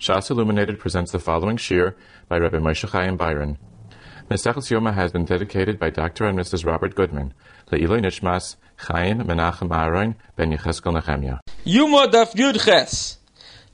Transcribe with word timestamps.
Shas 0.00 0.30
Illuminated 0.30 0.78
presents 0.78 1.12
the 1.12 1.18
following 1.18 1.58
shir 1.58 1.94
by 2.26 2.38
Rabbi 2.38 2.56
Moshe 2.56 2.88
Chaim 2.88 3.18
Biron. 3.18 3.58
Mesechus 4.30 4.70
Yoma 4.70 4.94
has 4.94 5.12
been 5.12 5.26
dedicated 5.26 5.78
by 5.78 5.90
Dr. 5.90 6.24
and 6.24 6.38
Mrs. 6.38 6.64
Robert 6.64 6.94
Goodman, 6.94 7.34
Le'iloi 7.70 8.00
Nishmas 8.00 8.56
Chaim 8.78 9.18
Menachem 9.18 9.70
Aaron 9.76 10.16
Ben 10.36 10.56
Yecheskel 10.56 10.94
Nehemiah. 10.94 11.40
Yoma 11.66 12.10
Daf 12.10 12.32
Yud 12.32 12.64
Ches. 12.64 13.18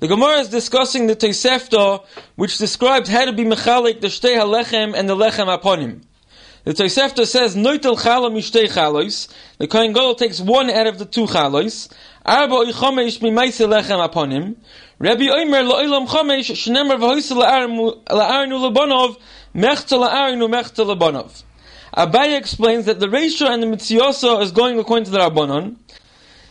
The 0.01 0.09
Gemara 0.09 0.41
is 0.41 0.49
discussing 0.49 1.07
the 1.07 1.15
Tosefta, 1.15 2.05
which 2.35 2.59
describes 2.59 3.09
how 3.09 3.27
to 3.27 3.33
be 3.33 3.45
mechalik 3.45 4.01
the 4.01 4.09
shtei 4.09 4.37
halechem 4.37 4.95
and 4.97 5.09
the 5.09 5.15
lechem 5.15 5.47
aponim. 5.47 6.03
The 6.65 6.73
Tosefta 6.73 7.25
says, 7.25 7.55
Noitel 7.55 7.97
chala 7.97 8.33
mishtei 8.33 8.67
chalois. 8.69 9.33
The 9.59 9.69
Kohen 9.69 9.93
Gadol 9.93 10.17
takes 10.17 10.41
one 10.41 10.71
out 10.71 10.89
of 10.89 10.99
the 10.99 11.05
two 11.05 11.27
chalois. 11.27 11.89
Arba 12.25 12.53
oichomesh 12.53 13.21
mimaise 13.21 13.65
lechem 13.65 14.05
aponim. 14.05 14.57
Rabbi 14.99 15.29
Omer 15.29 15.63
lo'ilam 15.63 16.09
chomesh 16.09 16.51
shnemer 16.53 16.97
v'hoise 16.99 17.37
la'arnu 17.37 18.03
lebonov 18.09 19.17
mechta 19.55 19.99
la'arnu 19.99 20.49
mechta 20.49 20.87
lebonov. 20.87 21.43
Abaye 21.95 22.39
explains 22.39 22.87
that 22.87 22.99
the 22.99 23.11
ratio 23.11 23.49
and 23.49 23.63
the 23.63 23.67
mitziosa 23.67 24.41
is 24.41 24.53
going 24.53 24.79
according 24.79 25.05
to 25.05 25.11
the 25.11 25.19
Rabbanon. 25.19 25.77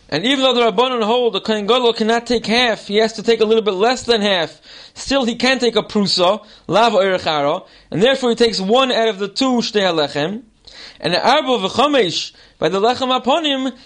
And 0.08 0.24
even 0.24 0.44
though 0.44 0.54
the 0.54 0.70
Rabbanon 0.70 1.02
hold 1.02 1.34
the 1.34 1.40
Kohen 1.40 1.66
Gadol 1.66 1.92
cannot 1.94 2.28
take 2.28 2.46
half, 2.46 2.86
he 2.86 2.98
has 2.98 3.14
to 3.14 3.24
take 3.24 3.40
a 3.40 3.44
little 3.44 3.64
bit 3.64 3.74
less 3.74 4.04
than 4.04 4.20
half. 4.20 4.60
Still, 4.94 5.24
he 5.24 5.34
can 5.34 5.58
take 5.58 5.74
a 5.74 5.82
prusa, 5.82 6.46
lava 6.68 6.98
erechara, 6.98 7.66
and 7.90 8.00
therefore 8.00 8.30
he 8.30 8.36
takes 8.36 8.60
one 8.60 8.92
out 8.92 9.08
of 9.08 9.18
the 9.18 9.26
two 9.26 9.58
shtei. 9.58 10.42
And 11.00 11.14
the 11.14 11.28
arba 11.28 11.68
v'chomesh 11.68 12.32
by 12.60 12.68
the 12.68 12.80
lechem 12.80 13.76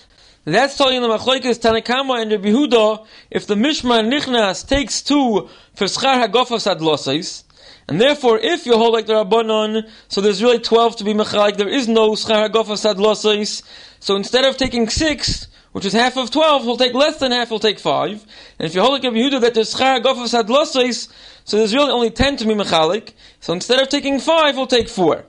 aponim, 0.50 0.52
that's 0.52 0.77
telling 0.77 1.00
the 1.00 1.09
machlokes 1.09 1.59
Tanakama 1.59 2.22
and 2.22 2.32
Rabbi 2.32 2.48
Huda, 2.48 3.06
if 3.30 3.46
the 3.46 3.54
Mishmar 3.54 4.04
Nichnas 4.04 4.66
takes 4.66 5.02
two 5.02 5.48
for 5.74 5.84
schar 5.84 6.27
hagofas 6.27 6.66
adlosais, 6.66 7.45
and 7.88 8.00
therefore, 8.00 8.38
if 8.38 8.66
you 8.66 8.77
hold 8.77 8.92
like 8.92 9.06
the 9.06 9.14
Rabbanon, 9.14 9.88
so 10.08 10.20
there's 10.20 10.42
really 10.42 10.60
12 10.60 10.97
to 10.97 11.05
be 11.05 11.12
mechalik, 11.12 11.56
there 11.56 11.69
is 11.69 11.88
no 11.88 12.12
schar 12.12 12.48
hagofas 12.48 12.94
adlosais, 12.94 13.62
so 13.98 14.16
instead 14.16 14.44
of 14.44 14.56
taking 14.56 14.88
six, 14.88 15.48
which 15.72 15.84
is 15.84 15.92
half 15.92 16.16
of 16.16 16.30
12, 16.30 16.62
he'll 16.62 16.77
take 16.77 16.94
less 16.94 17.19
than 17.19 17.32
half, 17.32 17.48
he'll 17.48 17.58
take 17.58 17.78
5. 17.78 18.27
And 18.58 18.69
if 18.69 18.75
you 18.75 18.80
hold 18.80 18.94
like 18.94 19.05
Rabbi 19.05 19.16
Yehuda 19.16 19.41
that 19.41 19.55
there's 19.55 19.75
schar 19.75 20.03
gofas 20.03 20.32
had 20.32 20.50
losses, 20.50 21.08
so 21.44 21.56
there's 21.56 21.75
really 21.75 21.91
only 21.91 22.10
10 22.10 22.36
to 22.38 22.44
be 22.44 22.55
mechalik, 22.55 23.12
so 23.41 23.53
instead 23.53 23.80
of 23.80 23.88
taking 23.88 24.20
5, 24.20 24.55
he'll 24.55 24.66
take 24.66 24.88
4. 24.88 25.25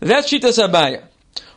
That's 0.00 0.30
Shitas 0.30 0.58
Sabaya. 0.58 1.04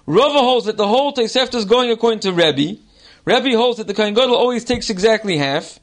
Rava 0.08 0.40
holds 0.40 0.68
that 0.68 0.78
the 0.78 0.88
whole 0.88 1.14
Tosefta 1.14 1.56
is 1.56 1.66
going 1.66 1.90
according 1.90 2.20
to 2.20 2.32
Rebbe. 2.32 2.80
Rebbe 3.26 3.58
holds 3.58 3.80
that 3.80 3.88
the 3.88 3.94
Kohen 3.94 4.14
Gadol 4.14 4.36
always 4.36 4.64
takes 4.64 4.90
exactly 4.90 5.38
half, 5.38 5.80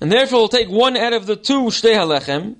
and 0.00 0.10
therefore 0.10 0.40
he'll 0.40 0.48
take 0.48 0.70
one 0.70 0.96
out 0.96 1.12
of 1.12 1.26
the 1.26 1.36
two 1.36 1.64
Shtei 1.64 1.94
HaLechem, 1.94 2.56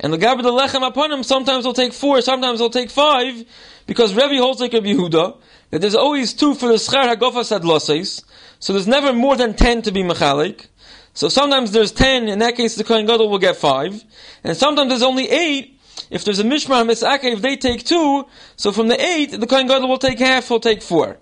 and 0.00 0.12
the 0.12 0.16
the 0.16 0.26
Lechem 0.26 0.86
upon 0.86 1.12
him, 1.12 1.22
sometimes 1.22 1.64
he'll 1.64 1.72
take 1.72 1.92
four, 1.92 2.20
sometimes 2.20 2.58
he'll 2.58 2.70
take 2.70 2.90
five, 2.90 3.44
because 3.86 4.14
Rebbe 4.14 4.36
holds 4.38 4.60
like 4.60 4.72
Rabbi 4.72 4.88
Yehuda, 4.88 5.36
that 5.70 5.80
there's 5.80 5.94
always 5.94 6.32
two 6.32 6.54
for 6.54 6.68
the 6.68 6.74
Schar 6.74 7.14
HaGofas 7.14 7.56
Adloses, 7.56 8.24
so 8.58 8.72
there's 8.72 8.88
never 8.88 9.12
more 9.12 9.36
than 9.36 9.54
ten 9.54 9.82
to 9.82 9.92
be 9.92 10.02
Mechalik. 10.02 10.66
So 11.14 11.28
sometimes 11.28 11.72
there's 11.72 11.92
ten, 11.92 12.28
in 12.28 12.40
that 12.40 12.56
case 12.56 12.74
the 12.74 12.84
Kohen 12.84 13.06
Gadol 13.06 13.28
will 13.28 13.38
get 13.38 13.56
five, 13.56 14.04
and 14.42 14.56
sometimes 14.56 14.88
there's 14.88 15.02
only 15.02 15.28
eight, 15.28 15.78
if 16.10 16.24
there's 16.24 16.38
a 16.38 16.44
Mishmar 16.44 16.84
Misaka, 16.84 17.32
if 17.32 17.42
they 17.42 17.56
take 17.56 17.84
two, 17.84 18.26
so 18.56 18.72
from 18.72 18.88
the 18.88 19.00
eight, 19.00 19.32
the 19.32 19.46
Kohen 19.46 19.66
Gadol 19.66 19.88
will 19.88 19.98
take 19.98 20.18
half, 20.18 20.48
he'll 20.48 20.60
take 20.60 20.82
four. 20.82 21.18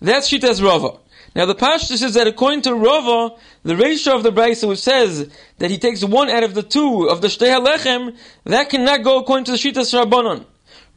That's 0.00 0.30
Shitas 0.30 0.62
Rava. 0.62 0.98
Now 1.34 1.46
the 1.46 1.54
Pashtus 1.54 2.02
is 2.02 2.14
that 2.14 2.26
according 2.26 2.62
to 2.62 2.74
Rava, 2.74 3.36
the 3.62 3.76
ratio 3.76 4.16
of 4.16 4.22
the 4.22 4.32
Brisa 4.32 4.68
which 4.68 4.80
says 4.80 5.30
that 5.58 5.70
he 5.70 5.78
takes 5.78 6.02
one 6.02 6.30
out 6.30 6.42
of 6.42 6.54
the 6.54 6.62
two 6.62 7.08
of 7.08 7.20
the 7.20 7.28
Shtei 7.28 7.58
HaLechem, 7.58 8.16
that 8.44 8.70
cannot 8.70 9.02
go 9.02 9.18
according 9.18 9.44
to 9.44 9.52
the 9.52 9.58
Shitas 9.58 9.92
Rabbanon. 9.92 10.44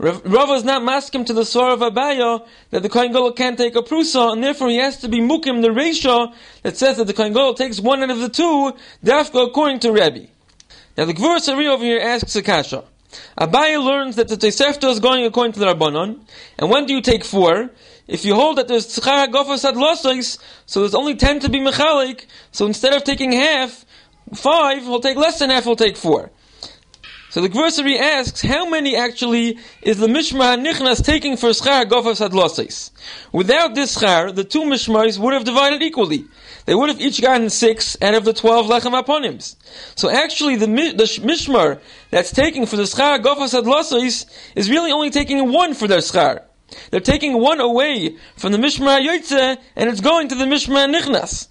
Rava 0.01 0.53
is 0.53 0.63
not 0.63 0.81
maskim 0.81 1.27
to 1.27 1.33
the 1.33 1.41
Svar 1.41 1.73
of 1.73 1.79
Abaya 1.81 2.47
that 2.71 2.81
the 2.81 2.89
Kohen 2.89 3.11
Gadol 3.11 3.33
can't 3.33 3.55
take 3.55 3.75
a 3.75 3.83
prusa, 3.83 4.33
and 4.33 4.43
therefore 4.43 4.69
he 4.69 4.77
has 4.77 4.97
to 4.97 5.07
be 5.07 5.19
mukim 5.19 5.61
the 5.61 5.71
ratio 5.71 6.33
that 6.63 6.75
says 6.75 6.97
that 6.97 7.05
the 7.05 7.13
Kohen 7.13 7.33
Gadol 7.33 7.53
takes 7.53 7.79
one 7.79 8.01
out 8.01 8.09
of 8.09 8.19
the 8.19 8.29
two, 8.29 8.73
therefore 9.03 9.43
according 9.43 9.79
to 9.81 9.91
Rebbe. 9.91 10.27
Now 10.97 11.05
the 11.05 11.13
Gvur 11.13 11.39
Sari 11.39 11.67
over 11.67 11.83
here 11.83 11.99
asks 11.99 12.35
a 12.35 12.41
kasha. 12.41 12.83
Abaya 13.37 13.83
learns 13.83 14.15
that 14.15 14.27
the 14.27 14.37
Tosefta 14.37 14.89
is 14.89 14.99
going 14.99 15.23
according 15.25 15.53
to 15.53 15.59
the 15.59 15.67
Rabbanon, 15.67 16.19
and 16.57 16.69
when 16.71 16.87
do 16.87 16.95
you 16.95 17.01
take 17.01 17.23
four? 17.23 17.69
If 18.07 18.25
you 18.25 18.35
hold 18.35 18.57
that 18.57 18.67
there's 18.67 18.87
tzchar 18.87 19.27
gofas 19.27 19.63
ad 19.63 19.75
losais, 19.75 20.37
so 20.65 20.81
there's 20.81 20.95
only 20.95 21.15
ten 21.15 21.39
to 21.39 21.49
be 21.49 21.59
mechalik, 21.59 22.25
so 22.51 22.65
instead 22.65 22.93
of 22.93 23.03
taking 23.03 23.31
half, 23.31 23.85
five, 24.33 24.83
he'll 24.83 24.99
take 24.99 25.17
less 25.17 25.39
than 25.39 25.49
half, 25.49 25.63
he'll 25.63 25.75
take 25.75 25.97
four. 25.97 26.31
So 27.29 27.39
the 27.39 27.47
Gversary 27.47 27.97
asks, 27.97 28.41
how 28.41 28.67
many 28.67 28.97
actually 28.97 29.57
is 29.81 29.99
the 29.99 30.07
Mishmar 30.07 30.61
Nichnas 30.61 31.01
taking 31.01 31.37
for 31.37 31.51
Schar 31.51 31.85
Gofas 31.85 32.19
Hadlosais? 32.19 32.91
Without 33.31 33.73
this 33.73 33.97
Schar, 33.97 34.35
the 34.35 34.43
two 34.43 34.63
Mishmars 34.63 35.17
would 35.17 35.33
have 35.33 35.45
divided 35.45 35.81
equally. 35.81 36.25
They 36.65 36.75
would 36.75 36.89
have 36.89 36.99
each 36.99 37.21
gotten 37.21 37.49
six 37.49 37.95
out 38.01 38.15
of 38.15 38.25
the 38.25 38.33
twelve 38.33 38.65
Lechem 38.65 39.01
Aponims. 39.01 39.55
So 39.95 40.09
actually 40.09 40.57
the, 40.57 40.65
the 40.65 41.21
Mishmar 41.23 41.79
that's 42.09 42.31
taking 42.31 42.65
for 42.65 42.75
the 42.75 42.83
Schar 42.83 43.19
Gofas 43.19 43.57
Hadlosais 43.57 44.25
is 44.57 44.69
really 44.69 44.91
only 44.91 45.09
taking 45.09 45.53
one 45.53 45.73
for 45.73 45.87
their 45.87 45.99
Schar. 45.99 46.43
They're 46.89 46.99
taking 46.99 47.39
one 47.39 47.59
away 47.59 48.17
from 48.35 48.51
the 48.51 48.57
Mishmar 48.57 48.99
Yotze, 49.05 49.57
and 49.75 49.89
it's 49.89 50.01
going 50.01 50.29
to 50.29 50.35
the 50.35 50.45
Mishmar 50.45 50.93
Nichnas. 50.93 51.47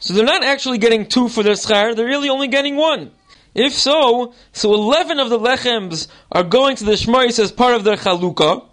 So 0.00 0.14
they're 0.14 0.24
not 0.24 0.44
actually 0.44 0.78
getting 0.78 1.06
two 1.06 1.28
for 1.28 1.42
their 1.42 1.54
Schar, 1.54 1.96
they're 1.96 2.06
really 2.06 2.28
only 2.28 2.48
getting 2.48 2.76
one. 2.76 3.10
If 3.54 3.72
so, 3.72 4.34
so 4.52 4.72
11 4.74 5.18
of 5.18 5.30
the 5.30 5.38
lechems 5.38 6.06
are 6.30 6.44
going 6.44 6.76
to 6.76 6.84
the 6.84 6.92
Shmaris 6.92 7.38
as 7.40 7.50
part 7.50 7.74
of 7.74 7.82
their 7.82 7.96
chalukah. 7.96 8.64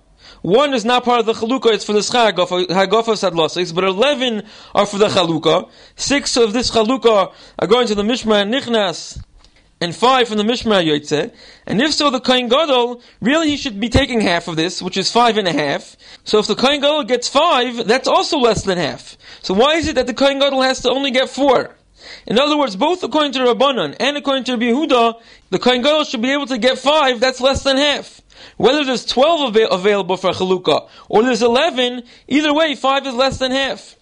One 0.42 0.76
is 0.76 0.86
not 0.86 1.04
part 1.04 1.22
of 1.22 1.26
the 1.26 1.34
chalukah, 1.34 1.74
it's 1.74 1.86
for 1.86 1.94
the 1.94 2.00
schag 2.00 2.38
of 2.38 2.50
Hagofa 2.50 3.16
Sadlosis, 3.18 3.74
but 3.74 3.84
11 3.84 4.44
are 4.76 4.86
for 4.86 5.00
the 5.00 5.08
chalukah. 5.08 5.72
Six 5.96 6.38
of 6.38 6.54
this 6.54 6.70
chalukah 6.70 7.34
are 7.58 7.68
going 7.68 7.88
to 7.88 7.96
the 7.96 8.04
Mishma 8.04 8.48
Nichnas, 8.48 9.24
and 9.86 9.96
five 9.96 10.28
from 10.28 10.38
the 10.38 10.44
Mishma 10.44 10.84
Yotze. 10.84 11.32
And 11.66 11.82
if 11.82 11.94
so, 11.94 12.10
the 12.10 12.20
Kohen 12.20 12.50
Gadol, 12.50 13.02
really 13.22 13.50
he 13.50 13.56
should 13.56 13.80
be 13.80 13.88
taking 13.88 14.20
half 14.20 14.50
of 14.50 14.58
this, 14.58 14.82
which 14.82 14.98
is 14.98 15.12
five 15.12 15.38
and 15.38 15.48
a 15.48 15.54
half. 15.54 15.96
So 16.26 16.40
if 16.40 16.48
the 16.48 16.56
Kohen 16.56 16.82
Gadol 16.82 17.06
gets 17.06 17.30
five, 17.30 17.88
that's 17.88 18.08
also 18.08 18.38
less 18.40 18.64
than 18.64 18.78
half. 18.78 19.16
So 19.42 19.54
why 19.54 19.76
is 19.76 19.88
it 19.88 19.96
that 19.96 20.08
the 20.08 20.14
Kohen 20.14 20.40
Gadol 20.40 20.64
has 20.64 20.82
to 20.82 20.90
only 20.90 21.12
get 21.12 21.30
four? 21.30 21.76
In 22.28 22.40
other 22.40 22.58
words, 22.58 22.76
both 22.76 23.04
according 23.04 23.32
to 23.34 23.40
Rabbanon 23.40 23.96
and 24.00 24.18
according 24.18 24.44
to 24.46 24.58
Rabbi 24.58 25.20
the 25.52 25.60
Kohen 25.60 25.82
Gadol 25.82 26.04
should 26.04 26.22
be 26.22 26.34
able 26.34 26.48
to 26.48 26.58
get 26.58 26.78
five, 26.80 27.20
that's 27.20 27.40
less 27.40 27.64
than 27.64 27.78
half. 27.78 28.22
Whether 28.58 28.84
there's 28.84 29.06
12 29.06 29.56
av- 29.56 29.80
available 29.80 30.18
for 30.18 30.32
Chalukah, 30.32 30.90
or 31.10 31.24
there's 31.24 31.42
11, 31.42 32.04
either 32.28 32.54
way, 32.54 32.76
five 32.76 33.06
is 33.06 33.14
less 33.14 33.38
than 33.38 33.52
half. 33.52 33.96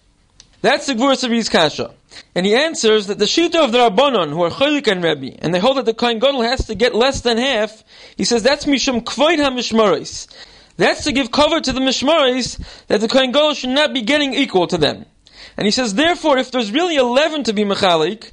That's 0.62 0.86
the 0.86 0.94
Gvur 0.94 1.16
Sabi's 1.16 1.48
Kasha. 1.48 1.92
And 2.34 2.46
he 2.46 2.54
answers 2.54 3.06
that 3.06 3.18
the 3.18 3.24
Shita 3.24 3.64
of 3.64 3.72
the 3.72 3.78
Rabbanon, 3.78 4.30
who 4.30 4.42
are 4.42 4.50
Chaylik 4.50 4.88
and 4.88 5.02
Rebbe, 5.02 5.36
and 5.40 5.54
they 5.54 5.58
hold 5.58 5.76
that 5.76 5.86
the 5.86 5.94
Kohen 5.94 6.18
Gadol 6.18 6.42
has 6.42 6.66
to 6.66 6.74
get 6.74 6.94
less 6.94 7.20
than 7.20 7.38
half, 7.38 7.84
he 8.16 8.24
says 8.24 8.42
that's 8.42 8.66
Mishum 8.66 9.02
Kvoid 9.02 9.38
HaMishmaris. 9.38 10.28
That's 10.76 11.04
to 11.04 11.12
give 11.12 11.30
cover 11.30 11.60
to 11.60 11.72
the 11.72 11.80
Mishmaris, 11.80 12.60
that 12.88 13.00
the 13.00 13.08
Kohen 13.08 13.32
Gadol 13.32 13.54
should 13.54 13.70
not 13.70 13.94
be 13.94 14.02
getting 14.02 14.34
equal 14.34 14.66
to 14.66 14.78
them. 14.78 15.06
And 15.56 15.66
he 15.66 15.70
says, 15.70 15.94
therefore, 15.94 16.38
if 16.38 16.50
there's 16.50 16.72
really 16.72 16.96
11 16.96 17.44
to 17.44 17.52
be 17.52 17.64
Mechalik, 17.64 18.32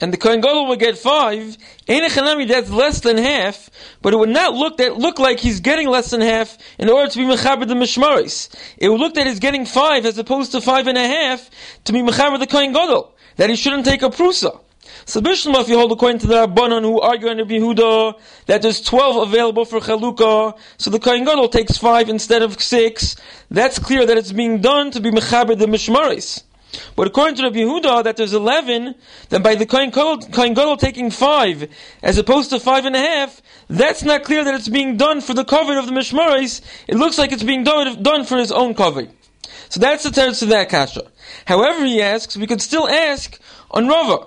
and 0.00 0.12
the 0.12 0.16
Kohen 0.16 0.40
Gadol 0.40 0.66
will 0.66 0.76
get 0.76 0.98
five, 0.98 1.56
Einechanami, 1.88 2.48
that's 2.48 2.70
less 2.70 3.00
than 3.00 3.16
half, 3.16 3.70
but 4.02 4.12
it 4.12 4.16
would 4.16 4.28
not 4.28 4.54
look 4.54 4.76
that 4.76 4.96
look 4.96 5.18
like 5.18 5.40
he's 5.40 5.60
getting 5.60 5.88
less 5.88 6.10
than 6.10 6.20
half 6.20 6.58
in 6.78 6.88
order 6.88 7.10
to 7.10 7.18
be 7.18 7.24
Mechaber 7.24 7.66
the 7.66 7.74
Mishmaris. 7.74 8.54
It 8.76 8.88
would 8.88 9.00
look 9.00 9.14
that 9.14 9.26
he's 9.26 9.40
getting 9.40 9.64
five 9.64 10.04
as 10.04 10.18
opposed 10.18 10.52
to 10.52 10.60
five 10.60 10.86
and 10.86 10.98
a 10.98 11.06
half 11.06 11.50
to 11.84 11.92
be 11.92 12.00
Mechaber 12.00 12.38
the 12.38 12.46
Kohen 12.46 12.72
Gadol, 12.72 13.14
that 13.36 13.48
he 13.48 13.56
shouldn't 13.56 13.86
take 13.86 14.02
a 14.02 14.10
Prusa. 14.10 14.60
So 15.04 15.20
Bishlama, 15.20 15.60
if 15.60 15.68
you 15.68 15.76
hold 15.76 15.92
according 15.92 16.18
to 16.20 16.26
the 16.26 16.46
Rabbanon 16.46 16.82
who 16.82 17.00
argue 17.00 17.28
under 17.28 17.44
Behuda 17.44 18.18
that 18.46 18.62
there's 18.62 18.80
12 18.80 19.28
available 19.28 19.64
for 19.64 19.80
Chalukah, 19.80 20.58
so 20.78 20.90
the 20.90 20.98
Kohen 20.98 21.24
Gadol 21.24 21.48
takes 21.48 21.78
5 21.78 22.08
instead 22.08 22.42
of 22.42 22.60
6, 22.60 23.16
that's 23.50 23.78
clear 23.78 24.04
that 24.04 24.18
it's 24.18 24.32
being 24.32 24.60
done 24.60 24.90
to 24.90 25.00
be 25.00 25.10
Mechaber 25.10 25.58
the 25.58 25.66
Mishmaris. 25.66 26.42
But 26.94 27.06
according 27.06 27.36
to 27.36 27.44
Rabbi 27.44 27.58
Yehuda, 27.58 28.04
that 28.04 28.16
there's 28.16 28.34
11, 28.34 28.94
then 29.28 29.42
by 29.42 29.54
the 29.54 29.66
Kohen 29.66 29.90
Gadol 29.90 30.76
taking 30.76 31.10
5, 31.10 31.68
as 32.02 32.18
opposed 32.18 32.50
to 32.50 32.60
five 32.60 32.84
and 32.84 32.96
a 32.96 32.98
half, 32.98 33.40
that's 33.68 34.02
not 34.02 34.24
clear 34.24 34.44
that 34.44 34.54
it's 34.54 34.68
being 34.68 34.96
done 34.96 35.20
for 35.20 35.32
the 35.32 35.44
cover 35.44 35.78
of 35.78 35.86
the 35.86 35.92
Mishmaris. 35.92 36.60
It 36.88 36.96
looks 36.96 37.18
like 37.18 37.32
it's 37.32 37.42
being 37.42 37.64
done, 37.64 38.24
for 38.24 38.36
his 38.36 38.52
own 38.52 38.74
cover. 38.74 39.06
So 39.68 39.80
that's 39.80 40.04
the 40.04 40.10
teretz 40.10 40.40
to 40.40 40.46
that 40.46 40.68
kasha. 40.68 41.10
However, 41.46 41.84
he 41.84 42.02
asks, 42.02 42.36
we 42.36 42.46
could 42.46 42.60
still 42.60 42.88
ask 42.88 43.38
on 43.70 43.88
Rava. 43.88 44.26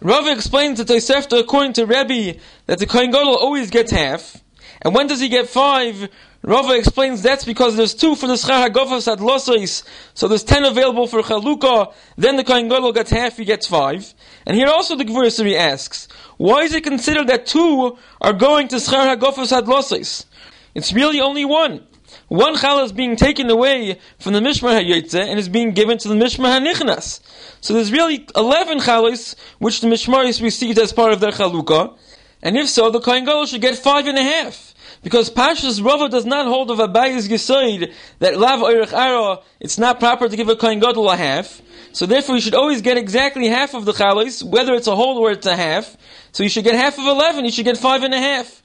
Rava 0.00 0.32
explains 0.32 0.78
that 0.78 0.88
Tosefta, 0.88 1.40
according 1.40 1.72
to 1.74 1.86
Rebbe, 1.86 2.38
that 2.66 2.78
the 2.78 2.86
Kohen 2.86 3.10
Gadol 3.10 3.36
always 3.36 3.70
gets 3.70 3.90
half. 3.90 4.42
And 4.82 4.94
when 4.94 5.06
does 5.06 5.20
he 5.20 5.28
get 5.28 5.48
five? 5.48 6.08
Rava 6.46 6.74
explains 6.74 7.22
that's 7.22 7.46
because 7.46 7.74
there's 7.74 7.94
two 7.94 8.14
for 8.14 8.26
the 8.26 8.34
Schar 8.34 8.68
HaGofas 8.68 9.10
at 9.10 9.18
Losais, 9.18 9.82
so 10.12 10.28
there's 10.28 10.44
ten 10.44 10.64
available 10.64 11.06
for 11.06 11.22
Chalukah, 11.22 11.94
then 12.18 12.36
the 12.36 12.44
Kohen 12.44 12.68
Gadol 12.68 12.92
gets 12.92 13.10
half, 13.10 13.38
he 13.38 13.46
gets 13.46 13.66
five. 13.66 14.12
And 14.44 14.54
here 14.54 14.68
also 14.68 14.94
the 14.94 15.06
Gvurisari 15.06 15.56
asks, 15.56 16.06
why 16.36 16.64
is 16.64 16.74
it 16.74 16.84
considered 16.84 17.28
that 17.28 17.46
two 17.46 17.96
are 18.20 18.34
going 18.34 18.68
to 18.68 18.76
Schar 18.76 19.16
HaGofos 19.16 19.58
Hadlosis? 19.58 20.26
It's 20.74 20.92
really 20.92 21.18
only 21.18 21.46
one. 21.46 21.86
One 22.28 22.56
challah 22.56 22.84
is 22.84 22.92
being 22.92 23.16
taken 23.16 23.48
away 23.48 23.98
from 24.18 24.34
the 24.34 24.40
Mishmar 24.40 24.78
HaYotze 24.82 25.26
and 25.26 25.38
is 25.38 25.48
being 25.48 25.72
given 25.72 25.96
to 25.96 26.08
the 26.08 26.14
Mishmar 26.14 26.60
HaNichnas. 26.60 27.20
So 27.62 27.72
there's 27.72 27.90
really 27.90 28.26
11 28.36 28.80
challahs 28.80 29.34
which 29.60 29.80
the 29.80 29.86
Mishmaris 29.86 30.42
received 30.42 30.78
as 30.78 30.92
part 30.92 31.14
of 31.14 31.20
their 31.20 31.30
chalukah. 31.30 31.96
And 32.42 32.58
if 32.58 32.68
so, 32.68 32.90
the 32.90 33.00
Kohen 33.00 33.24
Gadol 33.24 33.46
should 33.46 33.62
get 33.62 33.76
five 33.76 34.06
and 34.06 34.18
a 34.18 34.22
half. 34.22 34.73
Because 35.04 35.28
Pashas 35.28 35.84
Rava 35.84 36.08
does 36.08 36.24
not 36.24 36.46
hold 36.46 36.70
of 36.70 36.78
Abayi's 36.78 37.28
Yisoid 37.28 37.92
that 38.20 38.38
Lav 38.38 38.60
Oirich 38.60 38.94
Ara, 38.94 39.40
it's 39.60 39.76
not 39.76 40.00
proper 40.00 40.30
to 40.30 40.34
give 40.34 40.48
a 40.48 40.56
Kohen 40.56 40.80
Gadol 40.80 41.10
a 41.10 41.16
half. 41.16 41.60
So 41.92 42.06
therefore 42.06 42.36
you 42.36 42.40
should 42.40 42.54
always 42.54 42.80
get 42.80 42.96
exactly 42.96 43.46
half 43.46 43.74
of 43.74 43.84
the 43.84 43.92
challahs, 43.92 44.42
whether 44.42 44.72
it's 44.72 44.86
a 44.86 44.96
whole 44.96 45.18
or 45.18 45.30
it's 45.30 45.46
a 45.46 45.54
half. 45.54 45.94
So 46.32 46.42
you 46.42 46.48
should 46.48 46.64
get 46.64 46.74
half 46.74 46.98
of 46.98 47.04
11, 47.04 47.44
you 47.44 47.52
should 47.52 47.66
get 47.66 47.76
five 47.76 48.02
and 48.02 48.14
a 48.14 48.18
half. 48.18 48.62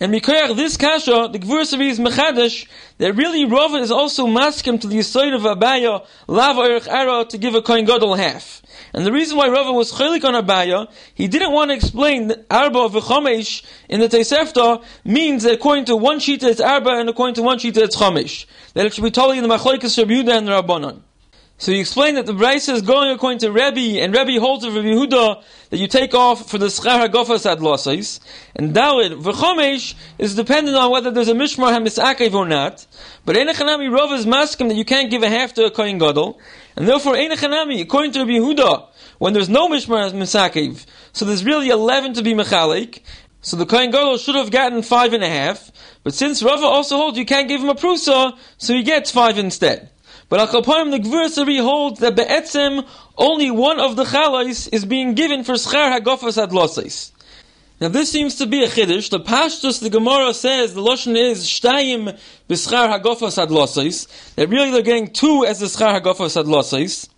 And 0.00 0.12
Mikoyach, 0.12 0.56
this 0.56 0.76
kasha, 0.76 1.28
the 1.30 1.38
Gvursavi 1.38 1.90
is 1.90 2.00
Mechadash, 2.00 2.66
that 2.98 3.14
really 3.14 3.44
Rava 3.44 3.76
is 3.76 3.92
also 3.92 4.26
maskim 4.26 4.80
to 4.80 4.88
the 4.88 4.98
Yisoid 4.98 5.32
of 5.32 5.42
Abaya, 5.42 6.04
Lav 6.26 6.56
Oirich 6.56 6.88
Ara, 6.88 7.24
to 7.26 7.38
give 7.38 7.54
a 7.54 7.62
Kohen 7.62 7.84
Gadol 7.84 8.16
half. 8.16 8.62
And 8.94 9.06
the 9.06 9.12
reason 9.12 9.38
why 9.38 9.48
Rava 9.48 9.72
was 9.72 9.92
chaylik 9.92 10.24
on 10.24 10.34
Abaya, 10.34 10.90
he 11.14 11.26
didn't 11.26 11.52
want 11.52 11.70
to 11.70 11.74
explain 11.74 12.28
that 12.28 12.44
Arba 12.50 12.78
of 12.78 12.92
Chomesh 12.92 13.64
in 13.88 14.00
the 14.00 14.08
Tosefta 14.08 14.84
means 15.04 15.44
that 15.44 15.54
according 15.54 15.86
to 15.86 15.96
one 15.96 16.20
sheet 16.20 16.42
it's 16.42 16.60
Arba 16.60 16.90
and 16.90 17.08
according 17.08 17.36
to 17.36 17.42
one 17.42 17.58
sheet 17.58 17.76
it's 17.76 17.96
Chomesh. 17.96 18.44
That 18.74 18.84
it 18.84 18.92
should 18.92 19.04
be 19.04 19.10
totally 19.10 19.38
in 19.38 19.48
the 19.48 19.54
Machlokes 19.54 19.96
Rabbi 19.96 20.12
Yehuda 20.12 20.36
and 20.36 20.48
the 20.48 20.52
Rabbanon. 20.52 21.00
So 21.62 21.70
he 21.70 21.78
explained 21.78 22.16
that 22.16 22.26
the 22.26 22.32
Brisa 22.32 22.72
is 22.74 22.82
going 22.82 23.10
according 23.10 23.38
to 23.38 23.52
Rebbe, 23.52 24.02
and 24.02 24.12
Rebbe 24.12 24.40
holds 24.40 24.64
of 24.64 24.74
Rabbi 24.74 24.88
Yehuda 24.88 25.44
that 25.70 25.78
you 25.78 25.86
take 25.86 26.12
off 26.12 26.50
for 26.50 26.58
the 26.58 26.66
Schar 26.66 27.06
HaGofas 27.06 27.48
ad 27.48 27.60
Losais, 27.60 28.18
and 28.56 28.74
Dalit, 28.74 29.22
V'chomesh, 29.22 29.94
is 30.18 30.34
dependent 30.34 30.76
on 30.76 30.90
whether 30.90 31.12
there's 31.12 31.28
a 31.28 31.34
Mishmar 31.34 31.72
HaMisakev 31.72 32.34
or 32.34 32.48
not, 32.48 32.84
but 33.24 33.36
Enechanami 33.36 33.88
Rov 33.96 34.12
is 34.12 34.26
maskim 34.26 34.70
that 34.70 34.74
you 34.74 34.84
can't 34.84 35.08
give 35.08 35.22
a 35.22 35.28
half 35.30 35.54
to 35.54 35.64
a 35.64 35.70
Kohen 35.70 35.98
Gadol, 35.98 36.40
and 36.76 36.88
therefore 36.88 37.14
Enechanami, 37.14 37.80
according 37.80 38.12
to 38.12 38.20
Rabbi 38.20 38.32
Yehuda, 38.32 38.88
when 39.18 39.32
there's 39.32 39.48
no 39.48 39.68
Mishmar 39.68 40.10
HaMisakev, 40.10 40.84
so 41.12 41.24
there's 41.24 41.44
really 41.44 41.68
11 41.68 42.14
to 42.14 42.22
be 42.22 42.34
Mechalik, 42.34 43.00
so 43.40 43.56
the 43.56 43.66
Kohen 43.66 43.90
Gadol 43.90 44.18
should 44.18 44.36
have 44.36 44.50
gotten 44.50 44.82
five 44.82 45.12
and 45.12 45.24
a 45.24 45.28
half, 45.28 45.70
but 46.04 46.14
since 46.14 46.42
Rava 46.42 46.64
also 46.64 46.96
holds 46.96 47.18
you 47.18 47.26
can't 47.26 47.48
give 47.48 47.60
him 47.60 47.68
a 47.68 47.74
prusa, 47.74 48.36
so 48.56 48.72
he 48.72 48.82
gets 48.82 49.10
five 49.10 49.38
instead. 49.38 49.90
But 50.28 50.40
Al 50.40 50.46
the 50.46 50.98
Gvursari 50.98 51.60
holds 51.60 52.00
that 52.00 52.16
Be'etzem, 52.16 52.86
only 53.18 53.50
one 53.50 53.78
of 53.78 53.96
the 53.96 54.04
Chalais 54.04 54.68
is 54.72 54.84
being 54.84 55.14
given 55.14 55.44
for 55.44 55.54
Schar 55.54 55.98
Hagofas 55.98 56.42
Adlosais. 56.42 57.10
Now 57.82 57.88
this 57.88 58.12
seems 58.12 58.36
to 58.36 58.46
be 58.46 58.62
a 58.62 58.68
Chiddush. 58.68 59.10
The 59.10 59.18
Pashtus, 59.18 59.80
the 59.80 59.90
Gemara 59.90 60.32
says, 60.34 60.72
the 60.72 60.80
Lashon 60.80 61.16
is 61.16 61.44
Shtayim 61.44 62.16
B'Schar 62.48 62.96
Hagofas 62.96 63.44
Adlosais. 63.44 64.36
That 64.36 64.48
really 64.50 64.70
they're 64.70 64.82
getting 64.82 65.08
two 65.08 65.44
as 65.44 65.58
the 65.58 65.66
Schar 65.66 66.00
Hagofas 66.00 66.40
Adlosais. 66.40 67.08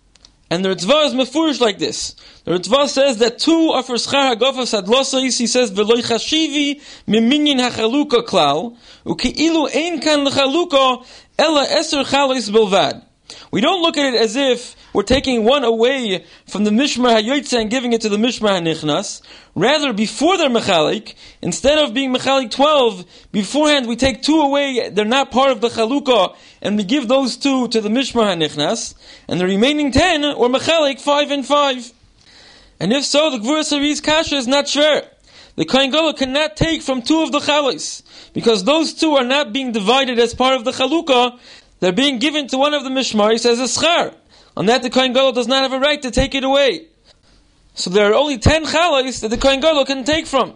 And 0.49 0.65
the 0.65 0.69
Ritva 0.69 1.05
is 1.05 1.13
mefurish 1.13 1.61
like 1.61 1.77
this. 1.77 2.15
The 2.45 2.53
Ritva 2.53 2.87
says 2.87 3.19
that 3.19 3.37
two 3.37 3.73
are 3.75 3.83
for 3.83 3.93
Schar 3.93 4.35
Hagofas 4.35 4.81
Adlosais. 4.81 5.37
He 5.37 5.45
says, 5.45 5.69
V'loi 5.69 6.01
chashivi 6.01 6.81
miminyin 7.07 7.59
hachaluka 7.59 8.25
klal, 8.25 8.75
u'ki'ilu 9.05 9.69
ein 9.71 10.01
kan 10.01 10.25
l'chaluka 10.25 11.05
ella 11.37 11.67
eser 11.67 12.03
chalais 12.05 12.49
bilvad. 12.49 13.04
We 13.51 13.61
don't 13.61 13.81
look 13.81 13.97
at 13.97 14.13
it 14.13 14.19
as 14.19 14.35
if 14.35 14.75
we're 14.93 15.03
taking 15.03 15.43
one 15.43 15.63
away 15.63 16.25
from 16.47 16.63
the 16.63 16.71
Mishmar 16.71 17.21
HaYotze 17.21 17.59
and 17.59 17.69
giving 17.69 17.93
it 17.93 18.01
to 18.01 18.09
the 18.09 18.17
Mishmar 18.17 18.59
HaNichnas. 18.59 19.21
Rather, 19.55 19.93
before 19.93 20.37
they're 20.37 20.49
Mechalik, 20.49 21.15
instead 21.41 21.79
of 21.79 21.93
being 21.93 22.13
Mechalik 22.13 22.51
12, 22.51 23.05
beforehand 23.31 23.87
we 23.87 23.95
take 23.95 24.21
two 24.21 24.39
away, 24.39 24.89
they're 24.89 25.05
not 25.05 25.31
part 25.31 25.51
of 25.51 25.61
the 25.61 25.69
Chalukah, 25.69 26.35
and 26.61 26.77
we 26.77 26.83
give 26.83 27.07
those 27.07 27.37
two 27.37 27.67
to 27.69 27.81
the 27.81 27.89
Mishmar 27.89 28.35
HaNichnas, 28.35 28.93
and 29.27 29.39
the 29.39 29.45
remaining 29.45 29.91
10 29.91 30.37
were 30.37 30.49
Mechalik 30.49 31.01
5 31.01 31.31
and 31.31 31.45
5. 31.45 31.93
And 32.79 32.93
if 32.93 33.05
so, 33.05 33.31
the 33.31 33.37
Gvur 33.37 33.63
Sari's 33.63 34.01
Kasha 34.01 34.35
is 34.35 34.47
not 34.47 34.67
sure. 34.67 35.01
The 35.55 35.63
Kohen 35.63 35.91
cannot 36.15 36.57
take 36.57 36.81
from 36.81 37.01
two 37.01 37.23
of 37.23 37.31
the 37.31 37.39
Chalis, 37.39 38.03
because 38.33 38.65
those 38.65 38.93
two 38.93 39.15
are 39.15 39.23
not 39.23 39.53
being 39.53 39.71
divided 39.71 40.19
as 40.19 40.33
part 40.33 40.55
of 40.55 40.65
the 40.65 40.71
Chalukah, 40.71 41.39
they're 41.79 41.91
being 41.91 42.19
given 42.19 42.47
to 42.47 42.57
one 42.57 42.73
of 42.73 42.83
the 42.83 42.89
Mishmaris 42.89 43.45
as 43.45 43.59
a 43.59 43.63
schar. 43.63 44.13
On 44.57 44.65
that, 44.67 44.83
the 44.83 44.89
Kohen 44.89 45.13
Gadol 45.13 45.33
does 45.33 45.47
not 45.47 45.63
have 45.63 45.73
a 45.73 45.79
right 45.79 46.01
to 46.01 46.11
take 46.11 46.33
it 46.33 46.43
away. 46.43 46.87
So 47.73 47.89
there 47.89 48.09
are 48.09 48.15
only 48.15 48.37
ten 48.37 48.65
chalais 48.65 49.19
that 49.21 49.29
the 49.29 49.37
Kohen 49.37 49.59
Gadol 49.59 49.85
can 49.85 50.03
take 50.03 50.25
from. 50.27 50.55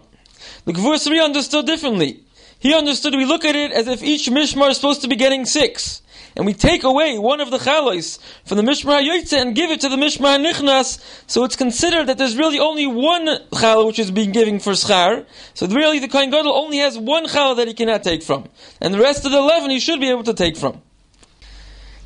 The 0.64 0.72
Gvur 0.72 0.98
Sari 0.98 1.20
understood 1.20 1.66
differently. 1.66 2.24
He 2.58 2.74
understood, 2.74 3.14
we 3.14 3.24
look 3.24 3.44
at 3.44 3.56
it 3.56 3.72
as 3.72 3.88
if 3.88 4.02
each 4.02 4.28
Mishmar 4.28 4.70
is 4.70 4.76
supposed 4.76 5.02
to 5.02 5.08
be 5.08 5.16
getting 5.16 5.44
six. 5.44 6.02
And 6.36 6.46
we 6.46 6.54
take 6.54 6.84
away 6.84 7.18
one 7.18 7.40
of 7.40 7.50
the 7.50 7.58
chalais 7.58 8.18
from 8.44 8.56
the 8.56 8.62
Mishmar 8.62 9.02
HaYotze 9.02 9.32
and 9.32 9.54
give 9.54 9.70
it 9.70 9.80
to 9.80 9.88
the 9.88 9.96
Mishmar 9.96 10.38
HaNichnas, 10.38 11.02
so 11.26 11.44
it's 11.44 11.56
considered 11.56 12.06
that 12.06 12.18
there's 12.18 12.36
really 12.36 12.58
only 12.58 12.86
one 12.86 13.26
challah 13.50 13.86
which 13.86 13.98
is 13.98 14.10
being 14.10 14.30
given 14.30 14.60
for 14.60 14.72
schar. 14.72 15.26
So 15.54 15.66
really 15.66 15.98
the 15.98 16.08
Kohen 16.08 16.30
Gadol 16.30 16.52
only 16.54 16.78
has 16.78 16.96
one 16.98 17.26
challah 17.26 17.56
that 17.56 17.68
he 17.68 17.74
cannot 17.74 18.02
take 18.02 18.22
from. 18.22 18.48
And 18.80 18.94
the 18.94 19.00
rest 19.00 19.26
of 19.26 19.32
the 19.32 19.38
eleven 19.38 19.70
he 19.70 19.80
should 19.80 20.00
be 20.00 20.08
able 20.08 20.24
to 20.24 20.34
take 20.34 20.56
from. 20.56 20.80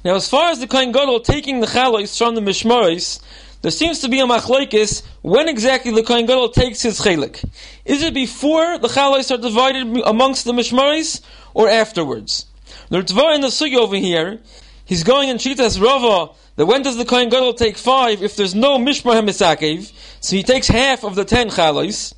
Now, 0.05 0.17
as 0.17 0.29
far 0.29 0.51
as 0.51 0.61
the 0.61 0.67
Kohen 0.67 0.93
Gadol 0.93 1.21
taking 1.21 1.61
the 1.61 1.67
chalois 1.67 2.19
from 2.19 2.35
the 2.35 2.43
mishmaris, 2.43 3.21
there 3.63 3.71
seems 3.71 4.01
to 4.01 4.09
be 4.11 4.21
a 4.21 4.27
machlokes 4.27 5.03
when 5.23 5.49
exactly 5.49 5.93
the 5.93 6.03
Kohen 6.03 6.27
Gadol 6.27 6.51
takes 6.51 6.83
his 6.83 7.01
chalik. 7.01 7.43
Is 7.87 8.03
it 8.03 8.13
before 8.13 8.77
the 8.77 8.89
chalois 8.89 9.31
are 9.31 9.39
divided 9.39 10.03
amongst 10.05 10.45
the 10.45 10.53
mishmaris, 10.53 11.23
or 11.55 11.71
afterwards? 11.71 12.45
The 12.91 12.99
Ritva 12.99 13.35
in 13.35 13.41
the 13.41 13.49
sugi 13.49 13.77
over 13.77 13.97
here, 13.97 14.41
he's 14.85 15.05
going 15.05 15.31
in 15.31 15.39
Shitas 15.39 15.81
Rava, 15.81 16.35
that 16.57 16.67
when 16.67 16.83
does 16.83 16.99
the 16.99 17.07
Kohen 17.07 17.31
Gadol 17.31 17.55
take 17.55 17.79
five 17.79 18.23
if 18.23 18.37
there's 18.37 18.55
no 18.55 18.77
mishmar 18.77 19.19
hamisakev, 19.19 19.91
so 20.21 20.37
he 20.37 20.43
takes 20.43 20.69
half 20.69 21.03
of 21.03 21.15
the 21.15 21.25
ten 21.25 21.49
chalois, 21.49 22.13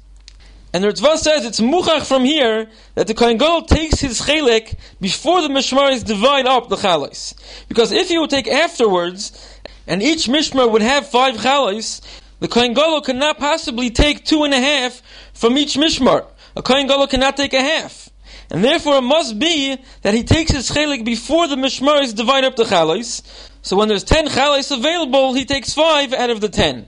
and 0.72 0.84
the 0.84 0.88
Ritva 0.88 1.16
says 1.16 1.44
it's 1.46 1.60
muchach 1.60 2.06
from 2.06 2.24
here 2.24 2.68
that 2.94 3.06
the 3.06 3.14
Kohen 3.14 3.38
Gadol 3.38 3.62
takes 3.62 4.00
his 4.00 4.20
chelek 4.20 4.78
before 5.00 5.40
the 5.40 5.48
mishmaris 5.48 6.04
divide 6.04 6.46
up 6.46 6.68
the 6.68 6.76
chalais. 6.76 7.34
Because 7.68 7.92
if 7.92 8.08
he 8.08 8.18
would 8.18 8.30
take 8.30 8.48
afterwards, 8.48 9.60
and 9.86 10.02
each 10.02 10.26
mishmar 10.26 10.70
would 10.70 10.82
have 10.82 11.08
five 11.08 11.36
chalais, 11.36 12.00
the 12.40 12.48
Kohen 12.48 12.74
Gadol 12.74 13.00
cannot 13.00 13.38
possibly 13.38 13.90
take 13.90 14.24
two 14.24 14.44
and 14.44 14.52
a 14.52 14.60
half 14.60 15.00
from 15.32 15.56
each 15.56 15.76
mishmar. 15.76 16.26
A 16.56 16.62
Kohen 16.62 16.86
Gadol 16.86 17.06
cannot 17.06 17.36
take 17.36 17.54
a 17.54 17.62
half. 17.62 18.10
And 18.50 18.62
therefore 18.62 18.96
it 18.98 19.02
must 19.02 19.38
be 19.38 19.76
that 20.02 20.14
he 20.14 20.22
takes 20.22 20.52
his 20.52 20.70
chelik 20.70 21.04
before 21.04 21.48
the 21.48 21.56
mishmaris 21.56 22.14
divide 22.14 22.44
up 22.44 22.56
the 22.56 22.64
chalais. 22.64 23.22
So 23.62 23.76
when 23.76 23.88
there's 23.88 24.04
ten 24.04 24.26
chalais 24.26 24.70
available, 24.70 25.34
he 25.34 25.44
takes 25.44 25.72
five 25.72 26.12
out 26.12 26.30
of 26.30 26.40
the 26.40 26.48
ten. 26.48 26.86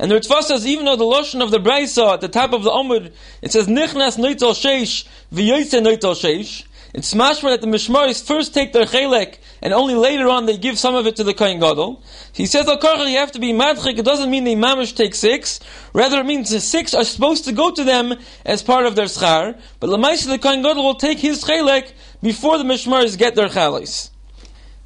And 0.00 0.10
the 0.10 0.14
Ritva 0.14 0.42
says, 0.42 0.66
even 0.66 0.86
though 0.86 0.96
the 0.96 1.04
lotion 1.04 1.42
of 1.42 1.50
the 1.50 1.58
Braisa 1.58 2.14
at 2.14 2.22
the 2.22 2.28
top 2.28 2.54
of 2.54 2.62
the 2.62 2.70
Omud, 2.70 3.12
it 3.42 3.52
says, 3.52 3.68
Nichnas 3.68 4.16
noital 4.16 4.54
sheish, 4.54 5.06
v'yoyse 5.30 5.78
noital 5.78 6.14
sheish, 6.14 6.64
it's 6.94 7.12
mashma 7.12 7.50
that 7.50 7.60
the 7.60 7.66
Mishmaris 7.66 8.26
first 8.26 8.54
take 8.54 8.72
their 8.72 8.86
chelek, 8.86 9.36
and 9.60 9.74
only 9.74 9.94
later 9.94 10.30
on 10.30 10.46
they 10.46 10.56
give 10.56 10.78
some 10.78 10.94
of 10.94 11.06
it 11.06 11.16
to 11.16 11.22
the 11.22 11.34
Kohen 11.34 11.60
Gadol. 11.60 12.02
He 12.32 12.46
says, 12.46 12.66
al 12.66 13.08
you 13.08 13.18
have 13.18 13.32
to 13.32 13.38
be 13.38 13.52
madchik, 13.52 13.98
it 13.98 14.04
doesn't 14.06 14.30
mean 14.30 14.44
the 14.44 14.54
mamish 14.54 14.96
take 14.96 15.14
six, 15.14 15.60
rather 15.92 16.20
it 16.20 16.24
means 16.24 16.48
the 16.48 16.60
six 16.60 16.94
are 16.94 17.04
supposed 17.04 17.44
to 17.44 17.52
go 17.52 17.70
to 17.70 17.84
them 17.84 18.14
as 18.46 18.62
part 18.62 18.86
of 18.86 18.96
their 18.96 19.04
schar, 19.04 19.60
but 19.80 19.88
the 19.88 20.38
Kohen 20.42 20.62
Gadol 20.62 20.82
will 20.82 20.94
take 20.94 21.18
his 21.18 21.44
chelek 21.44 21.92
before 22.22 22.56
the 22.56 22.64
Mishmaris 22.64 23.18
get 23.18 23.34
their 23.34 23.48
chalis. 23.48 24.08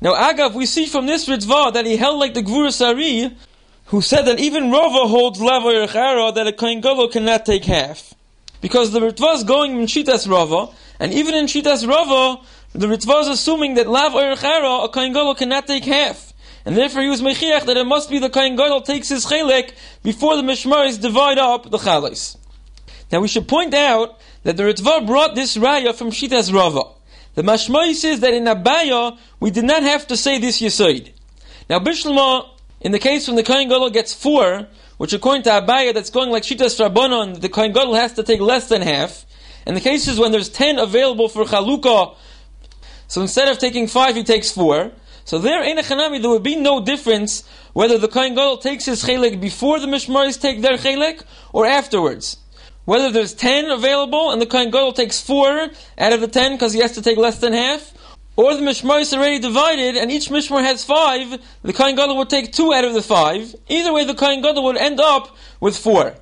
Now, 0.02 0.14
Agav, 0.14 0.54
we 0.54 0.66
see 0.66 0.86
from 0.86 1.06
this 1.06 1.28
Ritva 1.28 1.72
that 1.72 1.86
he 1.86 1.96
held 1.96 2.18
like 2.18 2.34
the 2.34 2.42
Gvura 2.42 2.72
Sari, 2.72 3.34
who 3.94 4.02
said 4.02 4.22
that 4.22 4.40
even 4.40 4.72
Rava 4.72 5.06
holds 5.06 5.40
Lava 5.40 5.68
Yerchara 5.68 6.34
that 6.34 6.48
a 6.48 6.52
Kohen 6.52 6.80
Gadol 6.80 7.06
cannot 7.10 7.46
take 7.46 7.64
half. 7.64 8.12
Because 8.60 8.90
the 8.90 8.98
Ritva 8.98 9.36
is 9.36 9.44
going 9.44 9.78
in 9.78 9.86
Shitas 9.86 10.28
Rava, 10.28 10.72
and 10.98 11.12
even 11.12 11.36
in 11.36 11.46
Shitas 11.46 11.86
Rava, 11.86 12.42
the 12.72 12.88
Ritva 12.88 13.20
is 13.20 13.28
assuming 13.28 13.74
that 13.74 13.86
Lav 13.86 14.10
Yerchara, 14.10 14.84
a 14.84 14.88
Kohen 14.88 15.12
Gadol 15.12 15.36
cannot 15.36 15.68
take 15.68 15.84
half. 15.84 16.32
And 16.64 16.76
therefore 16.76 17.02
he 17.02 17.08
was 17.08 17.22
mechiach 17.22 17.66
that 17.66 17.76
it 17.76 17.86
must 17.86 18.10
be 18.10 18.18
the 18.18 18.28
Kohen 18.28 18.56
Gadol 18.56 18.80
takes 18.80 19.10
his 19.10 19.26
chelek 19.26 19.74
before 20.02 20.34
the 20.34 20.42
Mishmaris 20.42 21.00
divide 21.00 21.38
up 21.38 21.70
the 21.70 21.78
chalais. 21.78 22.36
Now 23.12 23.20
we 23.20 23.28
should 23.28 23.46
point 23.46 23.74
out 23.74 24.18
that 24.42 24.56
the 24.56 24.64
Ritva 24.64 25.06
brought 25.06 25.36
this 25.36 25.56
raya 25.56 25.94
from 25.94 26.10
Shitas 26.10 26.52
Rava. 26.52 26.82
The 27.36 27.42
Mashmai 27.42 27.94
says 27.94 28.18
that 28.20 28.34
in 28.34 28.46
Abaya, 28.46 29.16
we 29.38 29.52
did 29.52 29.64
not 29.64 29.84
have 29.84 30.08
to 30.08 30.16
say 30.16 30.40
this 30.40 30.60
Yisoid. 30.60 31.12
Now 31.70 31.78
Bishlama 31.78 32.53
in 32.84 32.92
the 32.92 33.00
case 33.00 33.26
when 33.26 33.34
the 33.34 33.42
Kohen 33.42 33.68
Gadol 33.68 33.90
gets 33.90 34.14
four, 34.14 34.68
which 34.98 35.12
according 35.12 35.42
to 35.44 35.50
Abaya, 35.50 35.92
that's 35.92 36.10
going 36.10 36.30
like 36.30 36.44
Shitas 36.44 36.78
Rabbanon, 36.78 37.40
the 37.40 37.48
Kohen 37.48 37.72
Gadol 37.72 37.94
has 37.94 38.12
to 38.12 38.22
take 38.22 38.40
less 38.40 38.68
than 38.68 38.82
half. 38.82 39.26
And 39.66 39.76
the 39.76 39.80
cases 39.80 40.20
when 40.20 40.30
there's 40.30 40.50
ten 40.50 40.78
available 40.78 41.28
for 41.28 41.44
Chalukah, 41.44 42.14
so 43.08 43.22
instead 43.22 43.48
of 43.48 43.58
taking 43.58 43.86
five, 43.88 44.14
he 44.14 44.22
takes 44.22 44.52
four. 44.52 44.92
So 45.24 45.38
there, 45.38 45.62
in 45.64 45.78
a 45.78 45.82
Chanami, 45.82 46.20
there 46.20 46.30
would 46.30 46.42
be 46.42 46.56
no 46.56 46.84
difference 46.84 47.42
whether 47.72 47.98
the 47.98 48.08
Kohen 48.08 48.34
Gadol 48.34 48.58
takes 48.58 48.84
his 48.84 49.02
chelek 49.02 49.40
before 49.40 49.80
the 49.80 49.86
Mishmaris 49.86 50.40
take 50.40 50.60
their 50.60 50.76
chelek, 50.76 51.24
or 51.52 51.66
afterwards. 51.66 52.38
whether 52.84 53.10
there's 53.10 53.34
10 53.34 53.70
available 53.70 54.30
and 54.30 54.40
the 54.40 54.46
Kohen 54.46 54.70
Gadol 54.70 54.92
takes 54.92 55.20
4 55.20 55.68
out 55.98 56.12
of 56.12 56.20
the 56.20 56.28
10 56.28 56.52
because 56.52 56.72
he 56.72 56.80
has 56.80 56.92
to 56.92 57.02
take 57.02 57.16
less 57.16 57.38
than 57.38 57.52
half, 57.52 57.92
or 58.36 58.54
the 58.54 58.62
Mishmar 58.62 59.00
is 59.00 59.12
already 59.14 59.38
divided 59.38 59.96
and 59.96 60.10
each 60.10 60.28
Mishmar 60.28 60.62
has 60.62 60.84
5, 60.84 61.40
the 61.62 61.72
Kohen 61.72 61.96
Gadol 61.96 62.16
would 62.16 62.30
take 62.30 62.52
2 62.52 62.72
out 62.72 62.84
of 62.84 62.94
the 62.94 63.02
5. 63.02 63.54
Either 63.68 63.92
way, 63.92 64.04
the 64.04 64.14
Kohen 64.14 64.42
Gadol 64.42 64.64
would 64.64 64.76
end 64.76 65.00
up 65.00 65.36
with 65.60 65.76
4. 65.76 66.14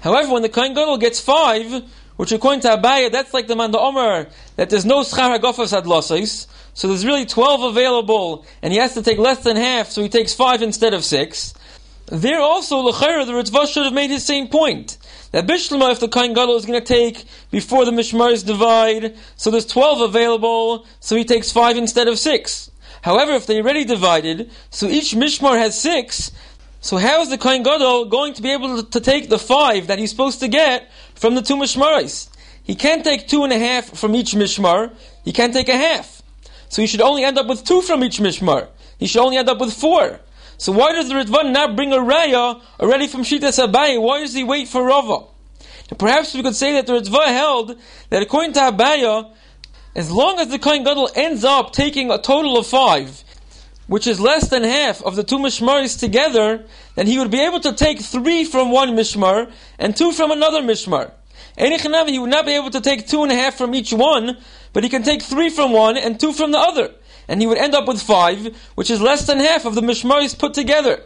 However, 0.00 0.32
when 0.32 0.42
the 0.42 0.48
Kohen 0.48 0.74
Gadol 0.74 0.98
gets 0.98 1.20
5, 1.20 1.82
which 2.16 2.32
according 2.32 2.60
to 2.60 2.68
Abaya, 2.68 3.10
that's 3.10 3.34
like 3.34 3.46
the 3.46 3.56
Manda 3.56 3.78
Omer, 3.78 4.28
that 4.56 4.70
there's 4.70 4.84
no 4.84 5.00
Schar 5.00 5.38
HaGofas 5.38 5.78
Adlosais, 5.80 6.46
so 6.74 6.88
there's 6.88 7.06
really 7.06 7.24
12 7.24 7.62
available, 7.62 8.44
and 8.62 8.72
he 8.72 8.78
has 8.78 8.94
to 8.94 9.02
take 9.02 9.18
less 9.18 9.42
than 9.42 9.56
half, 9.56 9.90
so 9.90 10.02
he 10.02 10.08
takes 10.08 10.34
5 10.34 10.62
instead 10.62 10.92
of 10.92 11.04
6. 11.04 11.54
There 12.06 12.40
also, 12.40 12.84
the 12.84 12.92
Ritva 12.92 13.66
should 13.66 13.84
have 13.84 13.94
made 13.94 14.10
his 14.10 14.24
same 14.24 14.48
point. 14.48 14.98
That 15.36 15.46
Bishlama, 15.46 15.92
if 15.92 16.00
the 16.00 16.08
Kohen 16.08 16.32
Gadol 16.32 16.56
is 16.56 16.64
going 16.64 16.80
to 16.80 16.86
take 16.86 17.26
before 17.50 17.84
the 17.84 17.90
Mishmars 17.90 18.42
divide, 18.42 19.14
so 19.36 19.50
there's 19.50 19.66
12 19.66 20.00
available, 20.00 20.86
so 21.00 21.14
he 21.14 21.26
takes 21.26 21.52
5 21.52 21.76
instead 21.76 22.08
of 22.08 22.18
6. 22.18 22.70
However, 23.02 23.32
if 23.32 23.44
they 23.44 23.60
already 23.60 23.84
divided, 23.84 24.50
so 24.70 24.86
each 24.86 25.14
Mishmar 25.14 25.58
has 25.58 25.78
6, 25.78 26.32
so 26.80 26.96
how 26.96 27.20
is 27.20 27.28
the 27.28 27.36
Kohen 27.36 27.62
Gadol 27.62 28.06
going 28.06 28.32
to 28.32 28.40
be 28.40 28.50
able 28.50 28.82
to, 28.82 28.90
to 28.92 28.98
take 28.98 29.28
the 29.28 29.38
5 29.38 29.88
that 29.88 29.98
he's 29.98 30.08
supposed 30.08 30.40
to 30.40 30.48
get 30.48 30.90
from 31.14 31.34
the 31.34 31.42
two 31.42 31.56
Mishmaris? 31.56 32.30
He 32.62 32.74
can't 32.74 33.04
take 33.04 33.28
two 33.28 33.44
and 33.44 33.52
a 33.52 33.58
half 33.58 33.94
from 33.94 34.14
each 34.14 34.32
Mishmar, 34.32 34.94
he 35.22 35.32
can't 35.32 35.52
take 35.52 35.68
a 35.68 35.76
half. 35.76 36.22
So 36.70 36.80
he 36.80 36.88
should 36.88 37.02
only 37.02 37.24
end 37.24 37.36
up 37.36 37.46
with 37.46 37.62
two 37.62 37.82
from 37.82 38.02
each 38.04 38.20
Mishmar. 38.20 38.68
He 38.96 39.06
should 39.06 39.20
only 39.20 39.36
end 39.36 39.50
up 39.50 39.58
with 39.58 39.74
four. 39.74 40.18
So 40.58 40.72
why 40.72 40.92
does 40.92 41.08
the 41.08 41.14
Ritvan 41.14 41.52
not 41.52 41.76
bring 41.76 41.92
a 41.92 41.98
raya 41.98 42.60
already 42.80 43.06
from 43.08 43.22
Shita 43.22 43.48
Abaye? 43.66 44.00
Why 44.00 44.20
does 44.20 44.32
he 44.34 44.44
wait 44.44 44.68
for 44.68 44.82
Rava? 44.84 45.26
perhaps 45.98 46.34
we 46.34 46.42
could 46.42 46.56
say 46.56 46.72
that 46.72 46.86
the 46.86 46.94
Ritva 46.94 47.26
held 47.26 47.76
that 48.10 48.22
according 48.22 48.52
to 48.54 48.60
Abaya, 48.60 49.30
as 49.94 50.10
long 50.10 50.40
as 50.40 50.48
the 50.48 50.58
Kohen 50.58 50.82
Gadol 50.82 51.10
ends 51.14 51.44
up 51.44 51.72
taking 51.72 52.10
a 52.10 52.18
total 52.18 52.56
of 52.56 52.66
five, 52.66 53.22
which 53.86 54.06
is 54.06 54.18
less 54.18 54.48
than 54.48 54.64
half 54.64 55.00
of 55.02 55.14
the 55.14 55.22
two 55.22 55.38
Mishmaris 55.38 55.98
together, 55.98 56.64
then 56.96 57.06
he 57.06 57.18
would 57.18 57.30
be 57.30 57.40
able 57.40 57.60
to 57.60 57.72
take 57.72 58.00
three 58.00 58.44
from 58.44 58.72
one 58.72 58.96
Mishmar 58.96 59.52
and 59.78 59.96
two 59.96 60.10
from 60.12 60.32
another 60.32 60.60
Mishmar. 60.60 61.12
He 61.56 62.18
would 62.18 62.30
not 62.30 62.46
be 62.46 62.52
able 62.52 62.70
to 62.70 62.80
take 62.80 63.06
two 63.06 63.22
and 63.22 63.30
a 63.30 63.34
half 63.36 63.56
from 63.56 63.74
each 63.74 63.92
one, 63.92 64.38
but 64.72 64.82
he 64.82 64.90
can 64.90 65.02
take 65.04 65.22
three 65.22 65.50
from 65.50 65.72
one 65.72 65.96
and 65.96 66.18
two 66.18 66.32
from 66.32 66.50
the 66.50 66.58
other 66.58 66.90
and 67.28 67.40
he 67.40 67.46
would 67.46 67.58
end 67.58 67.74
up 67.74 67.86
with 67.88 68.00
five, 68.02 68.56
which 68.74 68.90
is 68.90 69.00
less 69.00 69.26
than 69.26 69.38
half 69.38 69.64
of 69.64 69.74
the 69.74 69.80
Mishmaris 69.80 70.38
put 70.38 70.54
together. 70.54 71.02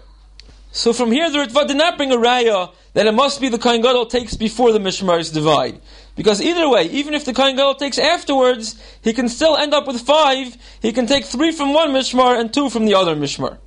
So 0.73 0.93
from 0.93 1.11
here, 1.11 1.31
the 1.31 1.39
Ritva 1.39 1.67
did 1.67 1.77
not 1.77 1.97
bring 1.97 2.13
a 2.13 2.17
raya 2.17 2.73
that 2.95 3.07
it 3.07 3.13
must 3.13 3.41
be 3.41 3.49
the 3.49 3.59
Kohen 3.59 3.83
Gadol 3.83 4.07
takes 4.07 4.37
before 4.37 4.73
the 4.73 4.79
Mishmaris 4.79 5.33
divide. 5.33 5.81
Because 6.17 6.41
either 6.41 6.69
way, 6.69 6.85
even 6.85 7.15
if 7.15 7.25
the 7.25 7.33
Kohen 7.33 7.57
Gadol 7.57 7.75
takes 7.75 7.99
afterwards, 7.99 8.81
he 9.03 9.13
can 9.13 9.29
still 9.29 9.57
end 9.57 9.75
up 9.75 9.87
with 9.87 10.01
five. 10.01 10.57
He 10.83 10.93
can 10.93 11.07
take 11.07 11.25
three 11.25 11.53
from 11.53 11.73
one 11.73 11.91
Mishmar 11.91 12.39
and 12.39 12.53
two 12.53 12.69
from 12.69 12.85
the 12.85 12.95
other 12.95 13.17
Mishmar. 13.17 13.59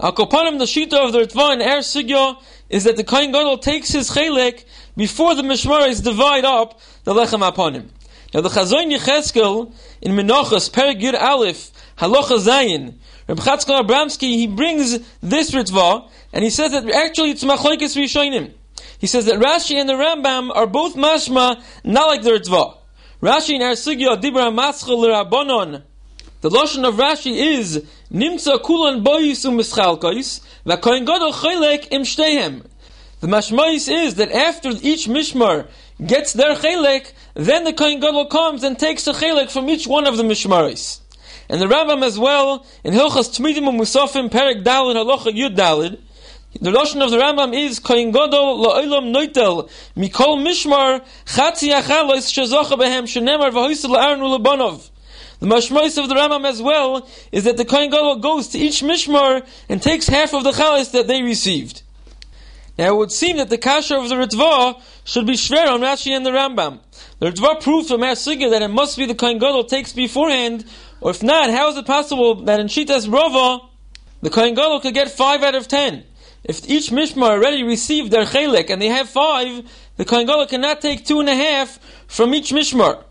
Al 0.00 0.12
Kopanim, 0.12 0.58
the 0.58 0.64
Shita 0.64 0.94
of 0.94 1.12
the 1.12 1.20
Ritva 1.20 1.52
and 1.52 1.62
Er 1.62 1.80
Sigya 1.80 2.42
is 2.68 2.84
that 2.84 2.96
the 2.96 3.04
Kohen 3.04 3.32
Gadol 3.32 3.58
takes 3.58 3.90
his 3.90 4.10
Chelek 4.10 4.64
before 4.96 5.34
the 5.34 5.42
Mishmaris 5.42 6.02
divide 6.02 6.44
up 6.44 6.80
the 7.04 7.14
Lechem 7.14 7.46
upon 7.46 7.74
him. 7.74 7.90
Now 8.34 8.40
the 8.40 8.48
Chazoin 8.48 8.96
Yecheskel 8.96 9.74
in 10.00 10.12
Menachos 10.12 10.70
Perigir 10.70 11.20
Aleph 11.20 11.70
Halacha 11.98 12.38
Zayin 12.38 12.94
Reb 13.28 13.38
Chatzkel 13.38 13.82
Abramsky 13.82 14.20
he 14.20 14.46
brings 14.46 14.98
this 15.20 15.50
ritva 15.50 16.08
and 16.32 16.42
he 16.42 16.48
says 16.48 16.72
that 16.72 16.88
actually 16.90 17.30
it's 17.30 17.44
Machlekes 17.44 17.94
Rishonim. 17.94 18.52
He 18.98 19.06
says 19.06 19.26
that 19.26 19.34
Rashi 19.34 19.76
and 19.76 19.86
the 19.86 19.94
Rambam 19.94 20.50
are 20.54 20.66
both 20.66 20.94
mashma 20.94 21.62
not 21.84 22.06
like 22.06 22.22
the 22.22 22.30
ritva. 22.30 22.78
Rashi 23.20 23.56
in 23.56 23.60
Arsugya 23.60 24.18
Dibra 24.18 24.50
Maschel 24.50 25.04
Rabbanon. 25.04 25.82
The 26.40 26.48
lashon 26.48 26.88
of 26.88 26.94
Rashi 26.94 27.36
is 27.36 27.84
Nimtza 28.10 28.62
Kulan 28.62 29.04
Boyis 29.04 29.44
Umischalkais 29.44 30.40
VaKoin 30.64 31.04
Gadol 31.04 31.32
Chelek 31.32 31.88
Im 31.90 32.02
Shtehem. 32.02 32.64
The 33.20 33.28
mashmais 33.28 33.88
is 33.88 34.16
that 34.16 34.32
after 34.32 34.70
each 34.82 35.06
mishmar 35.06 35.68
gets 36.04 36.32
their 36.32 36.56
chelek, 36.56 37.12
then 37.34 37.64
the 37.64 37.72
Kohen 37.72 38.00
Gadol 38.00 38.26
comes 38.26 38.62
and 38.62 38.78
takes 38.78 39.06
a 39.06 39.12
chelek 39.12 39.50
from 39.50 39.68
each 39.68 39.86
one 39.86 40.06
of 40.06 40.16
the 40.16 40.22
mishmaris. 40.22 41.00
And 41.48 41.60
the 41.60 41.66
Rambam 41.66 42.04
as 42.04 42.18
well, 42.18 42.64
in 42.84 42.94
Hilchas 42.94 43.38
Tmidim 43.38 43.64
Musafim, 43.64 44.30
Perek 44.30 44.62
Dalid, 44.62 44.96
Halacha 44.96 45.32
Yud 45.32 45.56
Dalid, 45.56 45.98
the 46.60 46.70
Lashon 46.70 47.02
of 47.02 47.10
the 47.10 47.16
Rambam 47.16 47.58
is 47.58 47.78
Kohen 47.78 48.10
Gadol 48.10 48.62
La'olam 48.62 49.14
Noitel 49.14 49.70
Mikol 49.96 50.38
Mishmar 50.46 51.02
Chatzi 51.24 51.72
Achalos 51.72 52.30
Shazocha 52.30 52.78
Behem 52.78 53.04
Shenemar 53.04 53.50
V'Hoisel 53.50 53.96
La'aron 53.96 54.20
U'Lebanov. 54.20 54.90
The 55.40 55.46
mashmois 55.46 56.00
of 56.00 56.08
the 56.08 56.14
Rambam 56.14 56.46
as 56.46 56.60
well 56.62 57.08
is 57.32 57.44
that 57.44 57.56
the 57.56 57.64
Kohen 57.64 57.90
Gadol 57.90 58.16
goes 58.16 58.48
to 58.48 58.58
each 58.58 58.82
mishmar 58.82 59.44
and 59.68 59.82
takes 59.82 60.06
half 60.06 60.34
of 60.34 60.44
the 60.44 60.52
chalis 60.52 60.92
that 60.92 61.08
they 61.08 61.22
received. 61.22 61.82
Now 62.78 62.94
it 62.94 62.96
would 62.96 63.12
seem 63.12 63.38
that 63.38 63.50
the 63.50 63.58
kasha 63.58 63.98
of 63.98 64.08
the 64.08 64.14
Ritva 64.14 64.80
should 65.04 65.26
be 65.26 65.32
shver 65.32 65.68
on 65.68 65.80
Rashi 65.80 66.14
and 66.14 66.24
the 66.24 66.30
Rambam. 66.30 66.80
The 67.22 67.30
Ritva 67.30 67.62
proved 67.62 67.86
from 67.86 68.00
Asugya 68.00 68.50
that 68.50 68.62
it 68.62 68.68
must 68.72 68.98
be 68.98 69.06
the 69.06 69.14
Kohen 69.14 69.38
Gadol 69.38 69.62
takes 69.62 69.92
beforehand, 69.92 70.64
or 71.00 71.12
if 71.12 71.22
not, 71.22 71.50
how 71.50 71.68
is 71.68 71.76
it 71.76 71.86
possible 71.86 72.34
that 72.46 72.58
in 72.58 72.66
Shitas 72.66 73.06
Rova, 73.06 73.64
the 74.22 74.28
Kohen 74.28 74.56
Gadol 74.56 74.80
could 74.80 74.92
get 74.92 75.08
five 75.08 75.44
out 75.44 75.54
of 75.54 75.68
ten? 75.68 76.02
If 76.42 76.68
each 76.68 76.90
Mishmar 76.90 77.30
already 77.30 77.62
received 77.62 78.10
their 78.10 78.24
Chelek 78.24 78.70
and 78.70 78.82
they 78.82 78.88
have 78.88 79.08
five, 79.08 79.62
the 79.98 80.04
Kohen 80.04 80.26
Gadol 80.26 80.48
cannot 80.48 80.80
take 80.80 81.06
two 81.06 81.20
and 81.20 81.28
a 81.28 81.36
half 81.36 81.78
from 82.08 82.34
each 82.34 82.50
Mishmar. 82.50 83.04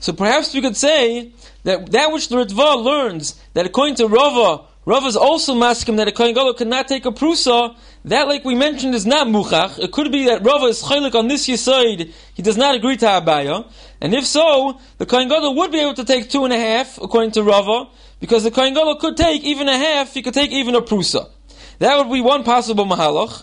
So 0.00 0.12
perhaps 0.12 0.52
we 0.52 0.60
could 0.60 0.76
say 0.76 1.30
that 1.62 1.92
that 1.92 2.10
which 2.10 2.28
the 2.28 2.38
Ritva 2.38 2.82
learns, 2.82 3.40
that 3.54 3.66
according 3.66 3.94
to 3.98 4.08
Rava, 4.08 4.64
Rava 4.88 5.08
is 5.08 5.16
also 5.16 5.56
maskim 5.56 5.96
that 5.96 6.06
a 6.06 6.12
Kohen 6.12 6.32
Gadol 6.32 6.54
cannot 6.54 6.86
take 6.86 7.04
a 7.06 7.10
prusa. 7.10 7.76
That, 8.04 8.28
like 8.28 8.44
we 8.44 8.54
mentioned, 8.54 8.94
is 8.94 9.04
not 9.04 9.26
muchach. 9.26 9.80
It 9.80 9.90
could 9.90 10.12
be 10.12 10.26
that 10.26 10.44
Rava 10.44 10.66
is 10.66 10.80
chaylik 10.80 11.16
on 11.16 11.26
this 11.26 11.48
yisod. 11.48 12.12
He 12.34 12.42
does 12.42 12.56
not 12.56 12.76
agree 12.76 12.96
to 12.98 13.06
Abaya. 13.06 13.68
And 14.00 14.14
if 14.14 14.24
so, 14.24 14.78
the 14.98 15.04
Kohen 15.04 15.28
Gadol 15.28 15.56
would 15.56 15.72
be 15.72 15.80
able 15.80 15.94
to 15.94 16.04
take 16.04 16.30
two 16.30 16.44
and 16.44 16.52
a 16.52 16.56
half, 16.56 16.98
according 17.02 17.32
to 17.32 17.42
Rava, 17.42 17.88
because 18.20 18.44
the 18.44 18.52
Kohen 18.52 18.74
Gadol 18.74 18.94
could 18.96 19.16
take 19.16 19.42
even 19.42 19.68
a 19.68 19.76
half, 19.76 20.14
he 20.14 20.22
could 20.22 20.34
take 20.34 20.52
even 20.52 20.76
a 20.76 20.80
prusa. 20.80 21.30
That 21.80 21.98
would 21.98 22.12
be 22.12 22.20
one 22.20 22.44
possible 22.44 22.86
mahalach. 22.86 23.42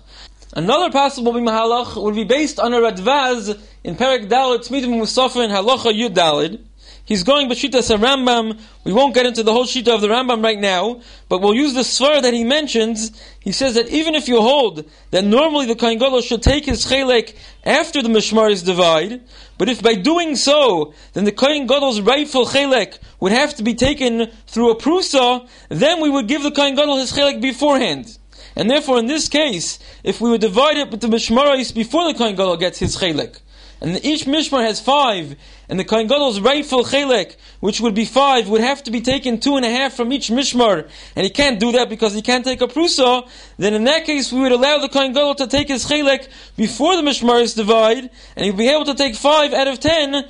Another 0.54 0.92
possible 0.92 1.34
mahalach 1.34 2.02
would 2.02 2.16
be 2.16 2.24
based 2.24 2.58
on 2.58 2.74
a 2.74 2.78
radvaz 2.78 3.60
in 3.84 3.98
Perek 3.98 4.30
Dalit, 4.30 4.66
Tzmidim 4.70 4.96
Musafa 4.96 5.44
in 5.44 5.52
Halacha 5.52 5.92
Yud 5.92 6.14
Dalid. 6.14 6.62
He's 7.06 7.24
going 7.24 7.50
Bashita 7.50 7.82
Rambam. 7.98 8.60
We 8.86 8.94
won't 8.94 9.14
get 9.14 9.26
into 9.26 9.44
the 9.44 9.52
whole 9.52 9.66
Shita 9.66 9.94
of 9.94 10.00
the 10.00 10.08
Rambam 10.08 10.42
right 10.42 10.58
now, 10.58 11.02
but 11.28 11.42
we'll 11.42 11.54
use 11.54 11.74
the 11.74 11.82
svar 11.82 12.22
that 12.22 12.34
he 12.34 12.46
mentions. 12.46 13.12
He 13.42 13.52
says 13.52 13.76
that 13.76 13.90
even 13.90 14.16
if 14.16 14.30
you 14.30 14.42
hold 14.42 14.90
that 15.12 15.26
normally 15.26 15.66
the 15.66 15.76
Kohen 15.76 15.98
Gadol 15.98 16.22
should 16.22 16.42
take 16.42 16.66
his 16.66 16.86
chelek 16.86 17.36
after 17.66 18.02
the 18.02 18.08
Mishmaris 18.08 18.66
divide, 18.66 19.22
but 19.58 19.68
if 19.68 19.84
by 19.84 19.96
doing 19.96 20.38
so, 20.38 20.94
then 21.12 21.26
the 21.26 21.34
Kohen 21.34 21.68
Gadol's 21.68 22.00
rightful 22.00 22.46
chelek 22.46 23.00
would 23.20 23.34
have 23.34 23.54
to 23.56 23.64
be 23.64 23.74
taken 23.74 24.32
through 24.48 24.72
a 24.72 24.76
prusa, 24.78 25.46
then 25.68 26.00
we 26.00 26.10
would 26.10 26.30
give 26.30 26.44
the 26.44 26.52
Kohen 26.52 26.76
Gadol 26.76 26.98
his 26.98 27.12
chelek 27.12 27.42
beforehand. 27.42 28.18
And 28.56 28.70
therefore, 28.70 29.00
in 29.00 29.08
this 29.08 29.28
case, 29.28 29.78
if 30.06 30.22
we 30.22 30.30
would 30.30 30.42
divide 30.42 30.78
it 30.78 30.90
with 30.90 31.02
the 31.02 31.08
Mishmaris 31.08 31.74
before 31.74 32.12
the 32.12 32.18
Kohen 32.18 32.36
Gadol 32.38 32.56
gets 32.56 32.80
his 32.80 32.96
chelek, 32.96 33.40
and 33.84 34.04
each 34.06 34.26
mishmar 34.26 34.66
has 34.66 34.80
five, 34.80 35.36
and 35.68 35.78
the 35.78 35.84
Kohen 35.84 36.08
Gadol's 36.08 36.40
rightful 36.40 36.86
chelek, 36.86 37.36
which 37.60 37.82
would 37.82 37.94
be 37.94 38.06
five, 38.06 38.48
would 38.48 38.62
have 38.62 38.82
to 38.84 38.92
be 38.92 39.02
taken 39.02 39.42
two 39.42 39.58
and 39.58 39.66
a 39.66 39.70
half 39.70 39.94
from 39.94 40.14
each 40.14 40.30
mishmar, 40.30 40.90
and 41.18 41.26
he 41.26 41.30
can't 41.30 41.60
do 41.60 41.74
that 41.74 41.90
because 41.90 42.14
he 42.14 42.22
can't 42.22 42.46
take 42.46 42.62
a 42.62 42.68
prusa, 42.68 43.30
then 43.58 43.74
in 43.74 43.84
that 43.84 44.06
case 44.06 44.32
we 44.32 44.40
would 44.40 44.54
allow 44.54 44.78
the 44.78 44.88
Kohen 44.88 45.12
Gadol 45.12 45.36
to 45.36 45.48
take 45.48 45.68
his 45.68 45.86
chelek 45.86 46.30
before 46.56 46.96
the 46.96 47.02
mishmar 47.02 47.42
is 47.42 47.56
divide, 47.56 48.10
and 48.38 48.46
he'd 48.46 48.56
be 48.56 48.70
able 48.70 48.86
to 48.86 48.96
take 48.96 49.16
five 49.16 49.54
out 49.54 49.68
of 49.68 49.82
ten, 49.82 50.30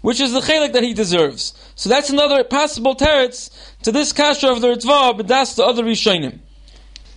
which 0.00 0.20
is 0.20 0.32
the 0.32 0.40
chelek 0.40 0.72
that 0.72 0.84
he 0.84 0.94
deserves. 0.94 1.52
So 1.74 1.88
that's 1.88 2.10
another 2.10 2.44
possible 2.44 2.94
teretz 2.94 3.50
to 3.82 3.90
this 3.90 4.12
kasha 4.12 4.48
of 4.48 4.60
the 4.60 4.68
Ritva, 4.68 5.16
but 5.16 5.26
that's 5.26 5.56
the 5.56 5.64
other 5.64 5.82
Rishonim. 5.82 6.38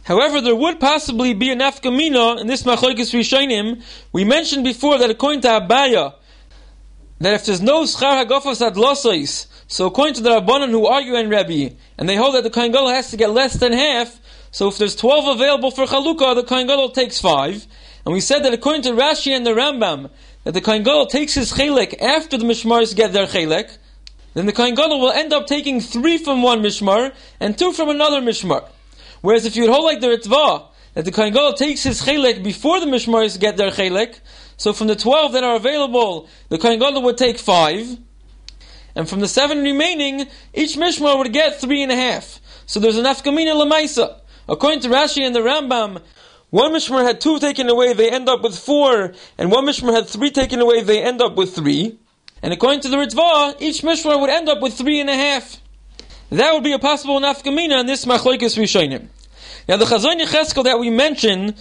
However, 0.07 0.39
there 0.39 0.55
would 0.55 0.79
possibly 0.79 1.33
be 1.33 1.51
an 1.51 1.59
afkamina 1.59 2.39
in 2.39 2.47
this 2.47 2.63
machlokes 2.63 3.13
rishonim. 3.13 3.83
We 4.13 4.23
mentioned 4.23 4.63
before 4.63 4.97
that 4.99 5.09
according 5.09 5.41
to 5.41 5.49
Abaya, 5.49 6.13
that 7.19 7.33
if 7.33 7.45
there's 7.45 7.61
no 7.61 7.83
schar 7.83 8.23
hagofas 8.23 8.65
adlosois, 8.65 9.47
so 9.67 9.85
according 9.85 10.13
to 10.13 10.21
the 10.21 10.29
Rabbanan 10.29 10.69
who 10.69 10.87
argue 10.87 11.15
in 11.15 11.27
Rebbe, 11.29 11.75
and 11.97 12.07
they 12.07 12.15
hold 12.15 12.35
that 12.35 12.43
the 12.43 12.49
Kohen 12.49 12.71
has 12.71 13.11
to 13.11 13.17
get 13.17 13.31
less 13.31 13.55
than 13.55 13.73
half, 13.73 14.17
so 14.49 14.69
if 14.69 14.77
there's 14.77 14.95
12 14.95 15.35
available 15.35 15.71
for 15.71 15.85
Chalukah, 15.85 16.35
the 16.35 16.43
Kohen 16.43 16.93
takes 16.93 17.19
5. 17.19 17.67
And 18.05 18.13
we 18.13 18.21
said 18.21 18.45
that 18.45 18.53
according 18.53 18.83
to 18.83 18.91
Rashi 18.91 19.35
and 19.35 19.45
the 19.45 19.51
Rambam, 19.51 20.09
that 20.45 20.53
the 20.53 20.61
Kohen 20.61 20.85
takes 21.09 21.33
his 21.33 21.51
Chelek 21.51 22.01
after 22.01 22.37
the 22.37 22.45
Mishmars 22.45 22.95
get 22.95 23.11
their 23.11 23.25
Chelek, 23.25 23.77
then 24.35 24.45
the 24.45 24.53
Kohen 24.53 24.73
will 24.73 25.11
end 25.11 25.33
up 25.33 25.47
taking 25.47 25.81
3 25.81 26.17
from 26.19 26.43
one 26.43 26.61
Mishmar, 26.61 27.13
and 27.41 27.57
2 27.57 27.73
from 27.73 27.89
another 27.89 28.21
Mishmar. 28.21 28.69
Whereas 29.21 29.45
if 29.45 29.55
you 29.55 29.63
would 29.63 29.71
hold 29.71 29.85
like 29.85 30.01
the 30.01 30.07
Ritva, 30.07 30.67
that 30.93 31.05
the 31.05 31.11
Kohen 31.11 31.33
Gadol 31.33 31.53
takes 31.53 31.83
his 31.83 32.01
chelek 32.01 32.43
before 32.43 32.79
the 32.79 32.85
Mishmaris 32.85 33.39
get 33.39 33.57
their 33.57 33.71
chelek, 33.71 34.19
So 34.57 34.73
from 34.73 34.87
the 34.87 34.95
12 34.95 35.33
that 35.33 35.43
are 35.43 35.55
available, 35.55 36.27
the 36.49 36.57
Kohen 36.57 36.79
Gadol 36.79 37.03
would 37.03 37.17
take 37.17 37.37
5. 37.37 37.99
And 38.95 39.07
from 39.07 39.19
the 39.19 39.27
7 39.27 39.61
remaining, 39.61 40.27
each 40.55 40.75
Mishmar 40.75 41.17
would 41.19 41.31
get 41.31 41.61
3.5. 41.61 42.39
So 42.65 42.79
there's 42.79 42.97
an 42.97 43.05
Afkamina 43.05 43.53
Lamaisa. 43.53 44.19
According 44.49 44.79
to 44.81 44.89
Rashi 44.89 45.21
and 45.21 45.35
the 45.35 45.41
Rambam, 45.41 46.01
one 46.49 46.71
Mishmar 46.71 47.05
had 47.05 47.19
two 47.19 47.39
taken 47.39 47.69
away, 47.69 47.93
they 47.93 48.09
end 48.09 48.29
up 48.29 48.41
with 48.41 48.57
four, 48.57 49.13
and 49.37 49.51
one 49.51 49.65
Mishmar 49.65 49.93
had 49.93 50.07
three 50.07 50.31
taken 50.31 50.61
away, 50.61 50.81
they 50.81 51.03
end 51.03 51.21
up 51.21 51.35
with 51.35 51.53
three. 51.53 51.99
And 52.41 52.53
according 52.53 52.79
to 52.81 52.89
the 52.89 52.95
Ritva, 52.97 53.61
each 53.61 53.81
Mishmar 53.81 54.19
would 54.19 54.29
end 54.29 54.47
up 54.47 54.61
with 54.61 54.73
three 54.73 54.99
and 55.01 55.09
a 55.09 55.15
half. 55.15 55.61
That 56.29 56.53
would 56.53 56.63
be 56.63 56.73
a 56.73 56.79
possible 56.79 57.19
nafkamina 57.21 57.79
in 57.79 57.85
this 57.85 58.03
Machlokes 58.05 58.57
Rishonim. 58.57 59.07
Now 59.69 59.77
the 59.77 59.85
Chazon 59.85 60.21
Yecheskel 60.21 60.65
that 60.65 60.77
we 60.77 60.89
mentioned, 60.89 61.55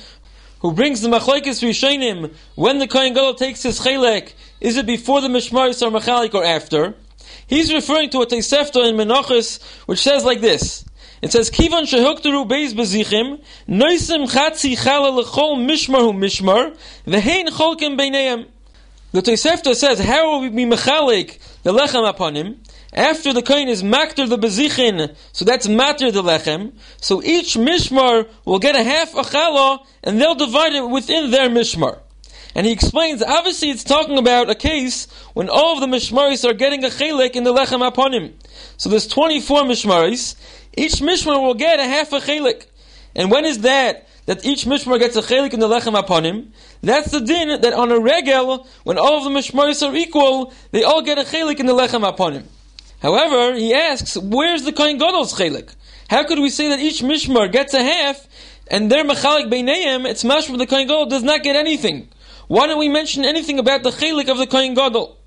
who 0.61 0.73
brings 0.73 1.01
the 1.03 1.09
Machlokes 1.09 1.63
Rishonim, 1.63 2.35
when 2.57 2.79
the 2.79 2.89
Kohen 2.89 3.15
Gadol 3.15 3.35
takes 3.35 3.63
his 3.63 3.79
chelek, 3.79 4.33
is 4.61 4.77
it 4.77 4.87
before 4.87 5.21
the 5.21 5.29
Mishmaris 5.29 5.83
or 5.87 5.97
Machalik 5.97 6.35
or 6.35 6.45
after? 6.45 6.97
He's 7.47 7.73
referring 7.73 8.11
to 8.11 8.23
a 8.23 8.27
Tosefta 8.27 8.89
in 8.89 8.97
Menachos, 8.97 9.63
which 9.87 10.01
says 10.01 10.25
like 10.25 10.41
this. 10.41 10.85
It 11.23 11.31
says, 11.31 11.49
Kivan 11.49 11.85
shehukteru 11.85 12.49
beis 12.49 12.75
bezichim, 12.75 13.41
noisim 13.69 14.29
chatzi 14.29 14.77
chala 14.77 15.23
lechol 15.23 15.59
mishmar 15.65 16.01
hu 16.01 16.13
mishmar, 16.13 16.77
vehein 17.07 17.47
cholkim 17.49 17.97
beineim. 17.97 18.49
The 19.13 19.23
Tosefta 19.23 19.77
says, 19.77 20.01
how 20.01 20.33
will 20.33 20.41
we 20.41 20.49
be 20.49 20.65
mechalik 20.65 21.39
the 21.63 21.73
lechem 21.73 22.09
upon 22.09 22.35
him? 22.35 22.61
After 22.97 23.35
the 23.35 23.43
kohen 23.43 23.69
is 23.69 23.83
makter 23.83 24.27
the 24.27 24.39
bezichin, 24.39 25.15
so 25.33 25.45
that's 25.45 25.69
matter 25.69 26.11
the 26.11 26.23
lechem. 26.23 26.73
So 26.99 27.23
each 27.23 27.55
mishmar 27.55 28.27
will 28.47 28.59
get 28.59 28.75
a 28.75 28.83
half 28.83 29.13
a 29.15 29.21
chala, 29.21 29.85
and 30.03 30.19
they'll 30.19 30.35
divide 30.35 30.73
it 30.73 30.89
within 30.89 31.31
their 31.31 31.51
mishmar. 31.51 32.01
And 32.55 32.65
he 32.65 32.73
explains, 32.73 33.23
obviously 33.23 33.69
it's 33.69 33.85
talking 33.85 34.17
about 34.17 34.49
a 34.49 34.55
case 34.55 35.09
when 35.35 35.51
all 35.51 35.75
of 35.75 35.81
the 35.81 35.95
mishmaris 35.95 36.49
are 36.49 36.55
getting 36.55 36.85
a 36.85 36.89
chelik 36.89 37.33
in 37.33 37.45
the 37.45 37.53
lechem 37.53 37.87
upon 37.87 38.15
him. 38.15 38.33
So 38.79 38.89
there's 38.89 39.07
24 39.07 39.65
mishmaris. 39.65 40.35
Each 40.75 40.95
mishmar 40.95 41.43
will 41.43 41.53
get 41.53 41.81
a 41.81 41.85
half 41.85 42.15
a 42.15 42.19
chelik. 42.19 42.65
And 43.15 43.31
when 43.31 43.45
is 43.45 43.59
that? 43.59 44.09
That 44.25 44.43
each 44.47 44.65
mishmar 44.65 44.99
gets 44.99 45.17
a 45.17 45.21
chelik 45.21 45.53
in 45.53 45.61
the 45.61 45.69
lechem 45.69 45.99
upon 45.99 46.25
him. 46.25 46.55
That's 46.81 47.11
the 47.11 47.21
din 47.21 47.61
that 47.61 47.75
on 47.75 47.93
a 47.93 48.01
regel, 48.01 48.67
when 48.85 48.97
all 48.97 49.19
of 49.19 49.25
the 49.25 49.39
mishmaris 49.39 49.87
are 49.87 49.95
equal, 49.95 50.55
they 50.71 50.83
all 50.83 51.03
get 51.03 51.19
a 51.19 51.25
chelik 51.25 51.61
in 51.61 51.67
the 51.67 51.75
lechem 51.75 52.09
upon 52.09 52.33
him. 52.33 52.49
However, 53.03 53.55
he 53.55 53.75
asks, 53.75 54.17
where's 54.17 54.65
the 54.65 54.73
kohen 54.73 54.99
gadol's 54.99 55.35
chelik? 55.35 55.75
How 56.09 56.25
could 56.25 56.39
we 56.39 56.51
say 56.51 56.69
that 56.69 56.79
each 56.79 57.03
mishmar 57.03 57.51
gets 57.51 57.75
a 57.75 57.83
half, 57.83 58.27
and 58.69 58.91
their 58.91 59.05
mechalik 59.05 59.51
beineim, 59.51 60.09
it's 60.09 60.25
mash 60.25 60.47
mashma 60.47 60.59
the 60.59 60.67
kohen 60.67 60.87
gadol 60.87 61.07
does 61.07 61.23
not 61.23 61.43
get 61.43 61.57
anything? 61.57 62.09
Why 62.49 62.67
don't 62.67 62.79
we 62.79 62.89
mention 62.89 63.25
anything 63.25 63.59
about 63.59 63.83
the 63.83 63.91
chelik 63.91 64.29
of 64.29 64.39
the 64.39 64.47
kohen 64.47 64.75
gadol? 64.75 65.19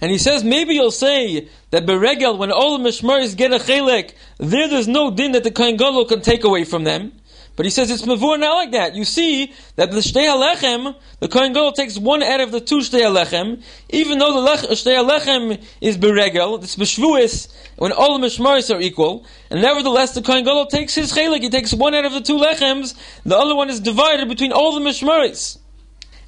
And 0.00 0.12
he 0.12 0.18
says, 0.18 0.44
maybe 0.44 0.74
you'll 0.74 0.92
say 0.92 1.48
that 1.70 1.84
beregel, 1.84 2.38
when 2.38 2.52
all 2.52 2.78
the 2.78 2.88
mishmaris 2.88 3.36
get 3.36 3.52
a 3.52 3.58
chelik, 3.58 4.12
there 4.38 4.68
there's 4.68 4.86
no 4.86 5.10
din 5.10 5.32
that 5.32 5.44
the 5.44 5.50
kohen 5.50 5.76
gadol 5.76 6.04
can 6.04 6.20
take 6.20 6.44
away 6.44 6.64
from 6.64 6.84
them. 6.84 7.12
But 7.58 7.66
he 7.66 7.70
says 7.70 7.90
it's 7.90 8.02
mavur 8.02 8.38
not 8.38 8.54
like 8.54 8.70
that. 8.70 8.94
You 8.94 9.04
see 9.04 9.52
that 9.74 9.90
the 9.90 9.96
shtei 9.96 10.26
halechem, 10.26 10.94
the 11.18 11.26
kohen 11.26 11.52
gadol 11.52 11.72
takes 11.72 11.98
one 11.98 12.22
out 12.22 12.38
of 12.38 12.52
the 12.52 12.60
two 12.60 12.78
shtei 12.78 13.00
halechem, 13.00 13.64
even 13.88 14.18
though 14.18 14.32
the 14.32 14.38
lech, 14.38 14.62
uh, 14.62 14.68
shtei 14.68 14.94
halechem 14.94 15.60
is 15.80 15.98
beregel, 15.98 16.62
it's 16.62 16.76
beshvuis, 16.76 17.52
when 17.74 17.90
all 17.90 18.16
the 18.16 18.24
mishmaris 18.24 18.72
are 18.72 18.80
equal, 18.80 19.26
and 19.50 19.60
nevertheless 19.60 20.14
the 20.14 20.22
kohen 20.22 20.44
gadol 20.44 20.66
takes 20.66 20.94
his 20.94 21.12
chelik, 21.12 21.40
he 21.40 21.50
takes 21.50 21.74
one 21.74 21.96
out 21.96 22.04
of 22.04 22.12
the 22.12 22.20
two 22.20 22.36
lechems, 22.36 22.94
the 23.24 23.36
other 23.36 23.56
one 23.56 23.68
is 23.68 23.80
divided 23.80 24.28
between 24.28 24.52
all 24.52 24.78
the 24.78 24.88
mishmaris. 24.88 25.58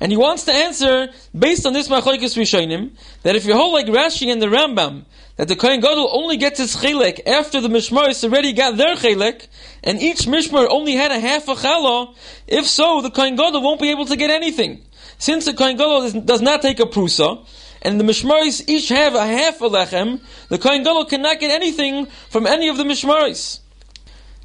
And 0.01 0.11
he 0.11 0.17
wants 0.17 0.47
to 0.47 0.53
answer, 0.53 1.11
based 1.39 1.67
on 1.67 1.75
this 1.75 1.89
Machlokes 1.89 2.35
Rishonim, 2.35 2.93
that 3.23 3.37
if 3.37 3.45
you 3.45 3.55
hold 3.55 3.75
like 3.75 3.85
Rashi 3.85 4.33
and 4.33 4.41
the 4.41 4.47
Rambam, 4.47 5.05
that 5.41 5.49
the 5.49 5.57
Kohen 5.57 5.81
Gadol 5.81 6.11
only 6.13 6.37
gets 6.37 6.59
his 6.59 6.77
chilek 6.77 7.27
after 7.27 7.63
the 7.63 7.69
Mishmaris 7.69 8.23
already 8.25 8.53
got 8.53 8.77
their 8.77 8.95
chilek, 8.95 9.47
and 9.83 9.99
each 9.99 10.27
Mishmar 10.27 10.67
only 10.69 10.93
had 10.93 11.11
a 11.13 11.19
half 11.19 11.49
a 11.49 11.55
chala, 11.55 12.15
if 12.47 12.67
so, 12.67 13.01
the 13.01 13.09
Kohen 13.11 13.37
Gadol 13.37 13.63
won't 13.63 13.81
be 13.81 13.91
able 13.91 14.05
to 14.05 14.17
get 14.17 14.29
anything. 14.29 14.83
Since 15.17 15.47
the 15.47 15.55
Kohen 15.55 15.79
Gadol 15.79 16.21
does 16.21 16.43
not 16.43 16.61
take 16.61 16.79
a 16.79 16.85
prusa, 16.85 17.47
and 17.81 17.99
the 17.99 18.05
Mishmaris 18.05 18.69
each 18.69 18.91
have 18.91 19.15
a 19.15 19.25
half 19.25 19.63
a 19.63 19.71
lechem, 19.71 20.21
the 20.51 20.59
Kohen 20.59 20.83
Gadol 20.83 21.07
cannot 21.07 21.41
get 21.41 21.51
anything 21.51 22.05
from 22.29 22.47
any 22.47 22.69
of 22.69 22.77
the 22.77 22.85
Mishmaris. 22.85 23.61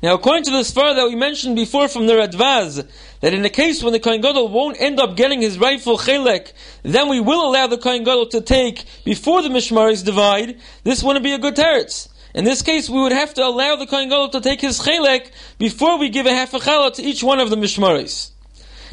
Now, 0.02 0.14
according 0.14 0.46
to 0.46 0.52
the 0.52 0.60
Sfar 0.60 0.96
that 0.96 1.10
we 1.10 1.16
mentioned 1.16 1.58
before 1.58 1.90
from 1.90 2.08
the 2.08 2.14
Radvaz, 2.14 2.88
that 3.22 3.34
in 3.34 3.42
the 3.42 3.50
case 3.50 3.84
when 3.84 3.94
the 3.94 4.00
Kohen 4.00 4.22
Gadol 4.22 4.50
won't 4.50 4.80
end 4.80 5.00
up 5.00 5.16
getting 5.16 5.42
his 5.42 5.58
rightful 5.58 5.98
chelek, 5.98 6.54
then 6.84 7.10
we 7.10 7.20
will 7.20 7.50
allow 7.50 7.68
the 7.68 7.78
Kohen 7.78 8.04
Gadol 8.04 8.28
to 8.28 8.42
take 8.42 8.86
before 9.04 9.42
the 9.42 9.50
Mishmaris 9.50 10.04
divide, 10.04 10.60
this 10.84 11.04
wouldn't 11.04 11.24
be 11.24 11.34
a 11.34 11.40
good 11.40 11.56
teretz. 11.56 12.10
In 12.34 12.44
this 12.44 12.62
case, 12.62 12.90
we 12.90 13.02
would 13.02 13.14
have 13.14 13.34
to 13.36 13.46
allow 13.46 13.78
the 13.78 13.88
Kohen 13.88 14.10
Gadol 14.10 14.30
to 14.30 14.42
take 14.42 14.62
his 14.62 14.80
chelek 14.80 15.32
before 15.58 15.98
we 15.98 16.10
give 16.10 16.26
a 16.26 16.34
half 16.34 16.54
a 16.54 16.60
challah 16.60 16.94
to 16.96 17.02
each 17.02 17.24
one 17.24 17.40
of 17.40 17.50
the 17.50 17.56
Mishmaris. 17.56 18.32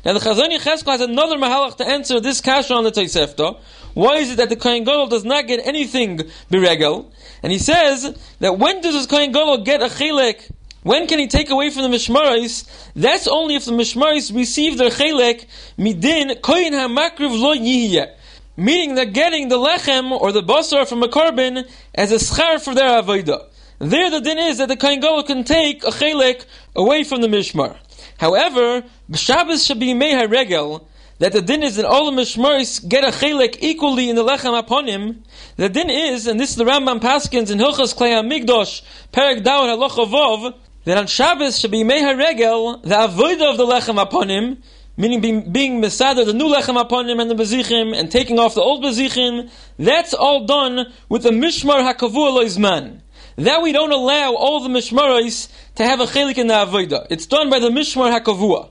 Now 0.04 0.14
the 0.14 0.20
Chazon 0.20 0.56
Yecheskel 0.56 0.90
has 0.90 1.00
another 1.00 1.36
mahalach 1.36 1.76
to 1.76 1.86
answer 1.86 2.18
this 2.18 2.40
kasha 2.40 2.74
on 2.74 2.82
the 2.82 2.90
Tosefta. 2.90 3.60
Why 3.94 4.16
is 4.16 4.32
it 4.32 4.36
that 4.38 4.48
the 4.48 4.56
Kohen 4.56 4.82
Gadol 4.82 5.06
does 5.06 5.24
not 5.24 5.46
get 5.46 5.64
anything 5.64 6.18
biregel? 6.50 7.12
And 7.42 7.52
he 7.52 7.58
says 7.58 8.16
that 8.40 8.58
when 8.58 8.80
does 8.80 8.94
this 8.94 9.06
Kohen 9.06 9.30
Gadol 9.30 9.58
get 9.58 9.80
a 9.80 9.86
chelek 9.86 10.50
when 10.82 11.06
can 11.06 11.18
he 11.18 11.28
take 11.28 11.50
away 11.50 11.70
from 11.70 11.82
the 11.82 11.96
mishmaris? 11.96 12.68
That's 12.94 13.28
only 13.28 13.54
if 13.54 13.64
the 13.64 13.72
mishmaris 13.72 14.34
receive 14.34 14.78
their 14.78 14.90
chelek 14.90 15.46
midin 15.78 16.40
koyin 16.40 16.72
hamakriv 16.72 17.38
lo 17.38 17.54
yihya. 17.54 18.14
Meaning 18.56 18.96
they're 18.96 19.06
getting 19.06 19.48
the 19.48 19.56
lechem 19.56 20.10
or 20.10 20.32
the 20.32 20.42
basar 20.42 20.86
from 20.88 21.02
a 21.02 21.08
korban 21.08 21.68
as 21.94 22.12
a 22.12 22.16
schar 22.16 22.62
for 22.62 22.74
their 22.74 23.02
avodah. 23.02 23.46
There 23.78 24.10
the 24.10 24.20
din 24.20 24.38
is 24.38 24.58
that 24.58 24.68
the 24.68 24.76
kohen 24.76 25.00
can 25.24 25.44
take 25.44 25.84
a 25.84 25.90
chelek 25.90 26.44
away 26.76 27.04
from 27.04 27.20
the 27.20 27.28
mishmar. 27.28 27.76
However, 28.18 28.84
b'Shabbos 29.10 29.66
should 29.66 29.80
be 29.80 29.94
meha 29.94 30.30
regel, 30.30 30.88
that 31.18 31.32
the 31.32 31.42
din 31.42 31.62
is 31.62 31.76
that 31.76 31.84
all 31.84 32.10
the 32.10 32.20
mishmaris 32.20 32.88
get 32.88 33.04
a 33.04 33.08
chelek 33.08 33.58
equally 33.60 34.10
in 34.10 34.16
the 34.16 34.24
lechem 34.24 34.58
upon 34.58 34.86
him. 34.86 35.22
The 35.56 35.68
din 35.68 35.90
is, 35.90 36.26
and 36.26 36.38
this 36.38 36.50
is 36.50 36.56
the 36.56 36.64
Rambam 36.64 37.00
Paskins 37.00 37.50
in 37.50 37.58
Hilchas 37.58 37.94
Klei 37.94 38.20
Migdosh, 38.22 38.82
Perek 39.12 39.42
Dawud 39.42 39.76
Halachavav, 39.76 40.54
that 40.84 40.98
on 40.98 41.06
Shabbos 41.06 41.58
should 41.58 41.70
be 41.70 41.84
Meha 41.84 42.16
Regel, 42.16 42.78
the 42.78 42.94
avodah 42.94 43.50
of 43.50 43.56
the 43.56 43.66
lechem 43.66 44.00
upon 44.00 44.28
him, 44.28 44.62
meaning 44.96 45.20
being, 45.20 45.52
being 45.52 45.80
Mesada, 45.80 46.26
the 46.26 46.32
new 46.32 46.52
lechem 46.52 46.80
upon 46.80 47.08
him 47.08 47.20
and 47.20 47.30
the 47.30 47.34
bezichim, 47.34 47.96
and 47.96 48.10
taking 48.10 48.38
off 48.38 48.54
the 48.54 48.60
old 48.60 48.82
bezichim, 48.82 49.50
that's 49.78 50.12
all 50.12 50.44
done 50.44 50.92
with 51.08 51.22
the 51.22 51.30
Mishmar 51.30 51.92
HaKavua 51.92 52.38
Loizman. 52.38 53.00
That 53.36 53.62
we 53.62 53.72
don't 53.72 53.92
allow 53.92 54.34
all 54.34 54.60
the 54.60 54.68
Mishmarais 54.68 55.50
to 55.76 55.84
have 55.84 56.00
a 56.00 56.04
chelik 56.04 56.36
in 56.36 56.48
the 56.48 56.54
avodah. 56.54 57.06
It's 57.10 57.26
done 57.26 57.48
by 57.48 57.60
the 57.60 57.70
Mishmar 57.70 58.20
HaKavua. 58.20 58.70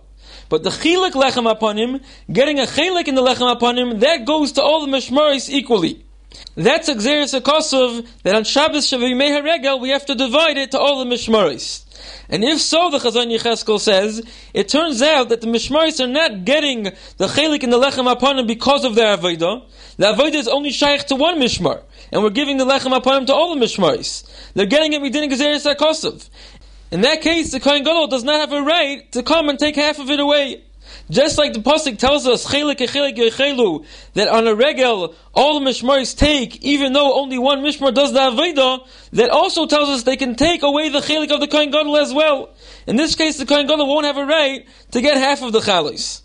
But 0.50 0.64
the 0.64 0.70
chilik 0.70 1.14
lechem 1.14 1.50
upon 1.50 1.78
him, 1.78 2.02
getting 2.32 2.60
a 2.60 2.64
chelik 2.64 3.08
in 3.08 3.16
the 3.16 3.24
lechem 3.24 3.52
upon 3.52 3.78
him, 3.78 4.00
that 4.02 4.26
goes 4.26 4.52
to 4.54 4.62
all 4.62 4.86
the 4.86 4.92
Mishmarais 4.92 5.50
equally. 5.50 6.06
That's 6.56 6.90
a 6.90 6.96
Xeris 6.96 7.40
Akosov, 7.40 8.08
that 8.24 8.36
on 8.36 8.44
Shabbos 8.44 8.88
Shavi 8.88 9.14
Meha 9.14 9.44
Regel, 9.44 9.80
we 9.80 9.90
have 9.90 10.06
to 10.08 10.16
divide 10.16 10.58
it 10.58 10.72
to 10.72 10.80
all 10.80 11.04
the 11.04 11.10
Mishmaris. 11.10 11.86
And 12.30 12.44
if 12.44 12.60
so, 12.60 12.90
the 12.90 12.98
Chazon 12.98 13.34
Yecheskel 13.34 13.80
says, 13.80 14.26
it 14.54 14.70
turns 14.70 15.02
out 15.02 15.30
that 15.30 15.42
the 15.42 15.48
Mishmaris 15.48 16.04
are 16.04 16.08
not 16.08 16.46
getting 16.46 16.84
the 16.84 17.28
chelik 17.28 17.64
and 17.64 17.72
the 17.72 17.80
lechem 17.80 18.14
aponim 18.14 18.48
because 18.48 18.86
of 18.86 18.96
their 18.96 19.18
avodah. 19.18 19.64
The 19.98 20.14
avodah 20.14 20.36
is 20.36 20.48
only 20.48 20.72
shaykh 20.72 21.06
to 21.08 21.16
one 21.16 21.40
Mishmar, 21.40 21.84
and 22.12 22.24
we're 22.24 22.30
giving 22.30 22.58
the 22.58 22.66
lechem 22.66 22.98
aponim 22.98 23.28
to 23.28 23.34
all 23.34 23.56
the 23.56 23.64
Mishmaris. 23.64 24.54
They're 24.54 24.66
getting 24.66 24.94
it 24.94 25.02
within 25.02 25.30
Gezeres 25.30 25.74
HaKosov. 25.74 26.30
In 26.92 27.02
that 27.02 27.22
case, 27.22 27.52
the 27.52 27.60
Kohen 27.60 27.84
Gadol 27.84 28.08
does 28.08 28.24
not 28.24 28.40
have 28.42 28.52
a 28.52 28.62
right 28.62 29.10
to 29.14 29.24
come 29.24 29.48
and 29.48 29.58
take 29.58 29.76
half 29.76 30.00
of 30.00 30.10
it 30.10 30.20
away. 30.20 30.64
Just 31.12 31.38
like 31.38 31.52
the 31.52 31.60
pasuk 31.60 31.98
tells 31.98 32.26
us, 32.26 32.46
that 32.46 34.28
on 34.30 34.48
a 34.48 34.56
regel 34.56 35.14
all 35.34 35.60
the 35.60 35.66
mishmaris 35.70 36.18
take, 36.18 36.64
even 36.64 36.94
though 36.94 37.20
only 37.20 37.38
one 37.38 37.60
mishmar 37.60 37.94
does 37.94 38.14
the 38.14 38.20
avodah, 38.20 38.88
that 39.12 39.30
also 39.30 39.66
tells 39.66 39.90
us 39.90 40.04
they 40.04 40.16
can 40.16 40.36
take 40.36 40.64
away 40.64 40.88
the 40.88 41.00
chelik 41.00 41.30
of 41.30 41.42
the 41.42 41.50
kohen 41.50 41.70
gadol 41.70 41.98
as 41.98 42.14
well. 42.14 42.50
In 42.88 42.96
this 42.96 43.16
case, 43.16 43.38
the 43.38 43.46
kohen 43.46 43.68
gadol 43.68 43.88
won't 43.88 44.06
have 44.06 44.16
a 44.16 44.26
right 44.26 44.66
to 44.92 45.02
get 45.02 45.18
half 45.18 45.42
of 45.42 45.52
the 45.52 45.60
chalis. 45.60 46.22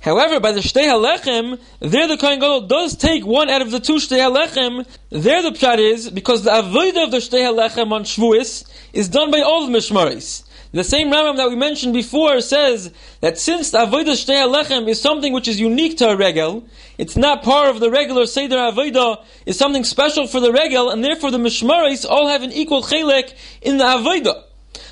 However, 0.00 0.40
by 0.40 0.50
the 0.50 0.60
shtei 0.60 0.86
halechem, 0.86 1.60
there 1.78 2.08
the 2.08 2.16
kohen 2.16 2.40
gadol 2.40 2.62
does 2.62 2.96
take 2.96 3.24
one 3.24 3.48
out 3.48 3.62
of 3.62 3.70
the 3.70 3.78
two 3.78 3.96
shtei 3.96 4.18
halechem. 4.18 4.84
There 5.10 5.40
the 5.40 5.50
pshat 5.50 5.78
is 5.78 6.10
because 6.10 6.42
the 6.42 6.50
avodah 6.50 7.04
of 7.04 7.10
the 7.12 7.18
shtei 7.18 7.46
halechem 7.46 7.92
on 7.92 8.02
shvuis 8.02 8.68
is 8.92 9.08
done 9.08 9.30
by 9.30 9.42
all 9.42 9.68
the 9.68 9.72
mishmaris. 9.72 10.42
The 10.72 10.84
same 10.84 11.10
Rambam 11.10 11.36
that 11.36 11.48
we 11.48 11.56
mentioned 11.56 11.94
before 11.94 12.40
says 12.40 12.92
that 13.20 13.38
since 13.38 13.70
Avodah 13.72 14.12
Shtei 14.12 14.46
Alechem 14.46 14.88
is 14.88 15.00
something 15.00 15.32
which 15.32 15.48
is 15.48 15.60
unique 15.60 15.98
to 15.98 16.08
a 16.08 16.16
regel, 16.16 16.66
it's 16.98 17.16
not 17.16 17.42
part 17.42 17.68
of 17.68 17.80
the 17.80 17.90
regular 17.90 18.26
Seder 18.26 18.56
Avodah, 18.56 19.24
is 19.46 19.56
something 19.56 19.84
special 19.84 20.26
for 20.26 20.40
the 20.40 20.52
regel, 20.52 20.90
and 20.90 21.04
therefore 21.04 21.30
the 21.30 21.38
Mishmaris 21.38 22.04
all 22.08 22.28
have 22.28 22.42
an 22.42 22.52
equal 22.52 22.82
chelek 22.82 23.34
in 23.62 23.78
the 23.78 23.84
Avodah. 23.84 24.42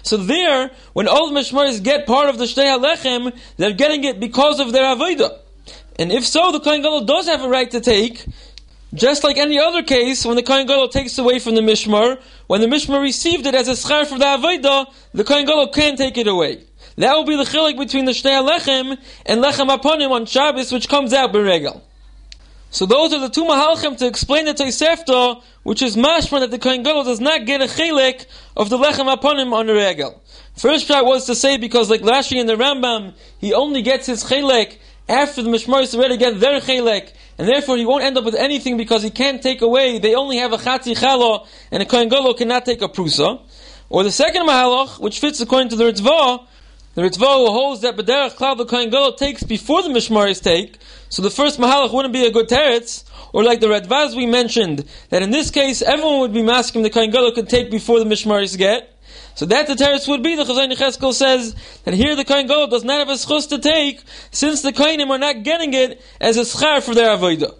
So 0.02 0.16
there, 0.16 0.70
when 0.92 1.08
all 1.08 1.32
the 1.32 1.38
Mishmaris 1.38 1.82
get 1.82 2.06
part 2.06 2.28
of 2.28 2.38
the 2.38 2.44
Shtei 2.44 2.78
Alechem, 2.78 3.36
they're 3.56 3.72
getting 3.72 4.04
it 4.04 4.20
because 4.20 4.60
of 4.60 4.72
their 4.72 4.94
Avodah. 4.94 5.40
And 5.98 6.10
if 6.10 6.26
so, 6.26 6.52
the 6.52 6.60
Kohen 6.60 6.82
Gadol 6.82 7.04
does 7.04 7.26
have 7.26 7.42
a 7.42 7.48
right 7.48 7.70
to 7.70 7.80
take, 7.80 8.24
just 8.94 9.24
like 9.24 9.36
any 9.36 9.58
other 9.58 9.82
case, 9.82 10.24
when 10.24 10.36
the 10.36 10.42
Kohen 10.42 10.66
Gadol 10.66 10.88
takes 10.88 11.18
away 11.18 11.38
from 11.40 11.54
the 11.56 11.60
Mishmar, 11.60 12.20
when 12.46 12.60
the 12.60 12.68
Mishmar 12.68 13.02
received 13.02 13.46
it 13.46 13.54
as 13.54 13.68
a 13.68 13.72
schar 13.72 14.06
for 14.06 14.18
the 14.18 14.24
Avodah, 14.24 14.92
the 15.12 15.24
Kohen 15.24 15.44
Gadol 15.44 15.68
can 15.68 15.96
take 15.96 16.16
it 16.16 16.28
away. 16.28 16.64
That 16.96 17.12
will 17.14 17.24
be 17.24 17.36
the 17.36 17.42
chilik 17.42 17.76
between 17.76 18.04
the 18.04 18.12
Shtei 18.12 18.48
Lechem 18.48 18.96
and 19.26 19.42
Lechem 19.42 19.76
Aponim 19.76 20.10
on 20.10 20.26
Shabbos, 20.26 20.70
which 20.70 20.88
comes 20.88 21.12
out 21.12 21.32
Beregel. 21.32 21.82
So 22.70 22.86
those 22.86 23.12
are 23.12 23.20
the 23.20 23.28
two 23.28 23.44
Mahalchim 23.44 23.96
to 23.98 24.06
explain 24.06 24.44
the 24.44 24.54
Tosefta, 24.54 25.42
which 25.64 25.82
is 25.82 25.96
mashma 25.96 26.40
that 26.40 26.50
the 26.50 26.58
Kohen 26.58 26.82
Gadol 26.82 27.04
does 27.04 27.20
not 27.20 27.46
get 27.46 27.60
a 27.62 27.66
chilik 27.66 28.26
of 28.56 28.68
the 28.68 28.78
Lechem 28.78 29.12
Aponim 29.12 29.52
on 29.52 29.66
the 29.66 29.74
Regel. 29.74 30.22
First 30.56 30.86
shot 30.86 31.04
was 31.04 31.26
to 31.26 31.34
say 31.34 31.56
because 31.56 31.90
like 31.90 32.02
Rashi 32.02 32.38
and 32.38 32.48
the 32.48 32.54
Rambam, 32.54 33.14
he 33.38 33.54
only 33.54 33.82
gets 33.82 34.06
his 34.06 34.22
chilik 34.22 34.78
after 35.08 35.42
the 35.42 35.50
Mishmar 35.50 35.82
Mishmaris 35.82 35.94
already 35.96 36.16
get 36.16 36.40
their 36.40 36.60
chilik, 36.60 37.12
and 37.38 37.48
therefore 37.48 37.76
he 37.76 37.84
won't 37.84 38.04
end 38.04 38.16
up 38.16 38.24
with 38.24 38.34
anything 38.34 38.76
because 38.76 39.02
he 39.02 39.10
can't 39.10 39.42
take 39.42 39.62
away. 39.62 39.98
They 39.98 40.14
only 40.14 40.38
have 40.38 40.52
a 40.52 40.56
chatzi 40.56 40.96
chalo, 40.96 41.46
and 41.70 41.82
a 41.82 41.86
kohen 41.86 42.08
gadol 42.08 42.34
cannot 42.34 42.64
take 42.64 42.82
a 42.82 42.88
prusa. 42.88 43.40
Or 43.88 44.02
the 44.02 44.10
second 44.10 44.46
mahalach, 44.46 44.98
which 45.00 45.20
fits 45.20 45.40
according 45.40 45.68
to 45.70 45.76
the 45.76 45.84
Ritva, 45.84 46.46
the 46.94 47.02
Ritva 47.02 47.26
holds 47.48 47.80
that 47.82 47.96
b'derech 47.96 48.36
klal 48.36 48.56
the 48.56 48.64
kohen 48.64 48.90
gadol 48.90 49.12
takes 49.12 49.42
before 49.42 49.82
the 49.82 49.88
mishmaris 49.88 50.42
take, 50.42 50.78
so 51.08 51.22
the 51.22 51.30
first 51.30 51.58
mahalach 51.58 51.92
wouldn't 51.92 52.14
be 52.14 52.24
a 52.24 52.30
good 52.30 52.48
teretz. 52.48 53.04
Or 53.32 53.42
like 53.42 53.58
the 53.58 53.66
Radvaz 53.66 54.14
we 54.14 54.26
mentioned, 54.26 54.84
that 55.10 55.22
in 55.22 55.32
this 55.32 55.50
case 55.50 55.82
everyone 55.82 56.20
would 56.20 56.32
be 56.32 56.42
masking 56.42 56.82
the 56.82 56.90
kohen 56.90 57.10
gadol 57.10 57.32
could 57.32 57.48
take 57.48 57.68
before 57.68 57.98
the 57.98 58.04
mishmaris 58.04 58.56
get. 58.56 58.93
So 59.36 59.46
that 59.46 59.66
the 59.66 59.74
teretz 59.74 60.06
would 60.08 60.22
be, 60.22 60.36
the 60.36 60.44
Chazon 60.44 60.72
Yecheskel 60.72 61.12
says, 61.12 61.56
that 61.84 61.94
here 61.94 62.14
the 62.14 62.24
Kohen 62.24 62.46
Gadol 62.46 62.68
does 62.68 62.84
not 62.84 63.00
have 63.00 63.08
a 63.08 63.14
schus 63.14 63.48
to 63.48 63.58
take, 63.58 64.00
since 64.30 64.62
the 64.62 64.72
Kohenim 64.72 65.10
are 65.10 65.18
not 65.18 65.42
getting 65.42 65.74
it 65.74 66.00
as 66.20 66.36
a 66.36 66.42
schar 66.42 66.80
for 66.82 66.94
their 66.94 67.16
avodah. 67.16 67.54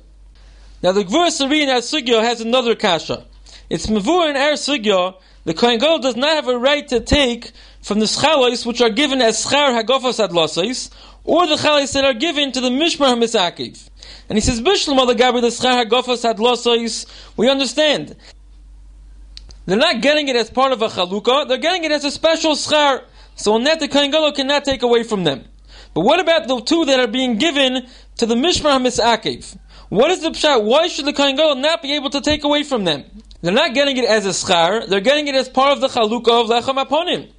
Now 0.83 0.93
the 0.93 1.03
Gvur 1.05 1.31
Sari 1.31 1.63
in 1.63 1.69
Sugya 1.69 2.23
has 2.23 2.41
another 2.41 2.77
kasha. 2.77 3.25
It's 3.69 3.89
Mavur 3.89 4.31
in 4.31 4.37
Ar 4.37 4.53
Sugya, 4.53 5.17
the 5.45 5.55
Kohen 5.55 5.79
Gadol 5.79 5.99
does 5.99 6.17
not 6.17 6.37
have 6.37 6.49
a 6.49 6.57
right 6.57 6.87
to 6.89 7.01
take 7.01 7.51
from 7.83 7.99
the 7.99 8.07
schalos 8.07 8.65
which 8.65 8.81
are 8.81 8.91
given 8.91 9.21
as 9.21 9.45
schar 9.45 9.83
hagofas 9.83 10.27
adlosais, 10.27 10.91
or 11.25 11.47
the 11.47 11.57
chalos 11.57 11.93
that 11.95 12.05
are 12.05 12.15
given 12.15 12.53
to 12.53 12.61
the 12.61 12.71
mishmar 12.71 13.19
misakiv. 13.19 13.91
And 14.29 14.39
he 14.39 14.41
says, 14.41 14.61
Bishlam 14.61 14.99
Gabri, 15.17 15.41
the 15.41 15.49
schar 15.49 15.85
hagofas 15.85 16.35
adlosais, 16.35 17.07
we 17.37 17.51
understand 17.51 18.17
they're 19.67 19.79
not 19.79 20.03
getting 20.03 20.29
it 20.29 20.37
as 20.37 20.51
part 20.51 20.73
of 20.73 20.83
a 20.83 20.89
chalukah, 20.89 21.49
they're 21.49 21.59
getting 21.59 21.85
it 21.85 21.93
as 21.93 22.05
a 22.05 22.11
special 22.11 22.53
schar. 22.53 23.05
So 23.37 23.55
on 23.55 23.65
that 23.65 23.81
the 23.81 23.89
Kohen 23.89 24.13
cannot 24.35 24.65
take 24.65 24.83
away 24.83 25.03
from 25.03 25.25
them. 25.25 25.45
But 25.95 26.03
what 26.03 26.21
about 26.21 26.49
the 26.49 26.61
two 26.61 26.85
that 26.87 27.01
are 27.01 27.07
being 27.07 27.39
given 27.39 27.87
to 28.17 28.27
the 28.27 28.35
Mishmar 28.35 28.81
Misakev? 28.81 29.57
What 29.89 30.11
is 30.11 30.23
the 30.23 30.31
pshat? 30.31 30.65
Why 30.65 30.89
should 30.89 31.07
the 31.07 31.13
Kohen 31.13 31.37
not 31.61 31.83
be 31.83 31.95
able 31.95 32.11
to 32.11 32.21
take 32.21 32.45
away 32.45 32.63
from 32.63 32.85
them? 32.85 33.05
They're 33.43 33.53
not 33.53 33.75
getting 33.75 33.97
it 33.97 34.05
as 34.05 34.27
a 34.27 34.31
schar, 34.31 34.87
they're 34.87 35.01
getting 35.01 35.29
it 35.29 35.35
as 35.35 35.49
part 35.49 35.73
of 35.73 35.81
the 35.81 35.89
chalukah 35.89 36.43
of 36.43 36.49
Lechem 36.49 36.83
Aponim. 36.83 37.31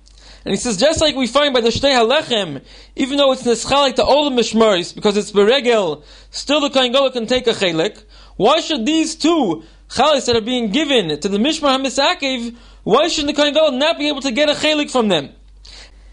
And 0.45 0.51
he 0.51 0.57
says, 0.57 0.77
just 0.77 1.01
like 1.01 1.15
we 1.15 1.25
find 1.25 1.55
by 1.55 1.61
the 1.61 1.69
Shtei 1.69 1.97
HaLechem, 1.97 2.61
even 2.95 3.17
though 3.17 3.31
it's 3.31 3.41
neschalik 3.41 3.95
to 3.95 4.03
all 4.03 4.29
the 4.29 4.35
mishmaris, 4.35 4.93
because 4.93 5.17
it's 5.17 5.31
beregel, 5.31 6.03
still 6.29 6.61
the 6.61 6.69
Kohen 6.69 6.93
can 7.11 7.25
take 7.25 7.47
a 7.47 7.51
chelik. 7.51 8.03
Why 8.35 8.59
should 8.59 8.85
these 8.85 9.15
two 9.15 9.63
chalis 9.89 10.25
that 10.25 10.35
are 10.35 10.41
being 10.41 10.71
given 10.71 11.19
to 11.19 11.29
the 11.29 11.37
Mishmar 11.37 11.77
HaMisakev, 11.77 12.55
why 12.83 13.07
shouldn't 13.07 13.35
the 13.35 13.41
Kohen 13.41 13.53
Gadol 13.53 13.71
not 13.71 13.97
be 13.97 14.07
able 14.07 14.21
to 14.21 14.31
get 14.31 14.49
a 14.49 14.53
chelik 14.53 14.91
from 14.91 15.07
them? 15.07 15.29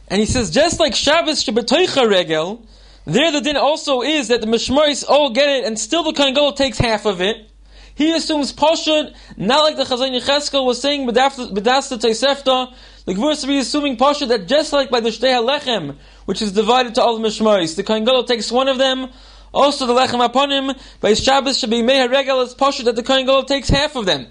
And 0.08 0.20
he 0.20 0.26
says, 0.26 0.50
just 0.50 0.80
like 0.80 0.94
Shabbos 0.94 1.44
Shabbatoicha 1.44 2.08
Regel, 2.08 2.66
there 3.04 3.32
the 3.32 3.40
din 3.40 3.56
also 3.56 4.02
is 4.02 4.28
that 4.28 4.40
the 4.40 4.46
Mishmaris 4.46 5.04
all 5.08 5.30
get 5.30 5.48
it, 5.48 5.64
and 5.64 5.78
still 5.78 6.02
the 6.02 6.12
Kohen 6.12 6.34
Gadol 6.34 6.52
takes 6.52 6.78
half 6.78 7.06
of 7.06 7.20
it. 7.20 7.48
He 7.94 8.12
assumes 8.12 8.52
Pashut, 8.52 9.14
not 9.36 9.62
like 9.64 9.76
the 9.76 9.84
Chazon 9.84 10.18
Yecheskel 10.18 10.64
was 10.64 10.80
saying, 10.80 11.06
B'dasta 11.06 11.50
Teisefta, 11.50 12.74
the 13.04 13.14
Gvur 13.14 13.32
is 13.32 13.44
assuming 13.44 13.96
Pashut 13.96 14.28
that 14.28 14.46
just 14.46 14.72
like 14.72 14.90
by 14.90 15.00
the 15.00 15.10
Shtei 15.10 15.34
HaLechem, 15.34 15.96
which 16.24 16.40
is 16.40 16.52
divided 16.52 16.94
to 16.94 17.02
all 17.02 17.18
the 17.18 17.26
Mishmaris, 17.26 17.76
the 17.76 17.82
Kohen 17.82 18.04
Gadol 18.04 18.24
takes 18.24 18.50
one 18.50 18.68
of 18.68 18.78
them, 18.78 19.10
also, 19.52 19.86
the 19.86 19.92
lechem 19.92 20.24
upon 20.24 20.50
him 20.50 20.72
by 21.00 21.14
Shabbos 21.14 21.58
should 21.58 21.70
be 21.70 21.82
meher 21.82 22.10
regal 22.10 22.40
as 22.40 22.54
poshet 22.54 22.84
that 22.84 22.96
the 22.96 23.02
kohen 23.02 23.26
gadol 23.26 23.44
takes 23.44 23.68
half 23.68 23.96
of 23.96 24.06
them. 24.06 24.26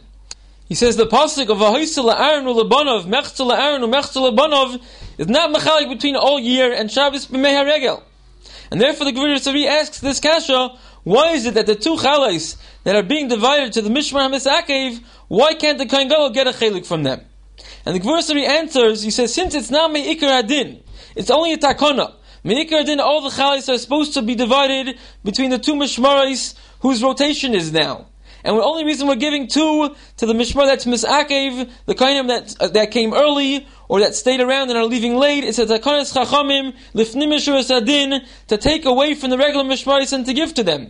He 0.67 0.75
says 0.75 0.95
the 0.95 1.05
pasuk 1.05 1.49
of 1.49 1.57
Ahoisel 1.57 2.11
Aaron 2.17 2.45
ulebanov 2.45 3.03
mechzel 3.05 3.55
Aaron 3.55 3.81
umechzel 3.81 4.31
lebanov 4.31 4.81
is 5.17 5.27
not 5.27 5.53
mechalik 5.53 5.89
between 5.89 6.15
all 6.15 6.39
year 6.39 6.73
and 6.73 6.89
Shabbos 6.89 7.29
regal. 7.29 8.03
And 8.71 8.79
therefore, 8.79 9.05
the 9.05 9.11
Gvir 9.11 9.35
Savi 9.35 9.67
asks 9.67 9.99
this 9.99 10.19
kasha: 10.19 10.77
Why 11.03 11.31
is 11.31 11.45
it 11.45 11.55
that 11.55 11.65
the 11.65 11.75
two 11.75 11.97
chalais 11.97 12.55
that 12.85 12.95
are 12.95 13.03
being 13.03 13.27
divided 13.27 13.73
to 13.73 13.81
the 13.81 13.89
Mishmar 13.89 14.33
Misakev, 14.33 15.03
why 15.27 15.53
can't 15.55 15.77
the 15.77 15.85
kohen 15.85 16.07
gadol 16.07 16.29
get 16.29 16.47
a 16.47 16.51
chalik 16.51 16.85
from 16.85 17.03
them? 17.03 17.19
And 17.85 17.95
the 17.95 17.99
Savi 17.99 18.47
answers: 18.47 19.03
He 19.03 19.11
says, 19.11 19.33
since 19.33 19.53
it's 19.53 19.69
not 19.69 19.91
meikar 19.91 20.41
adin, 20.41 20.81
it's 21.15 21.29
only 21.29 21.53
a 21.53 21.57
takona. 21.57 22.13
Menikar 22.43 22.85
din, 22.85 22.99
all 22.99 23.21
the 23.21 23.29
chalis 23.29 23.71
are 23.71 23.77
supposed 23.77 24.13
to 24.15 24.21
be 24.21 24.35
divided 24.35 24.97
between 25.23 25.51
the 25.51 25.59
two 25.59 25.75
mishmaris 25.75 26.55
whose 26.79 27.03
rotation 27.03 27.53
is 27.53 27.71
now. 27.71 28.07
And 28.43 28.57
the 28.57 28.63
only 28.63 28.85
reason 28.85 29.07
we're 29.07 29.15
giving 29.15 29.47
two 29.47 29.95
to 30.17 30.25
the 30.25 30.33
mishmar 30.33 30.65
that's 30.65 30.85
misakev, 30.85 31.69
the 31.85 31.93
kainim 31.93 32.27
that 32.27 32.55
uh, 32.59 32.67
that 32.69 32.89
came 32.89 33.13
early 33.13 33.67
or 33.87 33.99
that 33.99 34.15
stayed 34.15 34.39
around 34.39 34.69
and 34.69 34.79
are 34.79 34.85
leaving 34.85 35.15
late, 35.15 35.43
it's 35.43 35.59
a 35.59 35.65
takanis 35.65 36.15
chachamim 36.15 36.75
lifnim 36.95 37.77
adin 37.77 38.21
to 38.47 38.57
take 38.57 38.85
away 38.85 39.13
from 39.13 39.29
the 39.29 39.37
regular 39.37 39.63
mishmaris 39.63 40.11
and 40.11 40.25
to 40.25 40.33
give 40.33 40.55
to 40.55 40.63
them. 40.63 40.89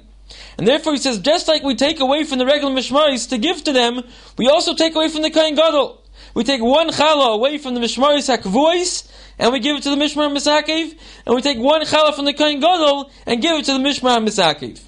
And 0.58 0.66
therefore 0.66 0.94
he 0.94 1.00
says, 1.00 1.20
just 1.20 1.50
like 1.50 1.64
we 1.64 1.76
take 1.76 2.00
away 2.00 2.24
from 2.24 2.40
the 2.40 2.46
regular 2.46 2.74
mishmaris 2.74 3.28
to 3.30 3.38
give 3.38 3.64
to 3.66 3.74
them, 3.74 4.02
we 4.38 4.48
also 4.48 4.74
take 4.74 4.96
away 4.96 5.10
from 5.10 5.22
the 5.22 5.30
kain 5.30 5.56
gadol. 5.56 6.01
We 6.34 6.44
take 6.44 6.62
one 6.62 6.90
challah 6.90 7.36
away 7.36 7.58
from 7.58 7.74
the 7.74 7.82
mishmaris 7.82 8.36
hakvois, 8.36 9.10
and 9.38 9.52
we 9.52 9.60
give 9.60 9.78
it 9.78 9.84
to 9.84 9.90
the 9.90 9.96
Mishmar 9.96 10.32
Misakev, 10.32 10.96
and 11.26 11.36
we 11.36 11.42
take 11.42 11.58
one 11.58 11.82
challah 11.82 12.16
from 12.16 12.26
the 12.26 12.34
Kohen 12.34 12.60
Gadol 12.60 13.12
and 13.26 13.42
give 13.42 13.58
it 13.58 13.66
to 13.66 13.74
the 13.74 13.80
Mishmar 13.80 14.26
Misakev. 14.26 14.80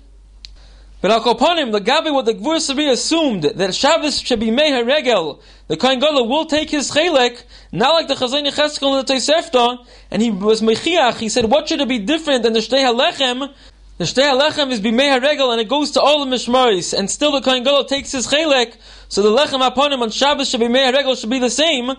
But 1.01 1.11
Al 1.11 1.21
Kopanim, 1.21 1.73
the 1.73 1.81
Gabi, 1.81 2.13
what 2.13 2.25
the 2.25 2.33
Gvur 2.33 2.61
Sari 2.61 2.87
assumed, 2.87 3.43
that 3.43 3.75
Shabbos 3.75 4.21
should 4.21 4.39
be 4.39 4.51
Meher 4.51 4.85
Regel, 4.85 5.41
the 5.67 5.75
Kohen 5.75 5.99
Gadol 5.99 6.29
will 6.29 6.45
take 6.45 6.69
his 6.69 6.91
chelek, 6.91 7.43
not 7.73 7.93
like 7.93 8.07
the 8.07 8.13
Chazon 8.13 8.47
Yecheskel 8.47 8.99
and 8.99 9.05
the 9.05 9.13
Tosefta, 9.13 9.85
and 10.11 10.21
he 10.21 10.31
was 10.31 10.61
Mechiach, 10.61 11.17
he 11.17 11.27
said, 11.27 11.45
what 11.45 11.67
should 11.67 11.81
it 11.81 11.89
be 11.89 11.99
different 11.99 12.43
than 12.43 12.53
the 12.53 12.59
Shtei 12.59 12.85
HaLechem? 12.85 13.53
The 13.97 14.05
Shtei 14.05 14.31
HaLechem 14.31 14.71
is 14.71 14.79
Bimei 14.79 15.19
HaRegel, 15.19 15.51
and 15.51 15.59
it 15.59 15.67
goes 15.67 15.91
to 15.91 15.99
all 15.99 16.25
the 16.25 16.33
Mishmaris, 16.33 16.97
and 16.97 17.11
still 17.11 17.33
the 17.33 17.41
Kohen 17.41 17.63
Gadol 17.63 17.83
takes 17.83 18.13
his 18.13 18.27
chelek, 18.27 18.75
so 19.13 19.21
the 19.21 19.29
Lechem 19.29 19.63
upon 19.63 19.93
him 19.93 20.01
on 20.01 20.09
Shabbos 20.09 20.49
should 20.49 20.59
be 20.59 21.15
should 21.15 21.29
be 21.29 21.37
the 21.37 21.49
same, 21.51 21.91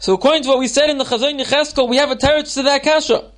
so 0.00 0.14
according 0.14 0.42
to 0.42 0.48
what 0.48 0.58
we 0.58 0.66
said 0.66 0.90
in 0.90 0.98
the 0.98 1.04
Chazon 1.04 1.40
Yecheskel, 1.40 1.88
we 1.88 1.98
have 1.98 2.10
a 2.10 2.16
teretz 2.16 2.54
to 2.54 2.64
that 2.64 2.82
kasha. 2.82 3.30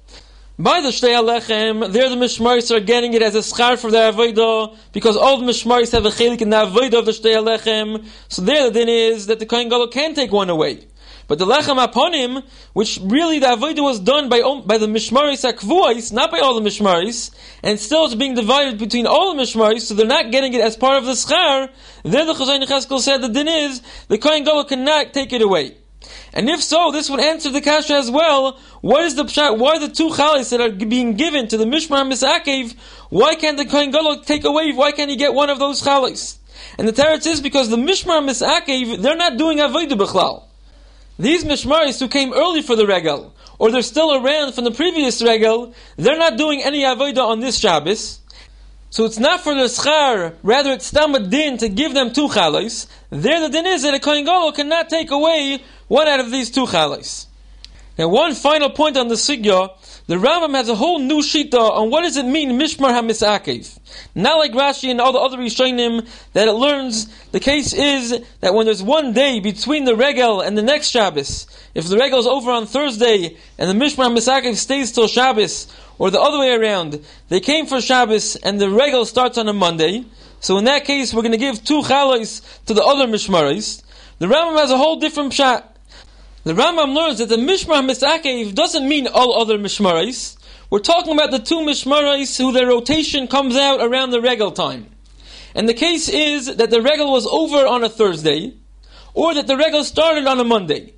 By 0.58 0.80
the 0.80 0.88
Shtei 0.88 1.10
Alechem, 1.10 1.92
there 1.92 2.08
the 2.08 2.16
Mishmaris 2.16 2.74
are 2.74 2.80
getting 2.80 3.12
it 3.12 3.20
as 3.20 3.34
a 3.34 3.40
schar 3.40 3.78
for 3.78 3.90
their 3.90 4.10
Avodah, 4.10 4.74
because 4.92 5.18
all 5.18 5.36
the 5.36 5.44
Mishmaris 5.44 5.92
have 5.92 6.06
a 6.06 6.08
chelik 6.08 6.40
in 6.40 6.48
the 6.48 6.64
Avodah 6.64 7.00
of 7.00 7.04
the 7.04 7.12
Shtei 7.12 7.36
Alechem. 7.36 8.06
So 8.28 8.40
there 8.40 8.64
the 8.64 8.70
din 8.70 8.88
is 8.88 9.26
that 9.26 9.38
the 9.38 9.44
Kohen 9.44 9.68
Gadol 9.68 9.88
can 9.88 10.14
take 10.14 10.32
one 10.32 10.48
away. 10.48 10.86
But 11.28 11.38
the 11.38 11.44
Lechem 11.44 11.82
upon 11.82 12.14
him, 12.14 12.42
which 12.72 12.98
really 13.02 13.38
the 13.38 13.48
Avodah 13.48 13.82
was 13.82 14.00
done 14.00 14.30
by, 14.30 14.40
by 14.64 14.78
the 14.78 14.86
Mishmaris 14.86 15.44
Akvuais, 15.44 16.10
not 16.10 16.30
by 16.30 16.40
all 16.40 16.58
the 16.58 16.66
Mishmaris, 16.66 17.30
and 17.62 17.78
still 17.78 18.06
it's 18.06 18.14
being 18.14 18.34
divided 18.34 18.78
between 18.78 19.06
all 19.06 19.34
the 19.34 19.42
Mishmaris, 19.42 19.82
so 19.82 19.94
they're 19.94 20.06
not 20.06 20.32
getting 20.32 20.54
it 20.54 20.62
as 20.62 20.74
part 20.74 20.96
of 20.96 21.04
the 21.04 21.12
schar, 21.12 21.68
Then 22.02 22.26
the 22.26 22.32
Chazon 22.32 22.64
Yecheskel 22.64 23.00
said 23.00 23.18
the 23.18 23.28
din 23.28 23.46
is, 23.46 23.82
the 24.08 24.16
Kohen 24.16 24.44
Gadol 24.44 24.64
cannot 24.64 25.12
take 25.12 25.34
it 25.34 25.42
away. 25.42 25.76
And 26.32 26.48
if 26.48 26.62
so, 26.62 26.92
this 26.92 27.10
would 27.10 27.20
answer 27.20 27.50
the 27.50 27.60
kasha 27.60 27.94
as 27.94 28.10
well. 28.10 28.58
What 28.80 29.02
is 29.02 29.16
the 29.16 29.24
pshat? 29.24 29.58
Why 29.58 29.78
the 29.78 29.88
two 29.88 30.08
chalis 30.10 30.50
that 30.50 30.60
are 30.60 30.70
being 30.70 31.14
given 31.14 31.48
to 31.48 31.56
the 31.56 31.64
Mishmar 31.64 32.10
Misakev? 32.10 32.74
Why 33.10 33.34
can't 33.34 33.58
the 33.58 33.66
Kohen 33.66 33.90
Gadol 33.90 34.22
take 34.22 34.44
away? 34.44 34.72
Why 34.72 34.92
can't 34.92 35.10
he 35.10 35.16
get 35.16 35.34
one 35.34 35.50
of 35.50 35.58
those 35.58 35.82
chalis? 35.82 36.38
And 36.78 36.88
the 36.88 36.92
teretz 36.92 37.26
is 37.26 37.40
because 37.40 37.68
the 37.68 37.76
Mishmar 37.76 38.22
Misakev, 38.26 39.02
they're 39.02 39.16
not 39.16 39.36
doing 39.36 39.58
avodah 39.58 39.92
b'chlal. 39.92 40.47
These 41.18 41.44
Mishmaris 41.44 41.98
who 41.98 42.06
came 42.06 42.32
early 42.32 42.62
for 42.62 42.76
the 42.76 42.86
regal, 42.86 43.34
or 43.58 43.72
they're 43.72 43.82
still 43.82 44.14
around 44.14 44.52
from 44.52 44.64
the 44.64 44.70
previous 44.70 45.20
regal, 45.20 45.74
they're 45.96 46.18
not 46.18 46.38
doing 46.38 46.62
any 46.62 46.82
avodah 46.82 47.26
on 47.26 47.40
this 47.40 47.58
Shabbos. 47.58 48.20
So 48.90 49.04
it's 49.04 49.18
not 49.18 49.40
for 49.40 49.52
the 49.54 49.64
schar, 49.64 50.36
rather 50.42 50.72
it's 50.72 50.86
stam 50.86 51.28
din 51.28 51.58
to 51.58 51.68
give 51.68 51.92
them 51.92 52.12
two 52.12 52.28
chalos. 52.28 52.86
There 53.10 53.40
the 53.40 53.48
din 53.48 53.66
is 53.66 53.82
that 53.82 53.94
a 53.94 53.98
kohen 53.98 54.24
gadol 54.24 54.52
cannot 54.52 54.88
take 54.88 55.10
away 55.10 55.62
one 55.88 56.06
out 56.08 56.20
of 56.20 56.30
these 56.30 56.50
two 56.50 56.64
chalos. 56.64 57.26
Now 57.98 58.08
one 58.08 58.34
final 58.34 58.70
point 58.70 58.96
on 58.96 59.08
the 59.08 59.16
sigya, 59.16 59.70
the 60.08 60.16
Rambam 60.16 60.54
has 60.54 60.70
a 60.70 60.74
whole 60.74 60.98
new 60.98 61.20
shita 61.20 61.52
on 61.52 61.90
what 61.90 62.00
does 62.00 62.16
it 62.16 62.24
mean 62.24 62.58
Mishmar 62.58 62.90
HaMisakev. 62.90 63.78
Not 64.14 64.38
like 64.38 64.52
Rashi 64.52 64.90
and 64.90 65.02
all 65.02 65.12
the 65.12 65.18
other 65.18 65.36
Rishonim 65.36 66.08
that 66.32 66.48
it 66.48 66.52
learns. 66.54 67.06
The 67.26 67.40
case 67.40 67.74
is 67.74 68.18
that 68.40 68.54
when 68.54 68.64
there's 68.64 68.82
one 68.82 69.12
day 69.12 69.38
between 69.38 69.84
the 69.84 69.94
Regel 69.94 70.40
and 70.40 70.56
the 70.56 70.62
next 70.62 70.88
Shabbos, 70.88 71.46
if 71.74 71.86
the 71.88 71.98
Regel 71.98 72.20
is 72.20 72.26
over 72.26 72.50
on 72.50 72.66
Thursday 72.66 73.36
and 73.58 73.68
the 73.68 73.84
Mishmar 73.84 74.10
HaMisakev 74.10 74.56
stays 74.56 74.92
till 74.92 75.08
Shabbos, 75.08 75.68
or 75.98 76.10
the 76.10 76.20
other 76.20 76.38
way 76.38 76.54
around, 76.54 77.04
they 77.28 77.40
came 77.40 77.66
for 77.66 77.82
Shabbos 77.82 78.36
and 78.36 78.58
the 78.58 78.70
Regel 78.70 79.04
starts 79.04 79.36
on 79.36 79.46
a 79.46 79.52
Monday, 79.52 80.06
so 80.40 80.56
in 80.56 80.64
that 80.64 80.86
case 80.86 81.12
we're 81.12 81.20
going 81.20 81.32
to 81.32 81.38
give 81.38 81.62
two 81.62 81.82
Chalais 81.82 82.64
to 82.64 82.72
the 82.72 82.82
other 82.82 83.06
Mishmaris. 83.06 83.82
The 84.20 84.26
Rambam 84.26 84.58
has 84.58 84.70
a 84.70 84.78
whole 84.78 84.98
different 84.98 85.34
pshat. 85.34 85.64
The 86.44 86.54
Rambam 86.54 86.94
learns 86.94 87.18
that 87.18 87.28
the 87.28 87.36
Mishmar 87.36 87.84
Misakev 87.84 88.54
doesn't 88.54 88.88
mean 88.88 89.08
all 89.08 89.40
other 89.40 89.58
Mishmarais. 89.58 90.36
We're 90.70 90.78
talking 90.78 91.12
about 91.12 91.32
the 91.32 91.40
two 91.40 91.60
Mishmarais 91.60 92.38
who 92.38 92.52
their 92.52 92.66
rotation 92.66 93.26
comes 93.26 93.56
out 93.56 93.80
around 93.80 94.10
the 94.10 94.20
regal 94.20 94.52
time. 94.52 94.86
And 95.54 95.68
the 95.68 95.74
case 95.74 96.08
is 96.08 96.56
that 96.56 96.70
the 96.70 96.80
regal 96.80 97.10
was 97.10 97.26
over 97.26 97.66
on 97.66 97.82
a 97.82 97.88
Thursday, 97.88 98.54
or 99.14 99.34
that 99.34 99.48
the 99.48 99.56
regal 99.56 99.82
started 99.82 100.26
on 100.26 100.38
a 100.38 100.44
Monday. 100.44 100.94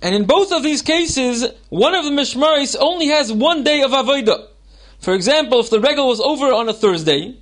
And 0.00 0.14
in 0.14 0.24
both 0.24 0.50
of 0.52 0.62
these 0.62 0.80
cases, 0.80 1.46
one 1.68 1.94
of 1.94 2.04
the 2.04 2.10
Mishmarais 2.10 2.74
only 2.80 3.08
has 3.08 3.30
one 3.30 3.62
day 3.62 3.82
of 3.82 3.90
Avodah. 3.90 4.46
For 4.98 5.12
example, 5.12 5.60
if 5.60 5.68
the 5.68 5.80
regal 5.80 6.08
was 6.08 6.20
over 6.20 6.52
on 6.52 6.68
a 6.68 6.72
Thursday, 6.72 7.36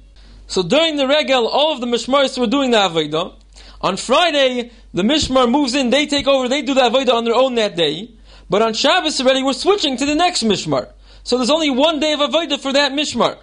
so 0.49 0.65
during 0.65 0.97
the 0.97 1.07
regal, 1.07 1.47
all 1.47 1.73
of 1.73 1.81
the 1.81 1.87
Mishmarais 1.87 2.37
were 2.37 2.49
doing 2.49 2.73
the 2.73 2.79
Avodah, 2.79 3.40
on 3.81 3.97
Friday, 3.97 4.71
the 4.93 5.03
Mishmar 5.03 5.51
moves 5.51 5.75
in, 5.75 5.91
they 5.91 6.07
take 6.07 6.27
over, 6.27 6.49
they 6.49 6.63
do 6.63 6.75
the 6.75 6.83
Avodah 6.83 7.15
on 7.15 7.25
their 7.25 7.35
own 7.35 7.55
that 7.55 7.77
day. 7.77 8.11
But 8.49 8.63
on 8.63 8.75
Shabbos 8.75 9.21
already, 9.21 9.43
we're 9.43 9.53
switching 9.53 9.97
to 9.97 10.05
the 10.05 10.15
next 10.15 10.43
Mishmar. 10.43 10.93
So 11.23 11.37
there's 11.37 11.51
only 11.51 11.71
one 11.71 12.01
day 12.01 12.13
of 12.13 12.21
Avodah 12.21 12.61
for 12.61 12.73
that 12.73 12.93
Mishmar. 12.93 13.39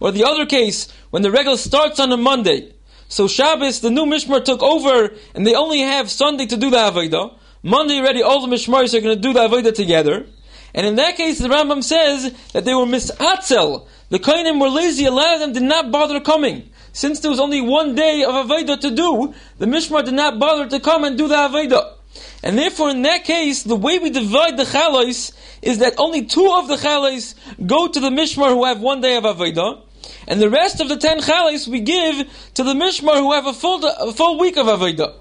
Or 0.00 0.10
the 0.10 0.24
other 0.24 0.46
case, 0.46 0.92
when 1.10 1.22
the 1.22 1.30
regal 1.30 1.56
starts 1.56 2.00
on 2.00 2.12
a 2.12 2.16
Monday. 2.16 2.72
So 3.08 3.28
Shabbos, 3.28 3.80
the 3.80 3.90
new 3.90 4.04
Mishmar 4.04 4.44
took 4.44 4.62
over, 4.62 5.14
and 5.34 5.46
they 5.46 5.54
only 5.54 5.80
have 5.80 6.10
Sunday 6.10 6.46
to 6.46 6.56
do 6.56 6.70
the 6.70 6.76
Avodah. 6.76 7.34
Monday 7.62 7.98
already, 7.98 8.22
all 8.22 8.46
the 8.46 8.54
Mishmaris 8.54 8.94
are 8.94 9.00
going 9.00 9.16
to 9.16 9.20
do 9.20 9.32
the 9.32 9.40
Avodah 9.40 9.74
together. 9.74 10.26
And 10.74 10.86
in 10.86 10.96
that 10.96 11.16
case, 11.16 11.38
the 11.38 11.48
Rambam 11.48 11.82
says 11.82 12.34
that 12.52 12.64
they 12.64 12.74
were 12.74 12.84
misatzel. 12.84 13.86
The 14.10 14.18
Kainim 14.18 14.60
were 14.60 14.68
lazy, 14.68 15.06
a 15.06 15.10
lot 15.10 15.34
of 15.34 15.40
them 15.40 15.52
did 15.52 15.62
not 15.62 15.90
bother 15.90 16.20
coming. 16.20 16.67
Since 16.92 17.20
there 17.20 17.30
was 17.30 17.40
only 17.40 17.60
one 17.60 17.94
day 17.94 18.24
of 18.24 18.34
Aveda 18.34 18.80
to 18.80 18.90
do, 18.90 19.34
the 19.58 19.66
Mishmar 19.66 20.04
did 20.04 20.14
not 20.14 20.38
bother 20.38 20.68
to 20.68 20.80
come 20.80 21.04
and 21.04 21.16
do 21.16 21.28
the 21.28 21.36
Aveda. 21.36 21.94
And 22.42 22.58
therefore, 22.58 22.90
in 22.90 23.02
that 23.02 23.24
case, 23.24 23.62
the 23.62 23.76
way 23.76 23.98
we 23.98 24.10
divide 24.10 24.56
the 24.56 24.64
Chalais 24.64 25.32
is 25.62 25.78
that 25.78 25.94
only 25.98 26.24
two 26.24 26.50
of 26.56 26.68
the 26.68 26.76
Chalais 26.76 27.34
go 27.66 27.88
to 27.88 28.00
the 28.00 28.10
Mishmar 28.10 28.50
who 28.50 28.64
have 28.64 28.80
one 28.80 29.00
day 29.00 29.16
of 29.16 29.24
Aveda, 29.24 29.82
and 30.26 30.40
the 30.40 30.50
rest 30.50 30.80
of 30.80 30.88
the 30.88 30.96
ten 30.96 31.20
Chalais 31.20 31.68
we 31.68 31.80
give 31.80 32.28
to 32.54 32.64
the 32.64 32.74
Mishmar 32.74 33.16
who 33.16 33.32
have 33.32 33.46
a 33.46 33.52
full, 33.52 33.84
a 33.84 34.12
full 34.12 34.38
week 34.38 34.56
of 34.56 34.66
Aveda. 34.66 35.14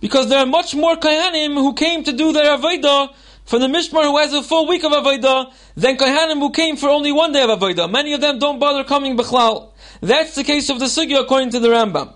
Because 0.00 0.28
there 0.28 0.38
are 0.38 0.46
much 0.46 0.74
more 0.74 0.96
Kayanim 0.96 1.54
who 1.54 1.74
came 1.74 2.04
to 2.04 2.12
do 2.12 2.32
their 2.32 2.56
Aveda 2.56 3.12
from 3.44 3.60
the 3.60 3.66
Mishmar 3.66 4.04
who 4.04 4.18
has 4.18 4.32
a 4.32 4.42
full 4.42 4.68
week 4.68 4.84
of 4.84 4.92
Aveda 4.92 5.52
than 5.76 5.96
Kayanim 5.96 6.38
who 6.38 6.50
came 6.50 6.76
for 6.76 6.88
only 6.88 7.10
one 7.10 7.32
day 7.32 7.42
of 7.42 7.50
Aveda. 7.50 7.90
Many 7.90 8.12
of 8.12 8.20
them 8.20 8.38
don't 8.38 8.58
bother 8.58 8.84
coming 8.84 9.16
Bechlal. 9.16 9.70
That's 10.00 10.34
the 10.34 10.44
case 10.44 10.70
of 10.70 10.78
the 10.78 10.86
Sugya 10.86 11.20
according 11.20 11.50
to 11.50 11.60
the 11.60 11.68
Rambam. 11.68 12.12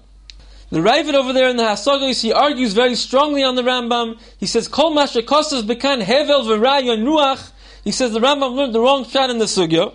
The 0.70 0.78
Ravid 0.78 1.14
over 1.14 1.32
there 1.32 1.48
in 1.48 1.56
the 1.56 1.64
Hasagos, 1.64 2.22
he 2.22 2.32
argues 2.32 2.72
very 2.72 2.94
strongly 2.94 3.42
on 3.42 3.56
the 3.56 3.62
Rambam. 3.62 4.18
He 4.38 4.46
says, 4.46 4.68
Kol 4.68 4.94
Mashakosas 4.94 5.64
bekan 5.64 6.02
hevel 6.02 6.44
v'rayon 6.44 7.04
ruach. 7.04 7.50
He 7.84 7.90
says 7.90 8.12
the 8.12 8.20
Rambam 8.20 8.54
learned 8.54 8.74
the 8.74 8.80
wrong 8.80 9.04
shot 9.04 9.30
in 9.30 9.38
the 9.38 9.46
Sugya. 9.46 9.92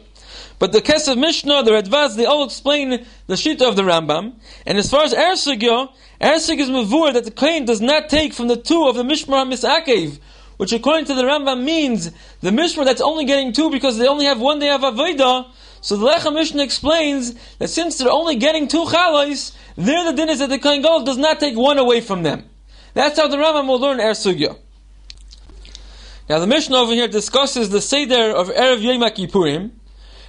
But 0.59 0.73
the 0.73 0.81
Kesef 0.81 1.17
Mishnah, 1.17 1.63
the 1.63 1.71
Radvaz, 1.71 2.15
they 2.15 2.25
all 2.25 2.43
explain 2.43 3.05
the 3.27 3.35
Shita 3.35 3.67
of 3.67 3.75
the 3.75 3.83
Rambam. 3.83 4.33
And 4.65 4.77
as 4.77 4.89
far 4.89 5.03
as 5.03 5.13
Er 5.13 5.33
Sugya, 5.33 5.89
Er 6.21 6.35
Sugya 6.35 6.59
is 6.59 6.69
Mavur 6.69 7.13
that 7.13 7.25
the 7.25 7.31
Kohen 7.31 7.65
does 7.65 7.79
not 7.79 8.09
take 8.09 8.33
from 8.33 8.47
the 8.47 8.57
two 8.57 8.87
of 8.87 8.95
the 8.95 9.03
Mishmar 9.03 9.51
Misakev, 9.51 10.19
which 10.57 10.73
according 10.73 11.05
to 11.05 11.13
the 11.13 11.23
Rambam 11.23 11.63
means 11.63 12.11
the 12.41 12.49
Mishmar 12.49 12.85
that's 12.85 13.01
only 13.01 13.25
getting 13.25 13.53
two 13.53 13.69
because 13.69 13.97
they 13.97 14.07
only 14.07 14.25
have 14.25 14.39
one 14.39 14.59
day 14.59 14.71
of 14.71 14.81
Avodah, 14.81 15.47
so 15.81 15.97
the 15.97 16.05
Lecha 16.07 16.33
Mishnah 16.33 16.63
explains 16.63 17.35
that 17.59 17.69
since 17.69 17.97
they're 17.97 18.11
only 18.11 18.35
getting 18.35 18.67
two 18.67 18.85
chalais, 18.85 19.55
there 19.75 20.03
the 20.05 20.13
din 20.13 20.29
is 20.29 20.39
that 20.39 20.49
the 20.49 20.59
Kohen 20.59 20.81
Gadol 20.81 21.03
does 21.03 21.17
not 21.17 21.39
take 21.39 21.55
one 21.55 21.77
away 21.77 22.01
from 22.01 22.23
them. 22.23 22.49
That's 22.93 23.19
how 23.19 23.27
the 23.27 23.37
Rambam 23.37 23.67
will 23.67 23.79
learn 23.79 23.99
Er 23.99 24.11
Sugya. 24.11 24.57
Now 26.29 26.39
the 26.39 26.47
Mishnah 26.47 26.75
over 26.75 26.93
here 26.93 27.07
discusses 27.07 27.69
the 27.69 27.79
Seder 27.79 28.31
of 28.35 28.49
Erev 28.49 28.81
Yom 28.81 29.01
Kippurim, 29.11 29.71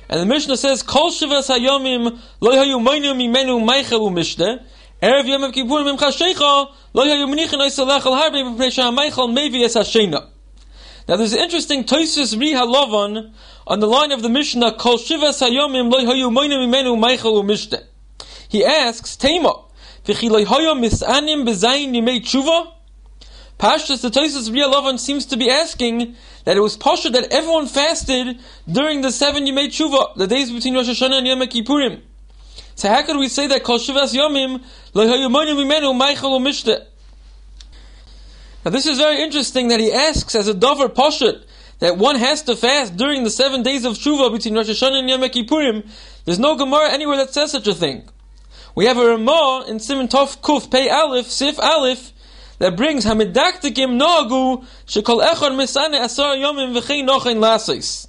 and 0.08 0.20
the 0.20 0.26
Mishnah 0.26 0.56
says, 0.56 0.82
Kol 0.82 1.11
Shavas 1.11 1.48
Hayomim 1.48 2.18
Lo 2.40 2.52
Hayu 2.52 2.78
Moinu 2.80 3.14
Mimenu 3.14 3.66
Meichel 3.66 4.00
Umishte, 4.00 4.62
Erev 5.02 5.26
Yom 5.26 5.50
Kippurim 5.50 5.88
Im 5.90 5.96
Chashecha 5.96 6.68
Lo 6.92 7.04
Hayu 7.04 7.26
Menichin 7.26 7.58
Oisalech 7.58 8.06
Al 8.06 8.12
Harbe 8.12 8.44
B'Pnei 8.44 8.70
Sha'ameichel 8.70 9.32
Mevi 9.34 9.64
Es 9.64 9.74
Hashena. 9.74 10.28
Now 11.09 11.16
there's 11.16 11.33
an 11.33 11.38
interesting 11.38 11.85
Toisus 11.85 12.37
Riha 12.37 12.71
Lovan 12.71 13.33
on 13.66 13.81
the 13.81 13.87
line 13.87 14.12
of 14.12 14.21
the 14.21 14.29
Mishnah, 14.29 14.75
Kol 14.75 14.99
Shiva 14.99 15.29
Sayomim 15.29 15.90
Loi 15.90 16.01
Hoyu 16.01 16.31
Moinu 16.31 16.68
Mimenu 16.68 16.99
Meichel 17.03 17.42
Umishte. 17.42 17.83
He 18.47 18.62
asks, 18.62 19.16
Tema, 19.16 19.55
V'chi 20.05 20.29
Misanim 20.29 21.47
Yimei 21.47 22.21
Tshuva? 22.21 22.73
The 23.57 24.11
Toisus 24.11 24.51
Riha 24.51 24.71
Lovan 24.71 24.99
seems 24.99 25.25
to 25.25 25.38
be 25.38 25.49
asking 25.49 26.14
that 26.44 26.59
it 26.59 26.61
was 26.61 26.77
Pasha 26.77 27.09
that 27.09 27.33
everyone 27.33 27.68
fasted 27.68 28.38
during 28.71 29.01
the 29.01 29.11
seven 29.11 29.47
Yimei 29.47 29.68
Tshuva, 29.68 30.14
the 30.14 30.27
days 30.27 30.51
between 30.51 30.75
Rosh 30.75 30.90
Hashanah 30.90 31.18
and 31.18 31.27
Yom 31.27 31.40
Kippurim. 31.40 32.03
So 32.75 32.90
how 32.90 33.03
could 33.03 33.16
we 33.16 33.31
say 33.31 33.47
that 33.47 33.64
Kol 33.64 33.79
Shivas 33.79 34.14
Yomim 34.14 34.62
Loi 34.92 35.07
Hoyu 35.07 35.31
Moinu 35.31 35.57
Mimenu 35.57 35.99
Meichel 35.99 36.38
Umishte? 36.38 36.85
Now 38.68 38.72
this 38.72 38.85
is 38.85 38.98
very 38.98 39.22
interesting 39.22 39.68
that 39.68 39.81
he 39.81 39.90
asks 39.90 40.35
as 40.35 40.46
a 40.46 40.52
dover 40.52 40.90
poshet 40.90 41.42
that 41.78 41.96
one 41.96 42.16
has 42.16 42.42
to 42.42 42.54
fast 42.54 42.98
during 42.98 43.24
the 43.24 43.31
seven 43.31 43.62
days 43.62 43.87
of 43.87 43.94
Shuva 43.94 44.31
between 44.31 44.54
Rosh 44.54 44.68
Hashanah 44.68 44.98
and 44.98 45.09
Yom 45.09 45.22
Kippurim. 45.22 45.88
There's 46.26 46.38
no 46.38 46.54
Gemara 46.54 46.92
anywhere 46.92 47.16
that 47.16 47.33
says 47.33 47.52
such 47.52 47.66
a 47.66 47.72
thing. 47.72 48.07
We 48.74 48.85
have 48.85 48.98
a 48.98 49.07
Ramah 49.07 49.64
in 49.68 49.81
Simon 49.81 50.07
Tov 50.07 50.42
Kuf 50.42 50.70
Pei 50.70 50.90
Aleph 50.90 51.28
Sif 51.28 51.59
Aleph 51.59 52.12
that 52.59 52.76
brings 52.76 53.07
Hamidaktikim 53.07 53.98
Noagu 53.98 54.66
Shekol 54.87 55.26
Echor 55.26 55.52
Misane 55.52 56.04
Asar 56.04 56.37
Yomim 56.37 56.78
V'chein 56.78 57.09
Nochein 57.09 57.38
Lasis. 57.38 58.07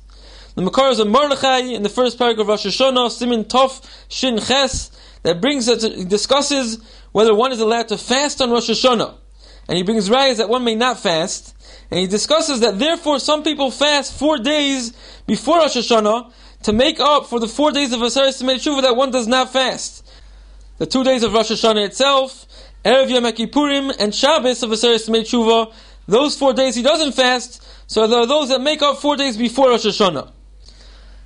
The 0.55 0.61
Makar 0.61 0.89
is 0.89 0.99
a 0.99 1.05
Mordechai 1.05 1.59
in 1.59 1.83
the 1.83 1.89
first 1.89 2.17
paragraph 2.17 2.43
of 2.43 2.47
Rosh 2.49 2.65
Hashanah 2.65 3.11
Simon 3.11 3.45
Tov 3.45 3.81
Shin 4.09 4.37
Ches 4.39 4.91
that 5.23 5.39
brings 5.39 5.67
that 5.67 6.09
discusses 6.09 6.83
whether 7.13 7.33
one 7.33 7.53
is 7.53 7.61
allowed 7.61 7.87
to 7.87 7.97
fast 7.97 8.41
on 8.41 8.51
Rosh 8.51 8.69
Hashanah 8.69 9.15
and 9.69 9.77
he 9.77 9.83
brings 9.83 10.09
rayas 10.09 10.37
that 10.37 10.49
one 10.49 10.63
may 10.63 10.73
not 10.73 10.99
fast, 10.99 11.55
and 11.91 11.99
he 11.99 12.07
discusses 12.07 12.61
that 12.61 12.79
therefore 12.79 13.19
some 13.19 13.43
people 13.43 13.69
fast 13.69 14.17
four 14.17 14.39
days 14.39 14.91
before 15.27 15.59
Rosh 15.59 15.77
Hashanah 15.77 16.33
to 16.63 16.73
make 16.73 16.99
up 16.99 17.27
for 17.27 17.39
the 17.39 17.47
four 17.47 17.71
days 17.71 17.93
of 17.93 17.99
Aseres 17.99 18.41
Tshuva 18.41 18.81
that 18.81 18.95
one 18.95 19.11
does 19.11 19.27
not 19.27 19.53
fast. 19.53 20.09
The 20.79 20.87
two 20.87 21.03
days 21.03 21.21
of 21.21 21.33
Rosh 21.33 21.51
Hashanah 21.51 21.85
itself, 21.85 22.47
Erev 22.83 23.11
Yom 23.11 23.25
Kippurim, 23.25 23.95
and 23.99 24.13
Shabbos 24.13 24.63
of 24.63 24.71
Aseres 24.71 25.07
Tshuva, 25.07 25.71
those 26.07 26.35
four 26.35 26.53
days 26.53 26.73
he 26.73 26.81
doesn't 26.81 27.11
fast, 27.11 27.63
so 27.85 28.07
there 28.07 28.21
are 28.21 28.27
those 28.27 28.49
that 28.49 28.61
make 28.61 28.81
up 28.81 28.97
four 28.97 29.17
days 29.17 29.37
before 29.37 29.69
Rosh 29.69 29.85
Hashanah. 29.85 30.31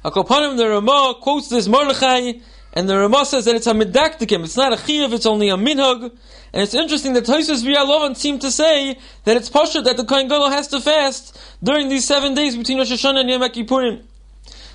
Akopanim, 0.03 0.57
the 0.57 0.67
Ramah 0.67 1.15
quotes 1.21 1.47
this 1.47 1.69
Mordechai, 1.69 2.33
and 2.73 2.89
the 2.89 2.97
Ramah 2.97 3.25
says 3.25 3.45
that 3.45 3.55
it's 3.55 3.67
a 3.67 3.73
medaktikim, 3.73 4.43
it's 4.43 4.57
not 4.57 4.73
a 4.73 4.77
chiyav, 4.77 5.13
it's 5.13 5.27
only 5.27 5.49
a 5.49 5.55
minhag. 5.55 6.11
And 6.53 6.61
it's 6.61 6.73
interesting 6.73 7.13
that 7.13 7.25
Tosus 7.25 7.63
V'Yalovan 7.63 8.17
seem 8.17 8.39
to 8.39 8.51
say 8.51 8.97
that 9.25 9.37
it's 9.37 9.49
posher 9.49 9.83
that 9.83 9.95
the 9.95 10.03
Kohen 10.03 10.27
Gadol 10.27 10.49
has 10.49 10.67
to 10.69 10.81
fast 10.81 11.39
during 11.63 11.89
these 11.89 12.05
seven 12.05 12.33
days 12.33 12.57
between 12.57 12.79
Rosh 12.79 12.91
Hashanah 12.91 13.21
and 13.21 13.29
Yom 13.29 13.41
Kippurim. 13.41 14.03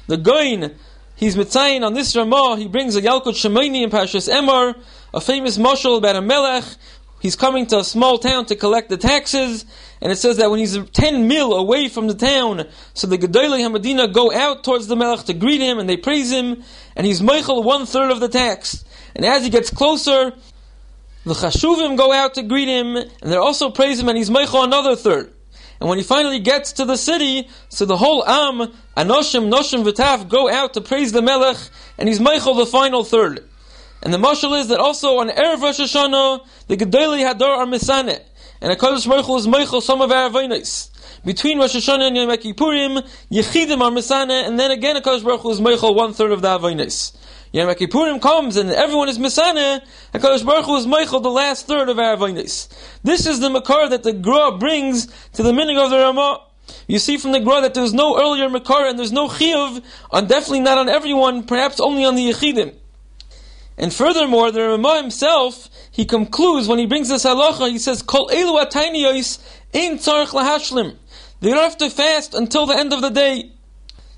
The 0.07 0.17
Goin, 0.17 0.77
he's 1.17 1.35
mitzayin 1.35 1.85
on 1.85 1.95
this 1.95 2.15
Ramah, 2.15 2.57
he 2.57 2.69
brings 2.69 2.95
a 2.95 3.03
Yalkut 3.03 3.35
Shimoni 3.35 3.83
in 3.83 3.91
Parashas 3.91 4.33
Emor, 4.33 4.81
a 5.13 5.21
famous 5.21 5.59
mashal 5.59 5.99
about 5.99 6.15
a 6.15 6.23
melech, 6.23 6.65
he's 7.21 7.35
coming 7.35 7.67
to 7.67 7.79
a 7.79 7.85
small 7.85 8.19
town 8.19 8.47
to 8.47 8.55
collect 8.55 8.91
the 8.91 8.97
taxes, 8.97 9.65
and 10.01 10.13
it 10.13 10.17
says 10.17 10.37
that 10.37 10.51
when 10.51 10.61
he's 10.61 10.79
10 10.79 11.27
mil 11.27 11.55
away 11.55 11.89
from 11.89 12.07
the 12.07 12.15
town, 12.15 12.67
so 12.95 13.07
the 13.07 13.19
Gedolei 13.19 13.61
Hamadina 13.61 14.13
go 14.13 14.33
out 14.33 14.65
towards 14.65 14.87
the 14.87 14.97
Melech 14.97 15.25
to 15.27 15.35
greet 15.35 15.61
him, 15.61 15.79
and 15.79 15.89
they 15.89 15.97
praise 15.97 16.31
him, 16.31 16.63
and 16.97 17.07
he's 17.07 17.23
Michael 17.23 17.63
one 17.63 17.87
third 17.87 18.11
of 18.11 18.21
the 18.21 18.29
tax. 18.29 18.85
And 19.17 19.25
as 19.25 19.43
he 19.43 19.51
gets 19.51 19.71
closer, 19.71 20.33
the 21.25 21.35
Chashuvim 21.35 21.97
go 21.97 22.13
out 22.13 22.35
to 22.35 22.43
greet 22.43 22.69
him, 22.69 22.97
and 22.97 23.11
they 23.23 23.37
also 23.37 23.71
praise 23.71 23.99
him, 24.01 24.09
and 24.09 24.17
he's 24.17 24.31
Michael 24.31 24.63
another 24.63 24.95
third. 24.95 25.33
And 25.81 25.89
when 25.89 25.99
he 25.99 26.05
finally 26.05 26.41
gets 26.41 26.73
to 26.75 26.85
the 26.85 26.97
city, 26.97 27.49
so 27.69 27.85
the 27.85 27.97
whole 27.97 28.27
Am, 28.27 28.73
Anoshim, 28.97 29.53
Noshim, 29.53 29.85
V'taf 29.85 30.29
go 30.29 30.51
out 30.51 30.75
to 30.75 30.81
praise 30.81 31.13
the 31.13 31.23
Melech, 31.23 31.57
and 31.99 32.09
he's 32.09 32.21
Michael 32.21 32.55
the 32.55 32.67
final 32.67 33.05
third. 33.05 33.49
And 34.03 34.13
the 34.13 34.19
mashal 34.19 34.59
is 34.61 34.69
that 34.69 34.79
also 34.79 35.19
on 35.19 35.29
Erev 35.29 35.61
Rosh 35.61 35.81
Hashanah, 35.81 36.47
the 36.69 36.77
Gedolei 36.77 37.29
Hador 37.29 37.59
are 37.59 37.67
Misane. 37.67 38.21
And 38.61 38.77
HaKadosh 38.77 39.09
Baruch 39.09 39.27
Hu 39.27 39.37
is 39.37 39.47
Michael 39.47 39.81
some 39.81 40.01
of 40.01 40.11
our 40.11 40.31
Avainis. 40.31 40.91
between 41.25 41.59
Rosh 41.59 41.77
Hashanah 41.77 42.09
and 42.09 42.17
Yom 42.17 42.31
Kippurim, 42.31 43.07
Yechidim 43.31 43.81
are 43.81 43.91
Misana, 43.91 44.47
and 44.47 44.59
then 44.59 44.71
again 44.71 44.97
HaKadosh 44.97 45.25
Baruch 45.25 45.43
Hu 45.43 45.51
is 45.51 45.61
Meichel 45.61 45.95
one 45.95 46.13
third 46.13 46.33
of 46.33 46.43
the 46.43 46.49
Avonis. 46.49 47.17
Yom 47.53 47.69
Kippurim 47.69 48.21
comes 48.21 48.57
and 48.57 48.71
everyone 48.71 49.09
is 49.09 49.19
Misana, 49.19 49.81
HaKadosh 50.13 50.45
Baruch 50.45 50.67
Hu 50.67 50.77
is 50.77 50.87
Meichel 50.87 51.23
the 51.23 51.31
last 51.31 51.67
third 51.67 51.89
of 51.89 51.99
our 51.99 52.17
Avonis. 52.17 52.69
This 53.03 53.27
is 53.27 53.41
the 53.41 53.51
Makar 53.51 53.89
that 53.91 54.03
the 54.03 54.13
Gra 54.13 54.57
brings 54.59 55.07
to 55.35 55.43
the 55.43 55.53
meaning 55.53 55.79
of 55.79 55.91
the 55.91 55.99
Ramah. 55.99 56.45
You 56.87 56.99
see 56.99 57.17
from 57.17 57.33
the 57.33 57.41
Gra 57.41 57.61
that 57.63 57.75
there's 57.75 57.95
no 57.95 58.21
earlier 58.21 58.49
Makar 58.49 58.87
and 58.87 58.99
there's 58.99 59.13
no 59.13 59.29
Chiyuv, 59.29 59.83
on 60.11 60.27
definitely 60.27 60.61
not 60.61 60.79
on 60.79 60.89
everyone, 60.89 61.45
perhaps 61.45 61.81
only 61.81 62.05
on 62.05 62.15
the 62.15 62.31
Yechidim. 62.31 62.75
And 63.79 63.95
furthermore, 63.95 64.51
the 64.51 64.69
Ramah 64.69 65.03
himself, 65.03 65.71
he 65.99 66.07
concludes 66.07 66.69
when 66.69 66.79
he 66.79 66.87
brings 66.87 67.09
this 67.09 67.25
halacha, 67.25 67.69
he 67.69 67.77
says, 67.77 68.03
Kol 68.03 68.29
elu 68.29 68.65
atainiyos 68.65 69.41
in 69.73 69.99
tzarech 69.99 70.29
lahashlim. 70.29 70.95
They 71.41 71.51
don't 71.51 71.59
have 71.59 71.77
to 71.79 71.91
fast 71.91 72.37
until 72.37 72.67
the 72.67 72.77
end 72.77 72.93
of 72.93 73.01
the 73.01 73.11
day. 73.11 73.51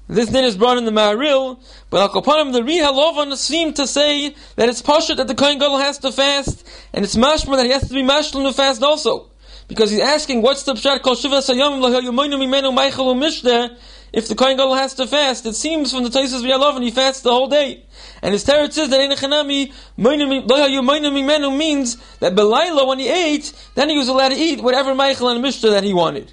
This 0.07 0.29
din 0.29 0.45
is 0.45 0.59
brought 0.59 0.77
in 0.77 0.85
the 0.85 0.90
Maharil, 0.90 1.59
but 1.88 2.03
Al 2.03 2.11
the 2.53 2.61
Rihalovan 2.61 3.35
seem 3.35 3.73
to 3.73 3.87
say 3.87 4.35
that 4.57 4.69
it's 4.69 4.83
pashut 4.83 5.16
that 5.16 5.27
the 5.27 5.35
Kohen 5.35 5.59
Gadol 5.59 5.79
has 5.79 5.97
to 6.01 6.12
fast, 6.12 6.69
and 6.93 7.03
it's 7.03 7.16
mashma 7.16 7.57
that 7.57 7.64
he 7.64 7.73
has 7.73 7.88
to 7.88 7.95
be 7.95 8.03
mashlim 8.03 8.47
to 8.47 8.53
fast 8.53 8.83
also. 8.83 9.31
Because 9.66 9.90
he's 9.90 10.01
asking, 10.01 10.43
what's 10.43 10.64
the 10.64 10.75
pshat 10.75 11.01
kol 11.01 11.14
shiva 11.14 11.37
u'mishdeh, 11.37 13.77
if 14.12 14.29
the 14.29 14.35
Kohen 14.35 14.59
Gadol 14.59 14.75
has 14.75 14.93
to 14.95 15.07
fast, 15.07 15.47
it 15.47 15.55
seems 15.55 15.93
from 15.93 16.03
the 16.05 16.11
Taisus 16.11 16.43
V'Yalov, 16.43 16.83
he 16.83 16.90
fasts 16.90 17.23
the 17.23 17.31
whole 17.31 17.49
day. 17.49 17.85
And 18.22 18.33
his 18.33 18.44
teretz 18.44 18.74
says 18.74 18.90
that 18.90 19.00
Enechanami 19.00 19.72
Menu 19.96 21.50
means 21.50 21.96
that 22.18 22.35
Belaila, 22.35 22.87
when 22.87 22.98
he 22.98 23.09
ate, 23.09 23.52
then 23.74 23.88
he 23.88 23.96
was 23.96 24.09
allowed 24.09 24.30
to 24.30 24.37
eat 24.37 24.61
whatever 24.62 24.94
Michael 24.94 25.30
and 25.30 25.40
Mishnah 25.40 25.70
that 25.70 25.85
he 25.85 25.94
wanted. 25.94 26.33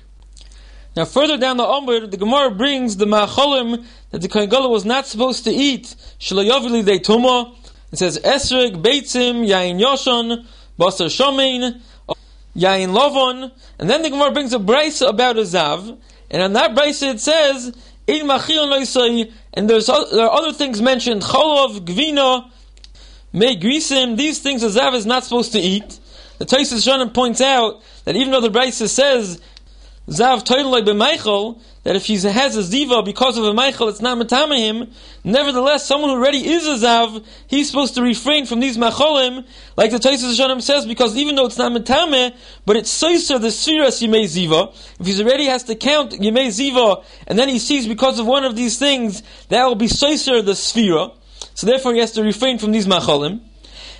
Now 0.96 1.06
further 1.06 1.38
down 1.38 1.58
the 1.58 1.66
Omer, 1.66 2.08
the 2.08 2.18
Gemara 2.18 2.52
brings 2.52 2.98
the 2.98 3.06
Ma'acholim 3.06 3.86
that 4.12 4.22
the 4.22 4.28
Kohen 4.28 4.50
was 4.70 4.84
not 4.84 5.06
supposed 5.06 5.44
to 5.44 5.52
eat. 5.52 5.96
Shalayavili 6.20 6.84
de 6.84 7.00
Tuma. 7.00 7.56
It 7.92 8.00
says 8.00 8.20
Esrig, 8.20 8.82
Beitzim, 8.82 9.48
Yain 9.48 9.80
Yoshon, 9.80 10.46
Basar 10.78 11.08
Shomein, 11.08 11.80
Yain 12.56 12.94
Lovon. 12.94 13.52
And 13.80 13.90
then 13.90 14.02
the 14.02 14.10
Gemara 14.10 14.32
brings 14.32 14.54
a 14.54 14.60
brisa 14.60 15.08
about 15.10 15.38
a 15.38 15.42
Zav. 15.42 15.98
And 16.30 16.42
on 16.42 16.54
that 16.54 16.76
brisa 16.76 17.14
it 17.14 17.22
says, 17.22 17.72
and 19.58 19.68
there's 19.68 19.88
there 19.88 20.28
are 20.28 20.32
other 20.32 20.54
things 20.54 20.84
mentioned, 20.84 21.24
cholov, 21.24 21.80
gvina, 21.80 22.52
me 23.34 23.60
grisim, 23.60 24.16
these 24.16 24.38
things 24.38 24.62
a 24.62 24.68
Zav 24.68 24.94
is 24.94 25.08
not 25.08 25.24
supposed 25.24 25.52
to 25.54 25.60
eat. 25.60 26.00
The 26.38 26.46
Taisus 26.46 26.88
Shanim 26.88 27.12
points 27.12 27.42
out 27.42 27.82
that 28.06 28.16
even 28.16 28.32
though 28.32 28.42
the 28.42 28.52
brisa 28.52 28.88
says 28.88 29.42
Zav 30.08 30.46
Toiloi 30.46 30.84
b'Meichel, 30.84 31.60
that 31.84 31.98
if 31.98 32.06
he 32.06 32.16
has 32.16 32.56
a 32.56 32.62
Ziva 32.62 33.04
because 33.04 33.38
of 33.38 33.44
a 33.44 33.52
Meichel, 33.52 33.90
it's 33.90 34.00
not 34.00 34.18
Matama 34.18 34.58
him. 34.58 34.90
Nevertheless, 35.26 35.86
someone 35.86 36.10
who 36.10 36.16
already 36.16 36.48
is 36.48 36.66
a 36.66 36.86
Zav, 36.86 37.26
he's 37.48 37.68
supposed 37.70 37.96
to 37.96 38.02
refrain 38.02 38.46
from 38.46 38.62
these 38.62 38.78
Macholim, 38.78 39.46
like 39.76 39.92
the 39.92 39.98
Taisus 39.98 40.34
Hashanim 40.34 40.62
says, 40.62 40.86
because 40.86 41.18
even 41.18 41.36
though 41.36 41.46
it's 41.46 41.58
not 41.58 41.74
Matame, 41.74 42.34
but 42.66 42.78
it's 42.78 43.04
Soiser, 43.04 43.40
the 43.40 43.48
Sfiras 43.48 44.02
Yemei 44.02 44.24
Ziva. 44.24 44.74
If 45.00 45.08
he 45.08 45.22
already 45.22 45.46
has 45.46 45.64
to 45.64 45.76
count 45.76 46.12
Yemei 46.12 46.48
Ziva, 46.48 47.04
and 47.28 47.38
then 47.38 47.50
he 47.50 47.60
sees 47.60 47.86
because 47.86 48.18
of 48.18 48.26
one 48.26 48.46
of 48.46 48.56
these 48.56 48.80
things, 48.80 49.24
that 49.50 49.66
will 49.66 49.76
be 49.76 49.88
Soiser, 49.88 50.46
the 50.46 50.54
Sfira. 50.54 51.14
So 51.54 51.68
therefore 51.68 51.94
he 51.94 52.00
has 52.00 52.14
to 52.14 52.24
refrain 52.24 52.60
from 52.60 52.72
these 52.72 52.88
Macholim. 52.88 53.42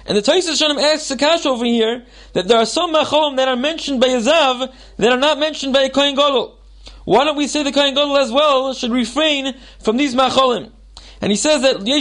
And 0.08 0.16
the 0.18 0.22
Taisus 0.22 0.62
Shanim 0.62 0.82
asks 0.82 1.10
the 1.10 1.18
kash 1.18 1.46
over 1.46 1.66
here 1.66 2.06
that 2.32 2.48
there 2.48 2.58
are 2.58 2.66
some 2.66 2.94
macholim 2.94 3.36
that 3.36 3.50
are 3.50 3.58
mentioned 3.58 4.00
by 4.00 4.08
Yazav 4.08 4.74
that 4.96 5.12
are 5.12 5.18
not 5.18 5.38
mentioned 5.38 5.74
by 5.74 5.82
a 5.82 5.90
Kohen 5.90 6.16
Gadol. 6.16 6.58
Why 7.04 7.26
don't 7.26 7.36
we 7.36 7.48
say 7.48 7.64
the 7.64 7.74
Kohen 7.74 7.94
Gadol 7.94 8.18
as 8.18 8.32
well 8.32 8.74
should 8.74 8.92
refrain 8.92 9.54
from 9.80 9.98
these 9.98 10.16
macholim? 10.16 10.72
And 11.20 11.30
he 11.30 11.36
says 11.36 11.62
that 11.64 11.80
we 11.80 11.92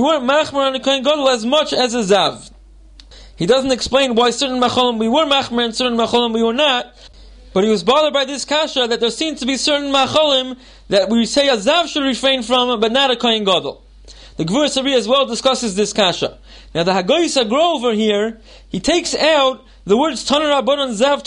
weren't 0.00 0.24
machmer 0.24 0.66
on 0.66 0.72
the 0.74 0.80
Kohen 0.80 1.02
Gadol 1.02 1.28
as 1.30 1.46
much 1.46 1.72
as 1.72 1.94
a 1.94 2.00
Zav. 2.00 2.50
He 3.36 3.46
doesn't 3.46 3.72
explain 3.72 4.14
why 4.14 4.32
certain 4.32 4.60
macholim 4.60 4.98
we 4.98 5.08
were 5.08 5.24
machmer 5.24 5.64
and 5.64 5.74
certain 5.74 5.96
macholim 5.96 6.34
we 6.34 6.42
were 6.42 6.52
not. 6.52 6.94
But 7.54 7.64
he 7.64 7.70
was 7.70 7.82
bothered 7.82 8.12
by 8.12 8.26
this 8.26 8.44
kasha 8.44 8.86
that 8.86 9.00
there 9.00 9.10
seems 9.10 9.40
to 9.40 9.46
be 9.46 9.56
certain 9.56 9.90
macholim 9.90 10.58
that 10.88 11.08
we 11.08 11.24
say 11.24 11.48
a 11.48 11.56
Zav 11.56 11.88
should 11.88 12.04
refrain 12.04 12.42
from, 12.42 12.78
but 12.80 12.92
not 12.92 13.10
a 13.10 13.16
Kohen 13.16 13.44
Gadol. 13.44 13.82
The 14.40 14.46
Gvuras 14.46 14.80
Ari 14.80 14.94
as 14.94 15.06
well 15.06 15.26
discusses 15.26 15.76
this 15.76 15.92
kasha. 15.92 16.38
Now 16.74 16.82
the 16.84 16.92
Hagoyis 16.92 17.38
Agro 17.38 17.60
over 17.60 17.92
here, 17.92 18.40
he 18.70 18.80
takes 18.80 19.14
out 19.14 19.62
the 19.84 19.98
words 19.98 20.24
Zav. 20.24 21.18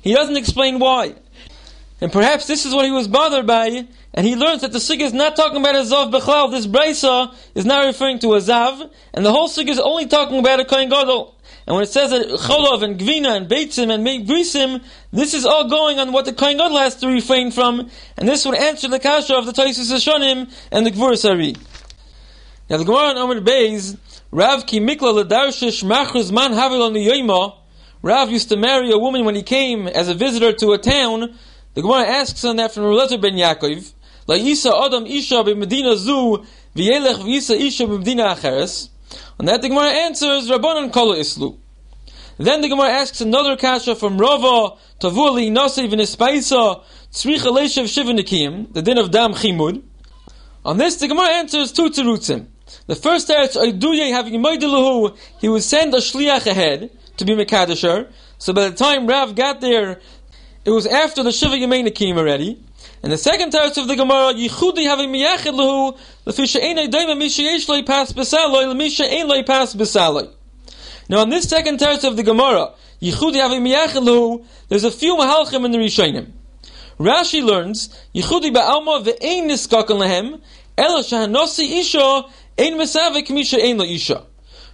He 0.00 0.14
doesn't 0.14 0.36
explain 0.36 0.78
why. 0.78 1.16
And 2.00 2.12
perhaps 2.12 2.46
this 2.46 2.64
is 2.64 2.72
what 2.72 2.84
he 2.84 2.92
was 2.92 3.08
bothered 3.08 3.48
by, 3.48 3.88
and 4.14 4.24
he 4.24 4.36
learns 4.36 4.60
that 4.60 4.70
the 4.70 4.78
Sig 4.78 5.00
is 5.00 5.12
not 5.12 5.34
talking 5.34 5.56
about 5.56 5.74
a 5.74 5.80
Zav 5.80 6.12
Bechlal. 6.12 6.52
This 6.52 6.68
Brisa 6.68 7.34
is 7.56 7.64
not 7.64 7.84
referring 7.84 8.20
to 8.20 8.34
a 8.34 8.38
Zav, 8.38 8.88
and 9.12 9.26
the 9.26 9.32
whole 9.32 9.48
Sig 9.48 9.68
is 9.68 9.80
only 9.80 10.06
talking 10.06 10.38
about 10.38 10.60
a 10.60 10.64
Kohen 10.64 10.88
Gadol. 10.88 11.34
And 11.66 11.76
when 11.76 11.84
it 11.84 11.90
says 11.90 12.10
that 12.10 12.26
Cholov 12.26 12.82
and 12.82 12.98
Gvina 12.98 13.36
and 13.36 13.48
Beitzim 13.48 13.92
and 13.92 14.04
Grisim, 14.26 14.82
this 15.12 15.32
is 15.32 15.46
all 15.46 15.68
going 15.68 16.00
on 16.00 16.12
what 16.12 16.24
the 16.24 16.32
Kohen 16.32 16.56
Gadol 16.56 16.76
has 16.78 16.96
to 16.96 17.06
refrain 17.06 17.52
from, 17.52 17.88
and 18.16 18.28
this 18.28 18.44
would 18.44 18.56
answer 18.56 18.88
the 18.88 18.98
kasha 18.98 19.36
of 19.36 19.46
the 19.46 19.52
Taisus 19.52 19.92
Hashonim 19.92 20.52
and 20.72 20.84
the 20.84 20.90
Gvuras 20.90 21.28
Ari. 21.28 21.54
Now 22.68 22.78
the 22.78 22.84
Gemara 22.84 23.10
on 23.10 23.18
Omer 23.18 23.40
Beis, 23.40 23.96
Rav 24.32 24.66
ki 24.66 24.80
mikla 24.80 25.22
ledarshish 25.22 25.84
machruz 25.84 26.32
man 26.32 26.52
havilon 26.52 26.96
yoyma, 26.96 27.54
Rav 28.02 28.30
used 28.30 28.48
to 28.48 28.56
marry 28.56 28.90
a 28.90 28.98
woman 28.98 29.24
when 29.24 29.36
he 29.36 29.44
came 29.44 29.86
as 29.86 30.08
a 30.08 30.14
visitor 30.14 30.52
to 30.52 30.72
a 30.72 30.78
town. 30.78 31.38
The 31.74 31.82
Gemara 31.82 32.06
asks 32.06 32.44
on 32.44 32.56
that 32.56 32.72
from 32.72 32.82
Rulater 32.84 33.20
ben 33.20 33.34
Yaakov, 33.34 33.92
La 34.26 34.34
Isa 34.34 34.74
Adam 34.74 35.06
Isha 35.06 35.44
Medina 35.44 35.94
zu, 35.96 36.44
v'yelech 36.74 37.22
v'isa 37.22 37.54
Isha 37.54 37.86
Medina 37.86 38.34
acheres. 38.34 38.88
And 39.38 39.48
that 39.48 39.62
the 39.62 39.68
Gemara 39.68 39.90
answers, 39.90 40.48
Rabbanon 40.48 40.92
Kol 40.92 41.14
Islu. 41.14 41.58
Then 42.38 42.60
the 42.60 42.68
Gemara 42.68 42.90
asks 42.90 43.20
another 43.20 43.56
kasha 43.56 43.94
from 43.94 44.18
Rava, 44.18 44.76
Tavuli, 45.00 45.50
Nasiv, 45.50 45.92
and 45.92 46.00
Ispaisa, 46.00 46.82
Tzricha 47.12 47.52
Leshev 47.52 47.84
Shivanikim, 47.84 48.72
the 48.72 48.82
din 48.82 48.98
of 48.98 49.10
Dam 49.10 49.34
Chimud. 49.34 49.82
On 50.64 50.76
this, 50.76 50.96
the 50.96 51.08
Gemara 51.08 51.28
answers 51.28 51.72
two 51.72 51.90
terutzim. 51.90 52.46
The 52.86 52.96
first 52.96 53.28
teretz, 53.28 53.56
Oiduye 53.56 54.10
having 54.12 54.34
Moideluhu, 54.42 55.16
he 55.40 55.48
would 55.48 55.62
send 55.62 55.92
a 55.94 55.98
shliach 55.98 56.46
ahead 56.46 56.90
to 57.16 57.24
be 57.24 57.34
Mekadisher. 57.34 58.10
So 58.38 58.52
by 58.52 58.68
the 58.68 58.76
time 58.76 59.06
Rav 59.06 59.34
got 59.34 59.60
there, 59.60 60.00
it 60.64 60.70
was 60.70 60.86
after 60.86 61.22
the 61.22 61.32
Shiva 61.32 61.56
Yemenikim 61.56 62.16
already. 62.16 62.62
And 63.02 63.10
the 63.10 63.18
second 63.18 63.52
teretz 63.52 63.78
of 63.78 63.88
the 63.88 63.96
Gemara, 63.96 64.32
Yichudi 64.32 64.84
having 64.84 65.10
miyachid 65.10 65.54
lehu, 65.54 65.98
lefisha 66.24 66.62
einay 66.62 66.88
daima 66.88 67.18
misha 67.18 67.42
yesh 67.42 67.68
loy 67.68 67.82
pas 67.82 68.12
besaloi, 68.12 68.72
lemisha 68.72 69.04
ein 69.04 69.26
loy 69.26 69.42
pas 69.42 69.74
besaloi. 69.74 70.30
Now 71.08 71.18
on 71.18 71.28
this 71.28 71.48
second 71.48 71.80
teretz 71.80 72.04
of 72.04 72.16
the 72.16 72.22
Gemara, 72.22 72.72
Yichudi 73.02 73.34
having 73.34 73.64
miyachid 73.64 74.04
lehu, 74.06 74.44
there's 74.68 74.84
a 74.84 74.90
few 74.92 75.16
mahalchim 75.16 75.64
in 75.64 75.72
the 75.72 75.78
Rishonim. 75.78 76.30
Rashi 77.00 77.42
learns, 77.42 77.88
Yichudi 78.14 78.54
ba'alma 78.54 79.04
ve'ein 79.04 79.46
niskakan 79.46 79.98
lehem, 79.98 80.40
ela 80.78 81.02
shahanosi 81.02 81.80
isha, 81.80 82.22
ein 82.56 82.74
mesavik 82.74 83.30
misha 83.30 83.60
ein 83.60 83.78
lo 83.78 83.84
isha. 83.84 84.24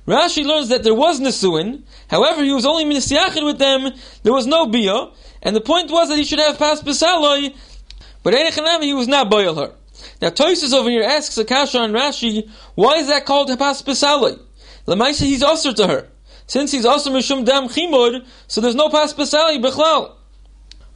Rashi 0.06 0.44
learns 0.44 0.68
that 0.68 0.82
there 0.82 0.94
was 0.94 1.20
Nisuin, 1.20 1.82
however, 2.08 2.42
he 2.42 2.52
was 2.52 2.64
only 2.64 2.84
Misyachid 2.86 3.44
with 3.44 3.58
them, 3.58 3.92
there 4.22 4.32
was 4.32 4.46
no 4.46 4.66
Bia, 4.66 5.08
and 5.42 5.54
the 5.54 5.60
point 5.60 5.90
was 5.90 6.08
that 6.08 6.16
he 6.16 6.24
should 6.24 6.38
have 6.38 6.58
passed 6.58 6.82
Besaloi, 6.82 7.54
but 8.22 8.34
Erechanami, 8.34 8.84
he 8.84 8.94
was 8.94 9.08
not 9.08 9.30
boil 9.30 9.54
her. 9.54 9.72
Now 10.20 10.30
Tosis 10.30 10.72
over 10.72 10.90
here 10.90 11.02
asks 11.02 11.36
Akasha 11.38 11.80
and 11.80 11.94
Rashi, 11.94 12.48
why 12.74 12.96
is 12.96 13.08
that 13.08 13.26
called 13.26 13.48
Hapas 13.48 13.82
Pesali? 13.82 14.38
Lamaisa, 14.86 15.24
he's 15.24 15.42
usher 15.42 15.72
to 15.72 15.86
her. 15.86 16.08
Since 16.46 16.72
he's 16.72 16.86
also 16.86 17.10
Mishum 17.10 17.44
Dam 17.44 17.68
Chimud, 17.68 18.26
so 18.46 18.60
there's 18.60 18.74
no 18.74 18.88
Pas 18.88 19.12
Pesali 19.12 19.62
Bechlal. 19.62 20.14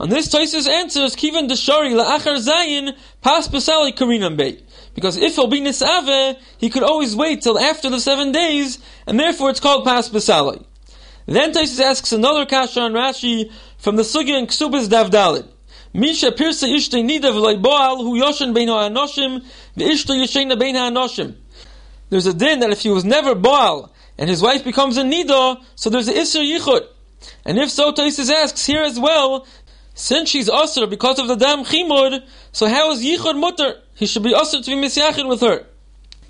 On 0.01 0.09
this 0.09 0.29
Tosis 0.29 0.67
answers, 0.67 1.15
Kivan 1.15 1.49
Deshari 1.49 1.93
La'achar 1.93 2.39
Zayin, 2.39 2.97
Pas 3.21 3.47
Pesali 3.49 3.95
Karinam 3.95 4.37
Beit. 4.37 4.67
Because 4.95 5.17
if 5.17 5.37
he'll 5.37 5.47
be 5.47 5.61
Nisave, 5.61 6.39
he 6.59 6.71
could 6.71 6.83
always 6.83 7.15
wait 7.15 7.43
till 7.43 7.59
after 7.59 7.91
the 7.91 8.01
seven 8.01 8.33
days, 8.33 8.79
and 9.07 9.21
therefore 9.21 9.51
it's 9.51 9.61
called 9.61 9.85
Pas 9.85 10.09
Pesali. 10.09 10.65
Then 11.27 11.53
Tosis 11.53 11.81
asks 11.81 12.13
another 12.13 12.47
Kasha 12.47 12.81
on 12.81 12.93
Rashi 12.93 13.53
from 13.79 13.97
the 13.97 14.03
Sugya 14.03 14.39
and 14.39 14.49
Ksubis 14.49 14.89
Davdalid. 14.89 15.49
Misha 15.95 16.33
pirsa 16.33 16.69
ishte 16.69 17.03
nida 17.03 17.33
boal 17.61 17.99
hu 17.99 18.19
yoshen 18.19 18.55
bein 18.55 18.69
ha'anoshim 18.69 19.45
v'ishte 19.77 20.17
yeshena 20.17 20.59
bein 20.59 20.75
ha'anoshim. 20.75 21.35
There's 22.09 22.27
a 22.27 22.35
din 22.35 22.61
that 22.61 22.71
if 22.71 22.81
he 22.81 22.89
was 22.89 23.05
never 23.05 23.35
boal 23.35 23.91
and 24.17 24.31
his 24.31 24.41
wife 24.41 24.65
becomes 24.65 24.97
a 24.97 25.03
nida, 25.03 25.63
so 25.75 25.91
there's 25.91 26.09
an 26.09 26.15
isser 26.15 26.41
yichud. 26.41 26.87
And 27.45 27.59
if 27.59 27.71
so, 27.71 27.93
Taisis 27.93 28.31
asks 28.31 28.67
here 28.67 28.83
as 28.83 28.99
well, 28.99 29.47
since 29.95 30.31
she's 30.31 30.49
usher 30.49 30.87
because 30.87 31.19
of 31.19 31.29
the 31.29 31.37
dam 31.37 31.65
chimud, 31.65 32.27
so 32.53 32.67
how 32.69 32.91
is 32.93 33.05
yichud 33.05 33.39
mutter? 33.39 33.81
He 33.95 34.07
should 34.07 34.23
be 34.23 34.35
usher 34.35 34.63
to 34.63 34.71
be 34.71 34.77
misyachid 34.77 35.29
with 35.29 35.41
her. 35.43 35.67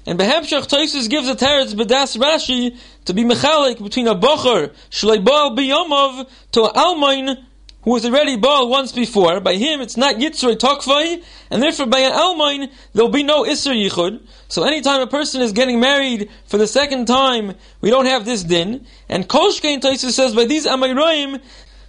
And 0.04 0.18
Behemshach 0.18 0.68
Toisus 0.68 1.08
gives 1.08 1.28
a 1.28 1.36
teretz 1.36 1.74
bedas 1.74 2.18
Rashi 2.18 2.76
to 3.04 3.14
be 3.14 3.22
mechalik 3.22 3.80
between 3.80 4.08
a 4.08 4.16
bocher 4.16 4.72
shlei 4.90 5.24
baal 5.24 5.56
biyomov 5.56 6.28
to 6.52 6.64
an 6.64 6.70
almain 6.74 7.44
who 7.82 7.90
was 7.90 8.04
already 8.04 8.36
baal 8.36 8.68
once 8.68 8.92
before. 8.92 9.40
By 9.40 9.54
him, 9.54 9.80
it's 9.80 9.96
not 9.96 10.16
yitzrei 10.16 10.56
tokvai, 10.56 11.22
and 11.50 11.62
therefore 11.62 11.86
by 11.86 12.00
an 12.00 12.12
almain 12.12 12.72
there'll 12.92 13.10
be 13.10 13.22
no 13.22 13.44
isser 13.44 13.74
yichud. 13.74 14.26
So 14.48 14.64
anytime 14.64 15.00
a 15.00 15.06
person 15.06 15.40
is 15.40 15.52
getting 15.52 15.80
married 15.80 16.30
for 16.46 16.58
the 16.58 16.66
second 16.66 17.06
time, 17.06 17.54
we 17.80 17.90
don't 17.90 18.06
have 18.06 18.24
this 18.24 18.44
din. 18.44 18.86
And 19.08 19.28
Kolshkein 19.28 19.80
Toisus 19.80 20.12
says 20.12 20.34
by 20.34 20.44
these 20.44 20.66
amayroim 20.66 21.40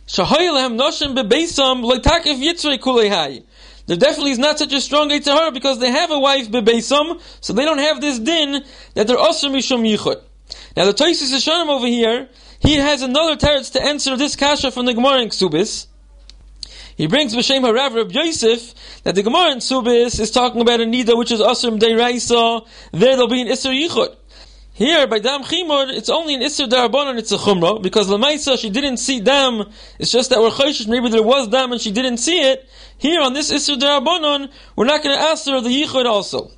shahoylem 0.08 0.80
noshim 0.80 1.16
bebeisam 1.16 1.84
loitakif 1.84 2.42
yitzrei 2.42 2.80
kulehai. 2.80 3.44
There 3.86 3.98
definitely 3.98 4.32
is 4.32 4.40
not 4.40 4.58
such 4.60 4.72
a 4.72 4.80
strong 4.80 5.10
Eitzahara 5.10 5.54
because 5.54 5.80
they 5.80 5.92
have 5.92 6.10
a 6.10 6.18
wife 6.18 6.50
bebeisam, 6.50 7.22
so 7.42 7.52
they 7.52 7.66
don't 7.66 7.80
have 7.80 8.00
this 8.00 8.18
din 8.18 8.64
that 8.96 9.08
they're 9.08 9.18
also 9.18 9.50
mishum 9.50 9.82
yichud. 9.82 10.22
Now 10.78 10.86
the 10.86 10.94
Toisus 10.94 11.34
Hashanim 11.34 11.68
over 11.68 11.88
here, 11.88 12.30
he 12.64 12.76
has 12.76 13.02
another 13.02 13.36
teretz 13.36 13.74
to 13.74 13.84
answer 13.84 14.16
this 14.16 14.36
kasha 14.38 14.72
from 14.72 14.86
the 14.86 14.94
Gemara 14.94 15.22
in 15.22 15.30
Ksubis. 15.30 15.88
He 16.96 17.08
brings 17.08 17.36
B'Shem 17.36 17.62
Harav 17.62 17.94
Reb 17.94 18.12
Yosef 18.12 19.04
that 19.04 19.16
the 19.16 19.24
Gemara 19.24 19.52
in 19.52 19.58
Ksubis 19.58 20.18
is 20.20 20.32
talking 20.32 20.62
about 20.62 20.80
a 20.80 20.86
nida 20.86 21.18
which 21.18 21.32
is 21.32 21.42
Asr 21.42 21.78
Raisa. 21.98 22.62
There 22.92 23.16
there'll 23.16 23.28
be 23.28 23.42
an 23.42 23.48
Isser 23.48 23.74
Yichud. 23.74 24.16
Here, 24.76 25.06
by 25.06 25.20
Dam 25.20 25.44
Chimur, 25.44 25.92
it's 25.92 26.10
only 26.10 26.36
an 26.36 26.42
Isser 26.42 26.68
Darabanan, 26.68 27.20
it's 27.20 27.32
a 27.32 27.38
Chumrah, 27.38 27.84
because 27.84 28.08
Lamaisa, 28.08 28.58
she 28.58 28.72
didn't 28.72 28.98
see 28.98 29.20
Dam, 29.20 29.70
it's 30.00 30.12
just 30.12 30.32
that 30.32 30.40
we're 30.40 30.50
Choshish, 30.50 30.88
maybe 30.88 31.10
there 31.10 31.22
was 31.22 31.48
Dam 31.50 31.74
and 31.74 31.82
she 31.82 31.92
didn't 31.92 32.18
see 32.18 32.40
it. 32.42 32.68
Here, 32.98 33.22
on 33.22 33.34
this 33.34 33.52
Isser 33.52 33.78
Darabanan, 33.78 34.50
we're 34.76 34.86
not 34.86 35.04
going 35.04 35.16
to 35.16 35.22
ask 35.22 35.46
her 35.48 35.62
the 35.62 35.70
Yichud 35.70 36.06
also. 36.06 36.50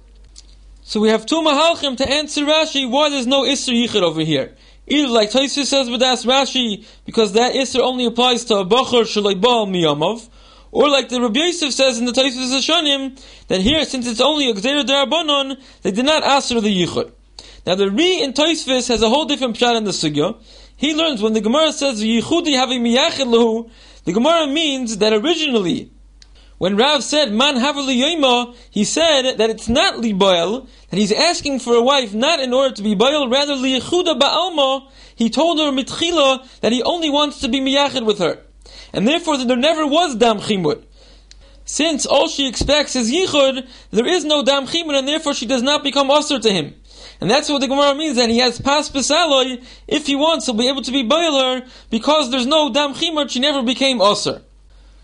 So 0.84 1.00
we 1.00 1.10
have 1.10 1.26
two 1.26 1.42
Mahalchim 1.42 1.98
to 1.98 2.08
answer 2.08 2.44
Rashi 2.44 2.90
why 2.90 3.10
there's 3.10 3.28
no 3.28 3.42
Isser 3.42 3.74
Yichud 3.74 4.04
over 4.04 4.22
here. 4.22 4.56
Either 4.88 5.08
like 5.08 5.32
Taisus 5.32 5.66
says 5.66 5.90
with 5.90 6.00
that's 6.00 6.26
Rashi, 6.26 6.86
because 7.06 7.34
that 7.34 7.54
Isser 7.54 7.80
only 7.80 8.06
applies 8.06 8.46
to 8.46 8.56
a 8.58 8.66
Bachar 8.66 9.04
Shalai 9.04 9.40
Baal 9.40 9.68
Miyamov, 9.68 10.30
or 10.72 10.90
like 10.90 11.10
the 11.10 11.22
Rabbi 11.22 11.40
Yosef 11.40 11.74
says 11.74 11.98
in 11.98 12.06
the 12.06 12.12
Taisus 12.12 12.54
Hashanim, 12.54 13.20
that 13.48 13.62
here, 13.62 13.84
since 13.86 14.06
it's 14.08 14.22
only 14.22 14.50
a 14.50 14.54
Gzeir 14.54 14.84
Darabanan, 14.84 15.60
they 15.82 15.92
did 15.92 16.06
not 16.06 16.24
ask 16.24 16.54
her 16.54 16.62
the 16.62 16.86
Yichud. 16.86 17.12
Now 17.66 17.74
the 17.74 17.90
Re 17.90 18.22
in 18.22 18.34
Toisvis 18.34 18.90
has 18.90 19.02
a 19.02 19.10
whole 19.10 19.26
different 19.26 19.56
pshat 19.56 19.76
in 19.76 19.86
the 19.86 19.92
sugya. 19.92 20.40
He 20.78 20.94
learns 20.94 21.22
when 21.22 21.34
the 21.34 21.42
Gemara 21.42 21.72
says 21.72 22.04
Yichudi 22.04 22.54
having 22.56 22.84
miyachid 22.84 23.26
lahu, 23.26 23.72
the 24.04 24.14
Gemara 24.14 24.46
means 24.46 24.98
that 24.98 25.14
originally, 25.14 25.92
when 26.58 26.78
Rav 26.78 27.04
said 27.04 27.34
man 27.34 27.56
havali 27.56 28.56
he 28.72 28.84
said 28.86 29.38
that 29.38 29.50
it's 29.50 29.68
not 29.68 29.96
liboel, 29.96 30.68
that 30.90 30.98
he's 30.98 31.12
asking 31.12 31.60
for 31.60 31.76
a 31.76 31.82
wife 31.82 32.14
not 32.14 32.40
in 32.40 32.54
order 32.54 32.74
to 32.76 32.82
be 32.82 32.96
boil, 32.96 33.30
rather 33.30 33.54
liyichuda 33.54 34.18
ba'alma. 34.20 34.88
He 35.16 35.30
told 35.30 35.60
her 35.60 35.72
mitchila 35.72 36.60
that 36.62 36.72
he 36.72 36.82
only 36.84 37.10
wants 37.10 37.40
to 37.42 37.50
be 37.50 37.60
miyachid 37.60 38.06
with 38.06 38.20
her, 38.20 38.40
and 38.94 39.08
therefore 39.08 39.38
that 39.38 39.48
there 39.48 39.58
never 39.58 39.86
was 39.86 40.16
dam 40.16 40.40
chimud. 40.40 40.84
Since 41.66 42.06
all 42.06 42.30
she 42.30 42.48
expects 42.48 42.96
is 42.96 43.12
yichud, 43.12 43.68
there 43.92 44.08
is 44.08 44.24
no 44.24 44.44
dam 44.44 44.66
chimud, 44.66 44.98
and 44.98 45.08
therefore 45.08 45.34
she 45.34 45.46
does 45.46 45.62
not 45.62 45.84
become 45.84 46.10
usher 46.10 46.40
to 46.40 46.52
him. 46.52 46.76
And 47.20 47.30
that's 47.30 47.50
what 47.50 47.60
the 47.60 47.68
Gemara 47.68 47.96
means, 47.96 48.18
that 48.18 48.30
he 48.30 48.38
has 48.40 48.62
pas 48.62 48.90
besaloi, 48.90 49.64
if 49.88 50.06
he 50.06 50.16
wants, 50.16 50.46
he'll 50.46 50.56
be 50.56 50.70
able 50.70 50.84
to 50.84 50.92
be 50.92 51.04
boiler, 51.04 51.66
because 51.90 52.32
there's 52.32 52.46
no 52.46 52.72
dam 52.72 52.94
chimur, 52.94 53.30
she 53.30 53.40
never 53.40 53.62
became 53.64 54.00
osir. 54.00 54.42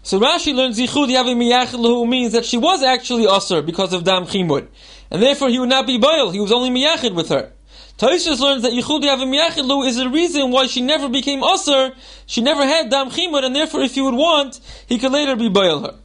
So 0.04 0.20
Rashi 0.20 0.54
learns 0.56 0.80
Yichud 0.80 1.10
Yavi 1.10 2.08
means 2.08 2.34
that 2.34 2.46
she 2.46 2.58
was 2.58 2.82
actually 2.82 3.26
osir 3.26 3.64
because 3.64 3.94
of 3.94 4.04
dam 4.04 4.26
chimud. 4.26 4.68
And 5.12 5.22
therefore 5.22 5.50
he 5.50 5.60
would 5.60 5.70
not 5.70 5.86
be 5.86 5.98
boil, 5.98 6.32
he 6.32 6.40
was 6.40 6.52
only 6.52 6.70
miyachid 6.70 7.14
with 7.14 7.30
her. 7.30 7.52
Taishas 8.00 8.40
learns 8.40 8.64
that 8.64 8.72
Yichud 8.72 9.04
Yavi 9.04 9.28
Miyachid 9.28 9.88
is 9.88 9.98
the 9.98 10.10
reason 10.10 10.50
why 10.50 10.66
she 10.66 10.82
never 10.82 11.08
became 11.08 11.42
osir, 11.42 11.94
she 12.26 12.42
never 12.42 12.66
had 12.66 12.90
dam 12.90 13.12
chimud, 13.12 13.46
and 13.46 13.56
therefore 13.56 13.82
if 13.82 13.94
he 13.94 14.02
would 14.02 14.16
want, 14.16 14.60
he 14.88 14.98
could 14.98 15.12
later 15.12 15.36
be 15.36 15.50
boil 15.50 15.82
her. 15.82 15.96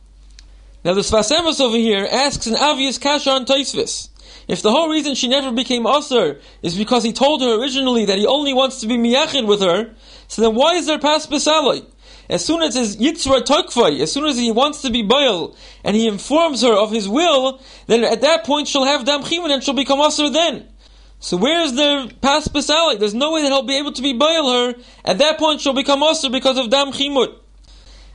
Now 0.84 0.92
the 0.92 1.00
Sfas 1.00 1.32
Emes 1.32 1.58
over 1.60 1.76
here 1.76 2.06
asks 2.10 2.46
an 2.46 2.54
obvious 2.54 2.98
kasha 2.98 3.30
on 3.30 3.46
Taisvis. 3.46 4.10
If 4.46 4.62
the 4.62 4.70
whole 4.70 4.90
reason 4.90 5.14
she 5.14 5.26
never 5.26 5.50
became 5.50 5.84
Asr 5.84 6.40
is 6.62 6.76
because 6.76 7.02
he 7.02 7.12
told 7.12 7.40
her 7.40 7.58
originally 7.60 8.04
that 8.04 8.18
he 8.18 8.26
only 8.26 8.52
wants 8.52 8.80
to 8.82 8.86
be 8.86 8.96
Miyachid 8.96 9.46
with 9.46 9.60
her, 9.62 9.94
so 10.28 10.42
then 10.42 10.54
why 10.54 10.74
is 10.74 10.86
there 10.86 10.98
Pas 10.98 11.26
Besaloi? 11.26 11.86
As 12.28 12.44
soon 12.44 12.62
as 12.62 12.74
his 12.74 12.96
Yitzra 12.96 14.00
as 14.00 14.12
soon 14.12 14.26
as 14.26 14.36
he 14.36 14.50
wants 14.50 14.82
to 14.82 14.90
be 14.90 15.02
Baal, 15.02 15.54
and 15.84 15.94
he 15.94 16.08
informs 16.08 16.62
her 16.62 16.72
of 16.72 16.90
his 16.90 17.08
will, 17.08 17.60
then 17.86 18.02
at 18.02 18.20
that 18.22 18.44
point 18.44 18.68
she'll 18.68 18.84
have 18.84 19.04
Dam 19.04 19.22
Chimun 19.22 19.50
and 19.50 19.62
she'll 19.62 19.74
become 19.74 20.00
Asr 20.00 20.32
then. 20.32 20.66
So 21.20 21.36
where 21.36 21.62
is 21.62 21.74
the 21.74 22.12
Pas 22.20 22.48
Besaloi? 22.48 22.98
There's 22.98 23.14
no 23.14 23.32
way 23.32 23.42
that 23.42 23.48
he'll 23.48 23.62
be 23.62 23.78
able 23.78 23.92
to 23.92 24.02
be 24.02 24.12
Baal 24.12 24.52
her. 24.52 24.74
At 25.04 25.18
that 25.18 25.38
point 25.38 25.60
she'll 25.60 25.72
become 25.72 26.00
Asr 26.00 26.30
because 26.32 26.58
of 26.58 26.68
Dam 26.68 26.88
Chimut. 26.88 27.38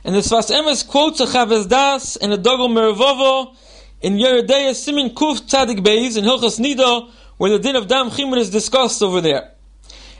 And 0.04 0.14
the 0.14 0.20
Sfas 0.20 0.50
Emes 0.50 0.86
quotes 0.86 1.20
a 1.20 1.26
Chavez 1.26 1.66
Das 1.66 2.16
and 2.16 2.32
a 2.32 2.36
Dogel 2.36 2.68
Mervovo, 2.68 3.56
in 4.02 4.14
Yeridea 4.14 4.74
Simin 4.74 5.14
Kuf 5.14 5.42
Tzadik 5.42 5.78
Beis 5.78 6.16
in 6.16 6.24
Hilchas 6.24 6.58
Nida, 6.58 7.08
where 7.36 7.50
the 7.50 7.58
din 7.58 7.76
of 7.76 7.86
Dam 7.86 8.10
Chimud 8.10 8.36
is 8.36 8.50
discussed 8.50 9.02
over 9.02 9.20
there. 9.20 9.52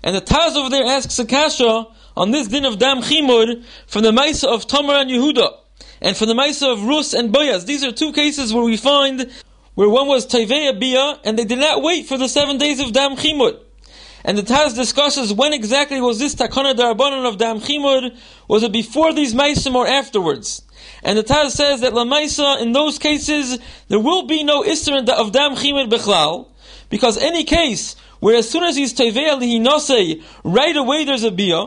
And 0.04 0.16
the 0.16 0.20
Taz 0.20 0.56
over 0.56 0.70
there 0.70 0.84
asks 0.84 1.18
a 1.18 1.26
kasha 1.26 1.86
on 2.16 2.30
this 2.30 2.48
din 2.48 2.64
of 2.64 2.78
Dam 2.78 3.02
Chimud 3.02 3.64
from 3.86 4.02
the 4.02 4.10
Maisa 4.10 4.48
of 4.48 4.66
Tamar 4.66 4.94
and 4.94 5.10
Yehuda, 5.10 5.50
and 6.00 6.16
from 6.16 6.28
the 6.28 6.34
Maisa 6.34 6.72
of 6.72 6.84
Rus 6.84 7.14
and 7.14 7.32
Boyaz. 7.32 7.66
These 7.66 7.84
are 7.84 7.92
two 7.92 8.12
cases 8.12 8.52
where 8.52 8.64
we 8.64 8.76
find 8.76 9.30
where 9.74 9.88
one 9.88 10.06
was 10.08 10.26
Taiveya 10.26 10.78
Bia, 10.78 11.20
and 11.24 11.38
they 11.38 11.44
did 11.44 11.58
not 11.58 11.82
wait 11.82 12.06
for 12.06 12.18
the 12.18 12.28
seven 12.28 12.58
days 12.58 12.80
of 12.80 12.92
Dam 12.92 13.16
Chimud. 13.16 13.58
And 14.24 14.38
the 14.38 14.42
Taz 14.42 14.74
discusses 14.74 15.32
when 15.32 15.52
exactly 15.52 16.00
was 16.00 16.18
this 16.18 16.34
Takana 16.34 16.74
Darabanan 16.74 17.26
of 17.26 17.38
Dam 17.38 17.60
Chimud, 17.60 18.16
was 18.48 18.62
it 18.62 18.72
before 18.72 19.12
these 19.12 19.34
Maisim 19.34 19.74
or 19.74 19.86
afterwards? 19.86 20.62
And 21.02 21.18
the 21.18 21.24
Taz 21.24 21.50
says 21.50 21.80
that 21.80 21.92
Lamaisa, 21.92 22.60
in 22.60 22.72
those 22.72 22.98
cases, 22.98 23.58
there 23.88 23.98
will 23.98 24.26
be 24.26 24.44
no 24.44 24.62
Isser 24.62 25.08
of 25.08 25.32
Dam 25.32 25.56
Chimud 25.56 25.90
Bechlal, 25.90 26.48
because 26.88 27.18
any 27.18 27.42
case 27.42 27.96
where 28.20 28.36
as 28.36 28.48
soon 28.48 28.62
as 28.62 28.76
he's 28.76 28.94
Tevei 28.94 29.30
Lihinose, 29.40 30.22
right 30.44 30.76
away 30.76 31.04
there's 31.04 31.24
a 31.24 31.32
Bia, 31.32 31.66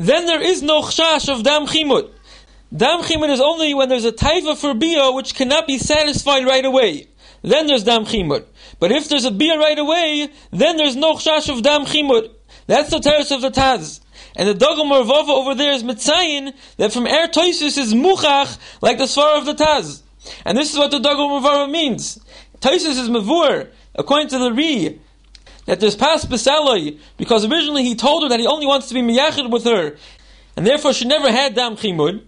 then 0.00 0.26
there 0.26 0.42
is 0.42 0.62
no 0.62 0.82
Chshash 0.82 1.32
of 1.32 1.42
Dam 1.42 1.66
Chimud. 1.66 2.10
Dam 2.74 3.02
Chimud 3.02 3.30
is 3.30 3.40
only 3.40 3.74
when 3.74 3.88
there's 3.88 4.04
a 4.04 4.12
Taiva 4.12 4.56
for 4.56 4.74
Bia 4.74 5.10
which 5.10 5.34
cannot 5.34 5.66
be 5.66 5.78
satisfied 5.78 6.46
right 6.46 6.64
away. 6.64 7.08
Then 7.42 7.66
there's 7.66 7.84
Dam 7.84 8.04
Chimud. 8.04 8.44
But 8.78 8.92
if 8.92 9.08
there's 9.08 9.24
a 9.24 9.30
Bia 9.30 9.58
right 9.58 9.78
away, 9.78 10.28
then 10.52 10.76
there's 10.76 10.96
no 10.96 11.14
Chshash 11.14 11.54
of 11.54 11.62
Dam 11.62 11.84
Chimud. 11.84 12.30
That's 12.66 12.90
the 12.90 13.00
terrace 13.00 13.30
of 13.30 13.42
the 13.42 13.50
Taz. 13.50 14.00
And 14.36 14.48
the 14.48 14.54
Dogel 14.54 14.84
Mervava 14.84 15.30
over 15.30 15.54
there 15.54 15.72
is 15.72 15.82
Mitzayin, 15.82 16.54
that 16.76 16.92
from 16.92 17.06
Er 17.06 17.26
Toisus 17.26 17.76
is 17.76 17.92
Muchach, 17.92 18.58
like 18.80 18.98
the 18.98 19.04
Svar 19.04 19.38
of 19.38 19.44
the 19.44 19.54
Taz. 19.54 20.02
And 20.44 20.56
this 20.56 20.72
is 20.72 20.78
what 20.78 20.90
the 20.92 21.00
Dogel 21.00 21.28
Mervava 21.28 21.70
means. 21.70 22.18
Toisus 22.60 22.98
is 22.98 23.08
Mavur, 23.08 23.70
according 23.94 24.28
to 24.28 24.38
the 24.38 24.52
Ri, 24.52 25.00
that 25.70 25.78
there's 25.78 25.94
Pas 25.94 26.24
Besaloi, 26.24 26.98
because 27.16 27.44
originally 27.44 27.84
he 27.84 27.94
told 27.94 28.24
her 28.24 28.28
that 28.28 28.40
he 28.40 28.46
only 28.46 28.66
wants 28.66 28.88
to 28.88 28.94
be 28.94 29.02
Miyachid 29.02 29.50
with 29.52 29.62
her, 29.64 29.96
and 30.56 30.66
therefore 30.66 30.92
she 30.92 31.04
never 31.04 31.30
had 31.30 31.54
Dam 31.54 31.76
Chimud. 31.76 32.22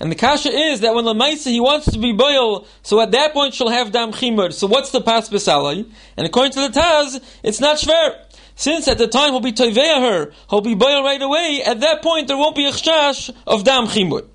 And 0.00 0.10
the 0.10 0.16
kasha 0.16 0.48
is 0.48 0.80
that 0.80 0.94
when 0.94 1.04
Lamaisa 1.04 1.50
he 1.50 1.60
wants 1.60 1.92
to 1.92 1.98
be 1.98 2.12
boil, 2.12 2.66
so 2.82 2.98
at 3.02 3.12
that 3.12 3.34
point 3.34 3.52
she'll 3.52 3.68
have 3.68 3.92
dam 3.92 4.10
chimur. 4.10 4.52
So 4.52 4.66
what's 4.66 4.90
the 4.90 5.00
pas 5.00 5.28
besalai? 5.28 5.88
And 6.16 6.26
according 6.26 6.52
to 6.54 6.60
the 6.60 6.70
Taz, 6.70 7.22
it's 7.44 7.60
not 7.60 7.76
shver. 7.76 8.16
Since 8.56 8.88
at 8.88 8.98
the 8.98 9.06
time 9.06 9.30
he'll 9.30 9.40
be 9.40 9.52
toiveya 9.52 10.00
her, 10.00 10.32
he'll 10.50 10.60
be 10.60 10.74
boil 10.74 11.04
right 11.04 11.22
away, 11.22 11.62
at 11.64 11.78
that 11.80 12.02
point 12.02 12.26
there 12.26 12.36
won't 12.36 12.56
be 12.56 12.66
a 12.66 12.72
chshash 12.72 13.32
of 13.46 13.62
dam 13.62 13.86
chimur. 13.86 14.26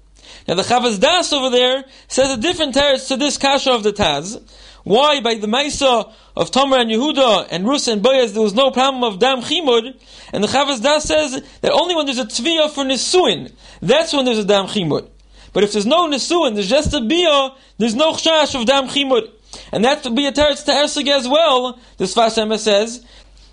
Now 0.48 0.56
the 0.56 0.62
Chavaz 0.62 1.02
Das 1.02 1.34
over 1.34 1.50
there 1.50 1.84
says 2.08 2.32
a 2.32 2.38
different 2.38 2.76
teretz 2.76 3.10
to 3.10 3.18
this 3.18 3.38
kasha 3.38 3.72
of 3.74 3.84
the 3.84 3.92
Taz. 3.92 4.42
Why 4.88 5.20
by 5.20 5.36
the 5.36 5.48
Maisa 5.48 6.14
of 6.38 6.50
Tomer 6.50 6.80
and 6.80 6.90
Yehuda 6.90 7.50
and 7.52 7.68
Rus 7.68 7.90
and 7.90 8.02
Boyaz 8.02 8.32
there 8.32 8.42
was 8.42 8.54
no 8.54 8.72
problem 8.72 9.04
of 9.04 9.20
dam 9.20 9.42
chimud, 9.42 10.00
and 10.32 10.42
the 10.42 10.48
Chavaz 10.48 10.82
Das 10.82 11.04
says 11.04 11.44
that 11.60 11.74
only 11.74 11.94
when 11.94 12.06
there's 12.06 12.20
a 12.20 12.24
tzviya 12.24 12.70
for 12.70 12.86
nisuin, 12.86 13.52
that's 13.82 14.14
when 14.14 14.24
there's 14.24 14.38
a 14.38 14.46
dam 14.46 14.68
chimud. 14.68 15.10
But 15.52 15.66
if 15.66 15.74
there's 15.74 15.86
no 15.86 16.08
nisuin, 16.08 16.54
there's 16.54 16.70
just 16.70 16.94
a 16.94 17.02
bia, 17.02 17.50
there's 17.78 17.96
no 17.96 18.14
chshash 18.14 18.58
of 18.58 18.66
dam 18.66 18.88
chimud. 18.88 19.30
And 19.74 19.84
that 19.84 20.06
would 20.06 20.16
be 20.16 20.26
a 20.26 20.32
teretz 20.32 20.64
to 20.64 20.72
Ersig 20.72 21.10
as 21.10 21.28
well, 21.28 21.78
this 21.98 22.16
Vasema 22.16 22.58
says, 22.58 23.04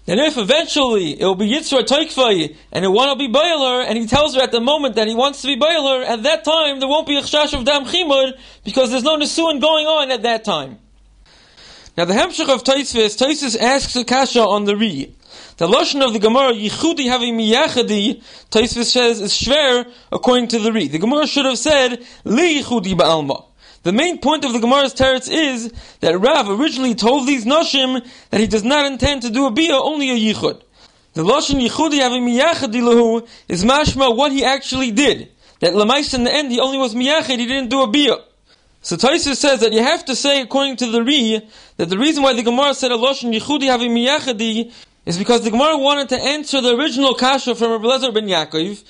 and 0.06 0.20
if 0.20 0.36
eventually 0.36 1.18
it 1.18 1.24
will 1.24 1.34
be 1.34 1.50
Yitzhak 1.50 1.88
Toikvai 1.88 2.54
and 2.70 2.84
it 2.84 2.88
want 2.88 3.10
to 3.10 3.16
be 3.18 3.32
Bailer, 3.32 3.80
and 3.82 3.98
he 3.98 4.06
tells 4.06 4.36
her 4.36 4.42
at 4.42 4.52
the 4.52 4.60
moment 4.60 4.94
that 4.94 5.08
he 5.08 5.16
wants 5.16 5.40
to 5.40 5.48
be 5.48 5.56
Bailer, 5.56 6.02
at 6.02 6.22
that 6.22 6.44
time 6.44 6.78
there 6.78 6.88
won't 6.88 7.08
be 7.08 7.16
a 7.16 7.22
Chshash 7.22 7.58
of 7.58 7.64
Dam 7.64 7.86
Chimud 7.86 8.38
because 8.64 8.90
there's 8.90 9.02
no 9.02 9.16
Nisuin 9.16 9.60
going 9.60 9.86
on 9.86 10.12
at 10.12 10.22
that 10.22 10.44
time. 10.44 10.78
Now 11.96 12.06
the 12.06 12.14
Hemshech 12.14 12.52
of 12.52 12.64
Taisvis, 12.64 13.16
Taisis 13.16 13.56
asks 13.56 13.94
a 13.94 14.04
Kasha 14.04 14.40
on 14.40 14.64
the 14.64 14.76
Ri. 14.76 15.14
The 15.58 15.68
Lashon 15.68 16.04
of 16.04 16.12
the 16.12 16.18
Gemara, 16.18 16.52
Yichudi 16.52 17.06
having 17.06 17.38
miyachadi, 17.38 18.20
Taisvis 18.50 18.86
says 18.86 19.20
is 19.20 19.32
shver 19.32 19.88
according 20.10 20.48
to 20.48 20.58
the 20.58 20.72
Ri. 20.72 20.88
The 20.88 20.98
Gemara 20.98 21.28
should 21.28 21.44
have 21.44 21.56
said, 21.56 22.04
Li 22.24 22.60
Yichudi 22.60 22.94
ba'alma. 22.94 23.44
The 23.84 23.92
main 23.92 24.18
point 24.18 24.44
of 24.44 24.52
the 24.52 24.58
Gemara's 24.58 24.92
teretz 24.92 25.30
is 25.30 25.72
that 26.00 26.18
Rav 26.18 26.48
originally 26.48 26.96
told 26.96 27.28
these 27.28 27.44
Noshim 27.44 28.04
that 28.30 28.40
he 28.40 28.48
does 28.48 28.64
not 28.64 28.90
intend 28.90 29.22
to 29.22 29.30
do 29.30 29.46
a 29.46 29.52
bia, 29.52 29.76
only 29.76 30.10
a 30.10 30.34
yichud. 30.34 30.62
The 31.12 31.22
Lashon 31.22 31.64
Yichudi 31.64 31.98
having 31.98 32.26
miyachad 32.26 33.28
is 33.48 33.62
mashma 33.62 34.16
what 34.16 34.32
he 34.32 34.44
actually 34.44 34.90
did. 34.90 35.28
That 35.60 35.74
Lamais 35.74 36.12
in 36.12 36.24
the 36.24 36.34
end 36.34 36.50
he 36.50 36.58
only 36.58 36.78
was 36.78 36.94
miyachad, 36.94 37.38
he 37.38 37.46
didn't 37.46 37.68
do 37.68 37.82
a 37.82 37.86
bia. 37.86 38.16
So 38.84 38.96
Taisa 38.96 39.34
says 39.34 39.60
that 39.60 39.72
you 39.72 39.82
have 39.82 40.04
to 40.04 40.14
say, 40.14 40.42
according 40.42 40.76
to 40.76 40.90
the 40.90 41.02
Ri, 41.02 41.40
that 41.78 41.88
the 41.88 41.96
reason 41.96 42.22
why 42.22 42.34
the 42.34 42.42
Gemara 42.42 42.74
said 42.74 42.92
a 42.92 42.96
Lashon 42.96 43.34
Yichudi 43.34 43.64
having 43.64 43.92
miyachadi 43.92 44.70
is 45.06 45.16
because 45.16 45.42
the 45.42 45.50
Gemara 45.50 45.78
wanted 45.78 46.10
to 46.10 46.16
answer 46.20 46.60
the 46.60 46.76
original 46.76 47.14
kasha 47.14 47.54
from 47.54 47.70
Rabbi 47.70 47.84
Lezer 47.86 48.12
ben 48.12 48.26
Yaakov, 48.26 48.84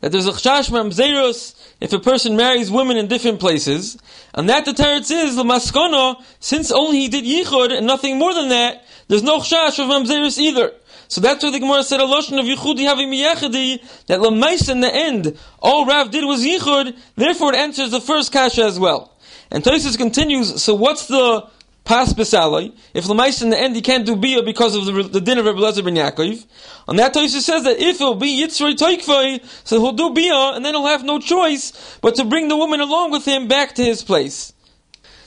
that 0.00 0.10
there's 0.10 0.26
a 0.26 0.32
chash 0.32 0.70
mamzerus 0.70 1.54
if 1.80 1.92
a 1.92 2.00
person 2.00 2.34
marries 2.34 2.68
women 2.68 2.96
in 2.96 3.06
different 3.06 3.38
places, 3.38 3.96
and 4.34 4.48
that 4.48 4.64
the 4.64 4.72
teretz 4.72 5.12
is 5.12 5.36
the 5.36 5.44
maskana, 5.44 6.20
since 6.40 6.72
only 6.72 6.98
he 6.98 7.08
did 7.08 7.24
yichud 7.24 7.76
and 7.76 7.86
nothing 7.86 8.18
more 8.18 8.34
than 8.34 8.48
that, 8.48 8.84
there's 9.06 9.22
no 9.22 9.38
chash 9.38 9.78
of 9.78 10.38
either. 10.40 10.72
So 11.06 11.20
that's 11.20 11.44
why 11.44 11.50
the 11.52 11.60
Gemara 11.60 11.84
said 11.84 12.00
a 12.00 12.04
of 12.04 12.10
Yichudi 12.10 12.84
having 12.84 13.08
miyachadi, 13.08 14.06
that 14.06 14.18
Lamais 14.18 14.68
in 14.68 14.80
the 14.80 14.92
end, 14.92 15.38
all 15.60 15.86
Rav 15.86 16.10
did 16.10 16.24
was 16.24 16.44
Yichud, 16.44 16.96
therefore 17.14 17.52
it 17.52 17.58
answers 17.58 17.92
the 17.92 18.00
first 18.00 18.32
kasha 18.32 18.64
as 18.64 18.80
well. 18.80 19.11
And 19.52 19.62
Tosis 19.62 19.98
continues, 19.98 20.62
so 20.62 20.74
what's 20.74 21.06
the 21.08 21.46
pas 21.84 22.14
besalai? 22.14 22.74
If 22.94 23.04
Lamais 23.04 23.42
in 23.42 23.50
the 23.50 23.58
end 23.58 23.76
he 23.76 23.82
can't 23.82 24.06
do 24.06 24.16
bia 24.16 24.42
because 24.42 24.74
of 24.74 24.86
the, 24.86 25.02
the 25.02 25.20
din 25.20 25.36
of 25.36 25.44
Rabbi 25.44 25.58
Lezer 25.58 25.84
ben 25.84 25.94
Yaakov, 25.94 26.46
and 26.88 26.98
that 26.98 27.12
Tosis 27.12 27.42
says 27.42 27.64
that 27.64 27.78
if 27.78 27.96
it'll 27.96 28.14
be 28.14 28.42
Yitzrei 28.42 28.74
Toikvai, 28.74 29.44
so 29.62 29.78
he'll 29.78 29.92
do 29.92 30.14
bia, 30.14 30.54
and 30.54 30.64
then 30.64 30.72
he'll 30.72 30.86
have 30.86 31.04
no 31.04 31.18
choice 31.18 31.98
but 32.00 32.14
to 32.14 32.24
bring 32.24 32.48
the 32.48 32.56
woman 32.56 32.80
along 32.80 33.10
with 33.10 33.26
him 33.26 33.46
back 33.46 33.74
to 33.74 33.84
his 33.84 34.02
place. 34.02 34.54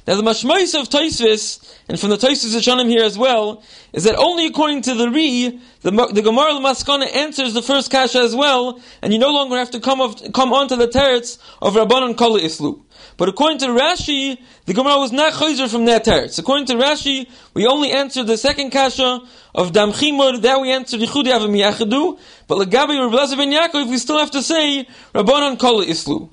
Now 0.07 0.15
the 0.15 0.21
mashmais 0.21 0.79
of 0.79 0.87
Taisvis, 0.87 1.77
and 1.89 1.99
from 1.99 2.11
the 2.11 2.17
Taisvis 2.17 2.55
Hashanim 2.55 2.87
here 2.87 3.03
as 3.03 3.17
well, 3.17 3.63
is 3.91 4.03
that 4.03 4.15
only 4.15 4.45
according 4.45 4.83
to 4.83 4.93
the 4.93 5.09
Ri, 5.09 5.59
the, 5.81 5.89
the 5.89 6.21
Gemara 6.21 6.51
Maskana 6.53 7.13
answers 7.15 7.55
the 7.55 7.63
first 7.63 7.89
kasha 7.89 8.19
as 8.19 8.35
well, 8.35 8.79
and 9.01 9.11
you 9.11 9.17
no 9.17 9.31
longer 9.31 9.57
have 9.57 9.71
to 9.71 9.79
come, 9.79 10.01
of, 10.01 10.31
come 10.31 10.53
onto 10.53 10.75
the 10.75 10.87
teretz 10.87 11.39
of 11.59 11.73
Rabbanon 11.73 12.15
Kala 12.15 12.39
Islu. 12.39 12.83
But 13.17 13.29
according 13.29 13.57
to 13.59 13.67
Rashi, 13.67 14.37
the 14.65 14.75
Gemara 14.75 14.99
was 14.99 15.11
not 15.11 15.33
chayzer 15.33 15.67
from 15.67 15.85
that 15.85 16.05
teretz. 16.05 16.37
According 16.37 16.67
to 16.67 16.73
Rashi, 16.73 17.27
we 17.55 17.65
only 17.65 17.91
answered 17.91 18.27
the 18.27 18.37
second 18.37 18.69
kasha 18.69 19.21
of 19.55 19.71
Dam 19.71 19.91
Chimur, 19.91 20.39
that 20.43 20.61
we 20.61 20.71
answered 20.71 20.99
Yichudi 20.99 21.33
Avim 21.33 21.57
Yachadu, 21.57 22.19
but 22.47 22.59
Lagabi 22.59 23.11
Rabbi 23.11 23.35
ben 23.35 23.51
Yaakov, 23.51 23.89
we 23.89 23.97
still 23.97 24.19
have 24.19 24.29
to 24.31 24.43
say 24.43 24.87
Rabbanon 25.15 25.57
Kala 25.57 25.83
Islu. 25.83 26.29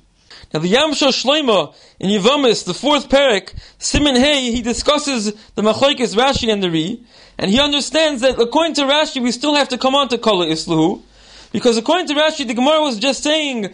Now 0.51 0.59
the 0.59 0.71
Yamsha 0.71 1.09
Shleima 1.09 1.73
in 1.99 2.09
Yivamis, 2.09 2.65
the 2.65 2.73
fourth 2.73 3.09
parak, 3.09 3.53
Simon 3.77 4.15
Hey, 4.15 4.51
he 4.51 4.61
discusses 4.61 5.33
the 5.55 5.61
Machoikis 5.61 6.15
Rashi 6.15 6.51
and 6.51 6.63
the 6.63 6.71
Ri, 6.71 7.03
and 7.37 7.51
he 7.51 7.59
understands 7.59 8.21
that 8.21 8.39
according 8.39 8.73
to 8.75 8.81
Rashi, 8.83 9.21
we 9.21 9.31
still 9.31 9.55
have 9.55 9.69
to 9.69 9.77
come 9.77 9.95
on 9.95 10.09
to 10.09 10.17
Kala 10.17 10.47
Isluhu, 10.47 11.01
because 11.51 11.77
according 11.77 12.07
to 12.07 12.15
Rashi, 12.15 12.47
the 12.47 12.55
Gemara 12.55 12.81
was 12.81 12.97
just 12.97 13.21
saying, 13.23 13.73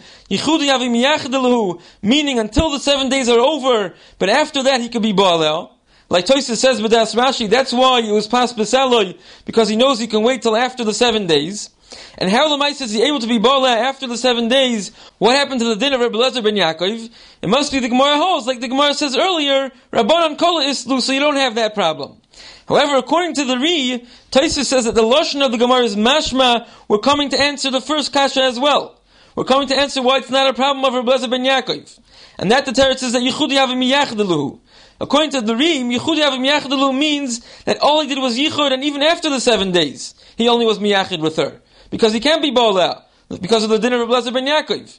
meaning 2.02 2.38
until 2.38 2.70
the 2.70 2.78
seven 2.78 3.08
days 3.08 3.28
are 3.28 3.40
over, 3.40 3.94
but 4.18 4.28
after 4.28 4.62
that 4.62 4.80
he 4.80 4.88
could 4.90 5.02
be 5.02 5.12
Baalel. 5.12 5.70
Like 6.10 6.26
Toysa 6.26 6.56
says 6.56 6.82
with 6.82 6.90
Das 6.90 7.14
Rashi, 7.14 7.48
that's 7.48 7.72
why 7.72 8.00
it 8.00 8.10
was 8.10 8.26
Pas 8.26 8.52
Besaloi, 8.52 9.16
because 9.44 9.68
he 9.68 9.76
knows 9.76 9.98
he 9.98 10.08
can 10.08 10.22
wait 10.22 10.42
till 10.42 10.56
after 10.56 10.84
the 10.84 10.92
seven 10.92 11.26
days. 11.26 11.70
And 12.18 12.30
how 12.30 12.48
the 12.48 12.62
Lamais 12.62 12.80
is 12.80 12.92
he 12.92 13.02
able 13.02 13.20
to 13.20 13.26
be 13.26 13.38
Bala 13.38 13.70
after 13.70 14.06
the 14.06 14.16
seven 14.16 14.48
days? 14.48 14.92
What 15.18 15.36
happened 15.36 15.60
to 15.60 15.66
the 15.66 15.76
din 15.76 15.92
of 15.92 16.00
Rabbi 16.00 16.16
Lezer 16.16 16.42
ben 16.42 16.54
Yaakov? 16.54 17.10
It 17.42 17.48
must 17.48 17.72
be 17.72 17.80
the 17.80 17.88
Gemara 17.88 18.16
holds, 18.16 18.46
like 18.46 18.60
the 18.60 18.68
Gemara 18.68 18.94
says 18.94 19.16
earlier, 19.16 19.70
Rabbanon 19.92 20.38
Kola 20.38 20.64
Islu, 20.64 21.00
so 21.00 21.12
you 21.12 21.20
don't 21.20 21.36
have 21.36 21.54
that 21.56 21.74
problem. 21.74 22.20
However, 22.68 22.96
according 22.96 23.34
to 23.34 23.44
the 23.44 23.58
Ri, 23.58 24.06
Taisa 24.30 24.64
says 24.64 24.84
that 24.84 24.94
the 24.94 25.02
Lashon 25.02 25.44
of 25.44 25.50
the 25.50 25.58
Gemara 25.58 25.82
is 25.82 25.96
Mashma, 25.96 26.68
we're 26.88 26.98
coming 26.98 27.30
to 27.30 27.40
answer 27.40 27.70
the 27.70 27.80
first 27.80 28.12
Kasha 28.12 28.42
as 28.42 28.60
well. 28.60 29.00
We're 29.34 29.44
coming 29.44 29.68
to 29.68 29.76
answer 29.76 30.02
why 30.02 30.18
it's 30.18 30.30
not 30.30 30.48
a 30.48 30.54
problem 30.54 30.84
of 30.84 30.94
Rabbi 30.94 31.10
Lezer 31.10 31.30
ben 31.30 31.44
Yaakov. 31.44 31.98
And 32.38 32.50
that 32.50 32.66
the 32.66 32.72
Torah 32.72 32.96
says 32.96 33.12
that 33.12 33.22
Yichudi 33.22 33.52
Havim 33.52 33.90
Yachdeluhu. 33.90 34.60
According 35.00 35.30
to 35.30 35.40
the 35.40 35.56
Rim, 35.56 35.90
Yichudi 35.90 36.18
Havim 36.18 36.46
Yachdeluhu 36.46 36.96
means 36.96 37.40
that 37.64 37.78
all 37.78 38.02
he 38.02 38.08
did 38.08 38.18
was 38.18 38.38
Yichud, 38.38 38.72
and 38.72 38.84
even 38.84 39.02
after 39.02 39.30
the 39.30 39.40
seven 39.40 39.72
days, 39.72 40.14
he 40.36 40.48
only 40.48 40.66
was 40.66 40.78
Miyachid 40.78 41.20
with 41.20 41.36
her 41.36 41.60
because 41.90 42.12
he 42.12 42.20
can't 42.20 42.42
be 42.42 42.50
Baal 42.50 43.04
because 43.40 43.62
of 43.62 43.70
the 43.70 43.78
dinner 43.78 44.02
of 44.02 44.08
Lezer 44.08 44.32
ben 44.32 44.46
Yaakov. 44.46 44.98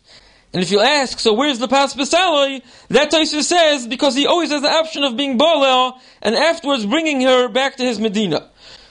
And 0.53 0.61
if 0.61 0.71
you 0.71 0.81
ask, 0.81 1.19
so 1.19 1.33
where's 1.33 1.59
the 1.59 1.67
Pas? 1.67 1.93
That 1.93 3.11
Taisa 3.11 3.41
says, 3.41 3.87
because 3.87 4.15
he 4.15 4.27
always 4.27 4.51
has 4.51 4.61
the 4.61 4.69
option 4.69 5.03
of 5.03 5.15
being 5.15 5.37
Baal 5.37 5.99
and 6.21 6.35
afterwards 6.35 6.85
bringing 6.85 7.21
her 7.21 7.47
back 7.47 7.77
to 7.77 7.83
his 7.83 7.99
Medina. 7.99 8.49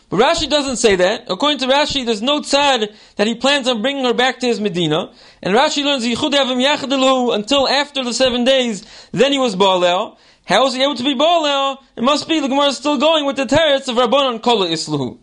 But 0.08 0.18
Rashi 0.18 0.50
doesn't 0.50 0.78
say 0.78 0.96
that. 0.96 1.26
According 1.28 1.58
to 1.58 1.66
Rashi, 1.66 2.04
there's 2.04 2.20
no 2.20 2.40
tzad 2.40 2.92
that 3.14 3.26
he 3.28 3.36
plans 3.36 3.68
on 3.68 3.80
bringing 3.80 4.04
her 4.04 4.12
back 4.12 4.40
to 4.40 4.46
his 4.46 4.60
Medina. 4.60 5.12
And 5.40 5.54
Rashi 5.54 5.84
learns 5.84 6.04
Yichud 6.04 6.32
Avim 6.32 6.60
Yachadilu 6.60 7.32
until 7.34 7.68
after 7.68 8.02
the 8.02 8.12
seven 8.12 8.42
days, 8.42 8.84
then 9.12 9.30
he 9.30 9.38
was 9.38 9.54
Baal 9.54 10.18
How 10.46 10.66
is 10.66 10.74
he 10.74 10.82
able 10.82 10.96
to 10.96 11.04
be 11.04 11.14
Baal 11.14 11.78
It 11.96 12.02
must 12.02 12.26
be 12.26 12.40
the 12.40 12.48
Gemara 12.48 12.68
is 12.68 12.78
still 12.78 12.98
going 12.98 13.24
with 13.24 13.36
the 13.36 13.44
teretz 13.44 13.86
of 13.88 13.96
Rabbanon 13.96 14.42
Kola 14.42 14.66
Isluhu. 14.66 15.18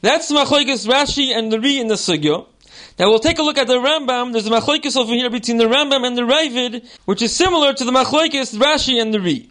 That's 0.00 0.28
the 0.28 0.36
Machlokes 0.36 0.86
Rashi 0.86 1.36
and 1.36 1.50
the 1.50 1.58
Ri 1.58 1.80
in 1.80 1.88
the 1.88 1.96
Sugya. 1.96 2.46
Now 3.00 3.10
we'll 3.10 3.18
take 3.18 3.40
a 3.40 3.42
look 3.42 3.58
at 3.58 3.66
the 3.66 3.78
Rambam. 3.78 4.32
There's 4.32 4.46
a 4.46 4.50
Machlokes 4.50 4.96
over 4.96 5.12
here 5.12 5.28
between 5.28 5.56
the 5.56 5.64
Rambam 5.64 6.06
and 6.06 6.16
the 6.16 6.22
Ravid, 6.22 6.88
which 7.04 7.20
is 7.20 7.34
similar 7.34 7.72
to 7.72 7.84
the 7.84 7.90
Machlokes 7.90 8.56
Rashi 8.56 9.02
and 9.02 9.12
the 9.12 9.20
Ri. 9.20 9.50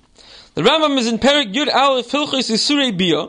The 0.54 0.62
Rambam 0.62 0.98
is 0.98 1.08
in 1.08 1.20
Perik 1.20 1.54
Yud 1.54 1.68
Aleph 1.74 2.10
Hilchis 2.10 2.50
Isurei 2.50 2.98
Bia. 2.98 3.28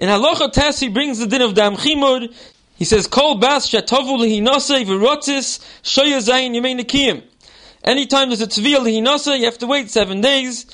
In 0.00 0.08
Halacha 0.08 0.52
Tes 0.52 0.80
he 0.80 0.88
brings 0.88 1.20
the 1.20 1.28
din 1.28 1.42
of 1.42 1.54
Dam. 1.54 1.76
He 1.76 2.84
says, 2.84 3.06
Kol 3.06 3.36
Bas 3.36 3.70
Shatovu 3.70 4.18
Lehinase 4.18 4.84
V'rotzis 4.84 5.60
Shoya 5.82 6.18
Zayin 6.18 6.56
Yemei 6.56 6.76
Nekiyim. 6.80 7.22
Anytime 7.84 8.30
there's 8.30 8.42
a 8.42 8.48
Tviyah 8.48 8.78
Lehinase, 8.78 9.38
you 9.38 9.44
have 9.44 9.58
to 9.58 9.66
wait 9.66 9.90
seven 9.90 10.20
days. 10.20 10.66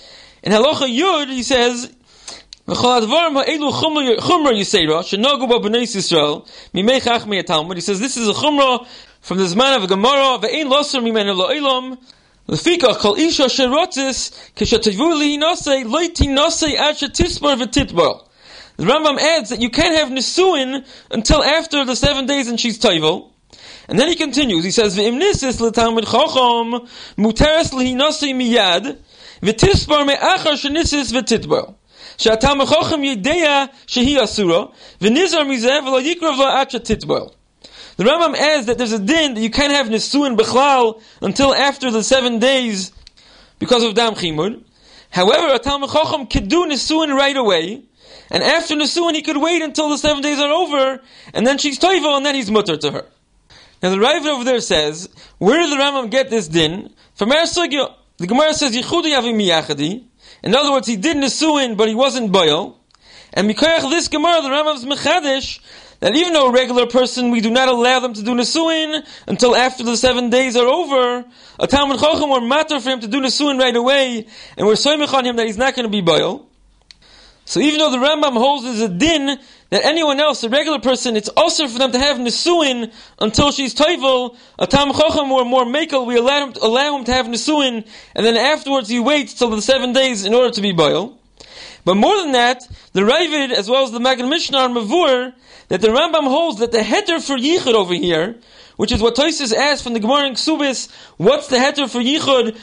In 0.43 0.53
Halacha 0.53 0.89
Yud, 0.89 1.29
he 1.29 1.43
says, 1.43 1.95
he 2.67 2.75
says, 2.75 3.07
this 8.01 8.17
is 8.17 8.27
a 8.27 8.33
chumrah 8.33 8.87
from 9.21 9.37
the 9.37 9.45
Zman 9.45 9.77
of 9.77 9.87
Gemara, 9.87 10.39
Lefika 12.49 12.95
isha 13.19 13.51
v'titbar. 17.57 18.27
The 18.77 18.85
Rambam 18.85 19.19
adds 19.19 19.51
that 19.51 19.61
you 19.61 19.69
can't 19.69 19.95
have 19.95 20.09
nisuin 20.09 20.87
until 21.11 21.45
after 21.45 21.85
the 21.85 21.95
seven 21.95 22.25
days 22.25 22.49
and 22.49 22.59
she's 22.59 22.79
toivel. 22.79 23.33
And 23.89 23.99
then 23.99 24.09
he 24.09 24.15
continues, 24.15 24.65
he 24.65 24.71
says, 24.71 24.97
V'im 24.97 25.21
nisis 25.21 25.61
l'talmid 25.61 26.05
chacham 26.05 26.89
lihinase 27.19 28.33
miyad. 28.35 28.97
שהטעם 32.18 32.62
החוכם 32.62 33.04
יודע 33.04 33.66
שהיא 33.88 34.24
אסורה, 34.24 34.66
ונזר 35.02 35.44
מזה 35.44 35.80
ולא 35.86 36.02
יקרב 36.02 36.36
לו 36.38 36.48
עד 36.48 36.72
שתטבול. 36.72 37.30
The 37.98 38.06
Rambam 38.06 38.34
adds 38.34 38.68
that 38.68 38.78
there's 38.78 38.94
a 38.94 39.00
din 39.00 39.34
that 39.34 39.42
you 39.42 39.50
can't 39.50 39.74
have 39.74 39.88
Nisuin 39.88 40.38
Bechlal 40.38 41.02
until 41.22 41.54
after 41.54 41.92
the 41.92 42.02
seven 42.02 42.40
days 42.40 42.94
because 43.60 43.84
of 43.84 43.94
Dam 43.94 44.14
Chimud. 44.14 44.64
However, 45.10 45.54
a 45.54 45.60
Talmud 45.60 45.90
Chacham 45.90 46.26
could 46.28 46.48
do 46.48 46.66
Nisuin 46.66 47.14
right 47.14 47.36
away, 47.36 47.82
and 48.32 48.42
after 48.42 48.76
Nisuin 48.76 49.16
he 49.16 49.22
could 49.22 49.36
wait 49.36 49.62
until 49.62 49.90
the 49.90 49.98
seven 49.98 50.22
days 50.22 50.40
are 50.40 50.50
over, 50.50 51.02
and 51.34 51.46
then 51.46 51.58
she's 51.58 51.78
Toivel, 51.78 52.16
and 52.16 52.26
then 52.26 52.36
he's 52.36 52.50
mutter 52.50 52.78
to 52.78 52.92
her. 52.92 53.06
Now 53.84 53.90
the 53.90 54.00
Rav 54.00 54.26
over 54.26 54.46
there 54.46 54.62
says, 54.62 55.10
where 55.38 55.60
did 55.60 55.70
the 55.70 55.76
Rambam 55.76 56.10
get 56.10 56.30
this 56.30 56.48
din? 56.48 56.94
From 57.16 57.32
Er 57.32 57.44
The 57.44 58.28
Gemara 58.28 58.54
says, 58.54 58.74
Yichudi 58.76 59.12
Yavim 59.14 59.36
Miyachadi, 59.36 60.06
in 60.45 60.55
other 60.55 60.71
words, 60.71 60.87
he 60.87 60.97
did 60.97 61.17
Nisuin, 61.17 61.77
but 61.77 61.89
he 61.89 61.95
wasn't 61.95 62.31
Boil. 62.31 62.79
And 63.33 63.49
because 63.49 63.91
this 63.91 64.09
Gemara, 64.09 64.43
the 64.43 64.49
Rambam's 64.51 64.85
Mechadish, 64.85 65.59
that 66.01 66.15
even 66.15 66.35
though 66.35 66.49
a 66.49 66.53
regular 66.53 66.87
person, 66.87 67.31
we 67.31 67.41
do 67.41 67.51
not 67.51 67.69
allow 67.69 67.99
them 68.01 68.13
to 68.13 68.23
do 68.23 68.33
Nisuin 68.33 69.07
until 69.27 69.57
after 69.57 69.83
the 69.83 69.97
seven 69.97 70.29
days 70.29 70.55
are 70.55 70.67
over, 70.67 71.25
a 71.59 71.67
Talmud 71.67 71.99
Chochem 71.99 72.31
were 72.31 72.47
matter 72.47 72.79
for 72.79 72.91
him 72.91 73.01
to 73.01 73.09
do 73.09 73.23
Nisuin 73.23 73.59
right 73.59 73.75
away, 73.75 74.27
and 74.59 74.67
we're 74.67 74.75
soymich 74.75 75.13
on 75.15 75.25
him 75.25 75.37
that 75.37 75.47
he's 75.47 75.57
not 75.57 75.75
going 75.75 75.85
to 75.85 75.91
be 75.91 76.03
Boil. 76.03 76.47
So 77.45 77.61
even 77.61 77.79
though 77.79 77.91
the 77.91 77.99
Rambam 77.99 78.33
holds 78.33 78.65
as 78.65 78.81
a 78.81 78.89
din 78.89 79.39
that 79.71 79.85
anyone 79.85 80.19
else, 80.19 80.43
a 80.45 80.49
regular 80.49 80.79
person, 80.79 81.17
it's 81.17 81.29
also 81.31 81.69
for 81.69 81.79
them 81.79 81.93
to 81.93 81.99
have 81.99 82.17
Nisuin 82.17 82.93
until 83.19 83.53
she's 83.53 83.75
Toivel, 83.75 84.37
a 84.59 84.67
Tam 84.67 84.93
Chochem 84.93 85.31
or 85.31 85.45
more 85.45 85.65
Makel, 85.65 86.07
we 86.07 86.17
allow 86.17 86.47
him, 86.47 86.53
to, 86.55 86.65
allow 86.65 86.97
him 86.97 87.05
to 87.05 87.13
have 87.13 87.27
Nisuin, 87.27 87.87
and 88.15 88.27
then 88.27 88.37
afterwards 88.37 88.89
he 88.89 88.99
waits 88.99 89.35
till 89.35 89.51
the 89.51 89.61
seven 89.61 89.93
days 89.93 90.25
in 90.25 90.33
order 90.33 90.51
to 90.51 90.61
be 90.63 90.73
Boil. 90.73 91.19
But 91.85 91.97
more 91.97 92.17
than 92.17 92.33
that, 92.33 92.67
the 92.93 93.03
Ravid, 93.03 93.53
as 93.53 93.69
well 93.69 93.85
as 93.85 93.93
the 93.93 94.01
Maggid 94.01 94.25
Mishneh 94.25 94.57
are 94.57 94.69
Mavur, 94.69 95.35
that 95.69 95.83
the 95.83 95.89
Rambam 95.89 96.25
holds 96.25 96.61
that 96.61 96.73
the 96.73 96.79
heter 96.79 97.23
for 97.23 97.37
Yichud 97.37 97.75
over 97.75 97.95
here, 97.95 98.37
which 98.77 98.91
is 98.91 99.03
what 99.03 99.17
Toises 99.17 99.53
asked 99.53 99.83
from 99.83 99.93
the 99.93 100.01
Gemara 100.01 100.29
in 100.29 100.35
Ksubis, 100.35 100.91
what's 101.19 101.49
the 101.49 101.57
heter 101.57 101.91
for 101.91 102.01
Yichud? 102.01 102.57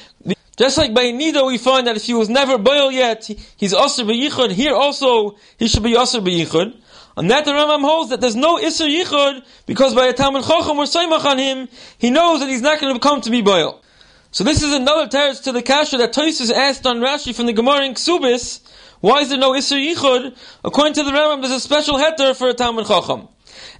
Just 0.62 0.78
like 0.78 0.93
by 0.93 1.05
Nida, 1.05 1.43
we 1.47 1.57
find 1.57 1.88
that 1.88 1.95
if 1.95 2.03
he 2.03 2.14
was 2.14 2.30
never 2.30 2.59
boil 2.59 2.91
yet, 2.91 3.26
he's 3.57 3.74
Asr 3.74 4.05
B'yichud, 4.05 4.51
here 4.51 4.76
also 4.76 5.36
he 5.57 5.68
should 5.68 5.82
be 5.82 5.95
Asr 5.95 6.22
B'yichud. 6.22 6.80
And 7.18 7.32
that 7.32 7.45
the 7.45 7.51
Rambam 7.51 7.82
holds 7.82 8.12
that 8.12 8.22
there's 8.22 8.36
no 8.36 8.57
Isser 8.59 8.88
Yichud, 8.88 9.43
because 9.66 9.95
by 9.95 10.05
a 10.05 10.14
Talmud 10.14 10.43
Chochem 10.43 10.78
or 10.78 10.84
Soymach 10.84 11.26
on 11.26 11.39
him, 11.39 11.68
he 11.97 12.12
knows 12.12 12.41
that 12.41 12.49
he's 12.49 12.62
not 12.62 12.80
going 12.80 12.93
to 12.93 12.99
come 12.99 13.22
to 13.22 13.32
be 13.32 13.41
boil. 13.41 13.82
So 14.30 14.43
this 14.43 14.62
is 14.62 14.72
another 14.72 15.07
teretz 15.07 15.41
to 15.45 15.51
the 15.51 15.64
kasha 15.64 15.97
that 15.97 16.14
Toysus 16.14 16.53
asked 16.53 16.86
on 16.86 16.97
Rashi 16.97 17.34
from 17.34 17.47
the 17.47 17.53
Gemara 17.53 17.86
in 17.86 17.95
Ksubis, 17.95 18.62
why 18.99 19.22
is 19.22 19.30
there 19.30 19.39
no 19.39 19.53
Isser 19.53 19.84
Yichud? 19.84 20.38
According 20.64 20.93
to 20.93 21.03
the 21.03 21.09
Rambam, 21.09 21.41
there's 21.41 21.53
a 21.53 21.59
special 21.59 21.95
heter 21.95 22.36
for 22.36 22.49
a 22.49 22.53
Talmud 22.53 22.86
Chacham. 22.86 23.30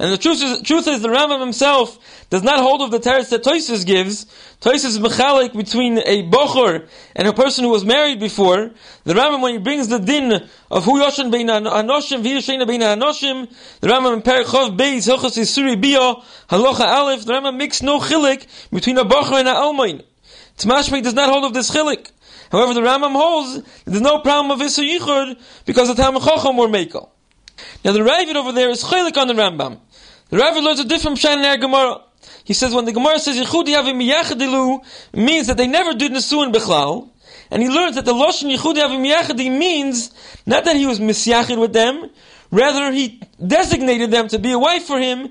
And 0.02 0.12
the 0.12 0.18
truth 0.18 0.41
is, 0.41 0.64
truth 0.64 0.88
is, 0.88 1.04
the 1.04 1.10
Rambam 1.10 1.41
himself 1.41 1.99
does 2.32 2.41
not 2.41 2.60
hold 2.60 2.82
of 2.82 2.89
the 2.89 2.97
teretz 2.97 3.30
that 3.30 3.43
Toysus 3.43 3.86
gives. 3.86 4.26
Toysus 4.60 4.86
is 4.86 4.99
mechalik 4.99 5.56
between 5.56 5.99
a 5.99 6.28
bochor 6.28 6.88
and 7.16 7.28
a 7.28 7.34
person 7.34 7.66
who 7.66 7.70
was 7.70 7.86
married 7.86 8.20
before. 8.20 8.72
The 9.04 9.14
Rambam, 9.14 9.43
when 9.43 9.54
he 9.54 9.60
brings 9.60 9.89
the 9.89 9.99
din 9.99 10.49
of 10.72 10.86
hu 10.86 10.99
yoshen 10.99 11.32
bein 11.32 11.49
anoshim, 11.49 12.24
v'yashena 12.24 12.66
bein 12.66 12.82
anoshim, 12.82 13.47
the 13.82 13.89
Rambam 13.89 14.16
in 14.16 14.22
Perichov 14.24 14.76
Beis, 14.76 15.08
Hilchos 15.08 15.38
Yisuri 15.38 15.80
Bia, 15.80 15.99
Halacha 16.49 16.80
Aleph, 16.80 17.24
the 17.26 17.34
Rambam 17.34 17.58
makes 17.58 17.84
no 17.84 17.99
chilik 17.99 18.47
between 18.72 18.97
a 18.97 19.06
bochor 19.06 19.34
and 19.34 19.47
a 19.47 19.54
almain. 19.54 20.02
Tzmashmi 20.58 21.04
does 21.04 21.14
not 21.14 21.30
hold 21.30 21.45
of 21.45 21.54
this 21.54 21.70
chilik. 21.70 22.10
However, 22.52 22.74
the 22.74 22.82
Rambam 22.82 23.12
holds 23.12 23.62
there's 23.86 24.02
no 24.02 24.18
problem 24.18 24.49
of 24.49 24.66
Isser 24.66 24.84
Yichud 24.84 25.39
because 25.66 25.89
the 25.89 25.93
Talmud 25.93 26.24
Chacham 26.24 26.58
were 26.58 26.68
Mekel. 26.68 27.10
Now 27.86 27.91
the 27.91 27.99
Ravid 27.99 28.34
over 28.34 28.52
there 28.52 28.72
is 28.72 28.84
chilik 28.84 29.16
on 29.16 29.28
the 29.28 29.36
Rambam. 29.36 29.78
The 30.32 30.38
Ravid 30.38 30.63
learns 30.63 30.79
a 30.79 30.86
different 30.86 31.17
Pshan 31.17 31.39
in 31.39 31.45
our 31.45 31.57
Gemara. 31.57 32.03
He 32.45 32.53
says 32.53 32.73
when 32.73 32.86
the 32.86 32.93
Gemara 32.93 33.19
says 33.19 33.38
Yichud 33.38 33.65
Yavim 33.65 34.01
Yachadilu 34.01 34.79
means 35.13 35.47
that 35.47 35.57
they 35.57 35.67
never 35.67 35.93
did 35.93 36.13
Nesuin 36.13 36.53
Bechlal. 36.53 37.09
And 37.51 37.61
he 37.61 37.67
learns 37.67 37.95
that 37.95 38.05
the 38.05 38.13
Loshen 38.13 38.49
Yichud 38.49 38.75
Yavim 38.75 39.05
Yachadi 39.05 39.51
means 39.51 40.09
not 40.45 40.63
that 40.63 40.77
he 40.77 40.86
was 40.86 41.01
misyachid 41.01 41.59
with 41.59 41.73
them, 41.73 42.09
rather 42.49 42.93
he 42.93 43.19
designated 43.45 44.11
them 44.11 44.29
to 44.29 44.39
be 44.39 44.53
a 44.53 44.57
wife 44.57 44.86
for 44.86 44.99
him, 44.99 45.27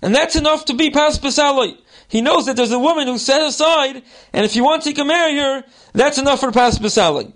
and 0.00 0.14
that's 0.14 0.36
enough 0.36 0.64
to 0.64 0.74
be 0.74 0.90
Pas 0.90 1.18
Pesaloi. 1.18 1.76
He 2.08 2.22
knows 2.22 2.46
that 2.46 2.56
there's 2.56 2.72
a 2.72 2.78
woman 2.78 3.08
who's 3.08 3.22
set 3.22 3.42
aside, 3.42 4.02
and 4.32 4.46
if 4.46 4.54
he 4.54 4.62
wants, 4.62 4.86
he 4.86 4.94
can 4.94 5.06
marry 5.06 5.36
her. 5.36 5.64
That's 5.92 6.16
enough 6.16 6.40
for 6.40 6.50
Pas 6.50 6.78
Besali. 6.78 7.32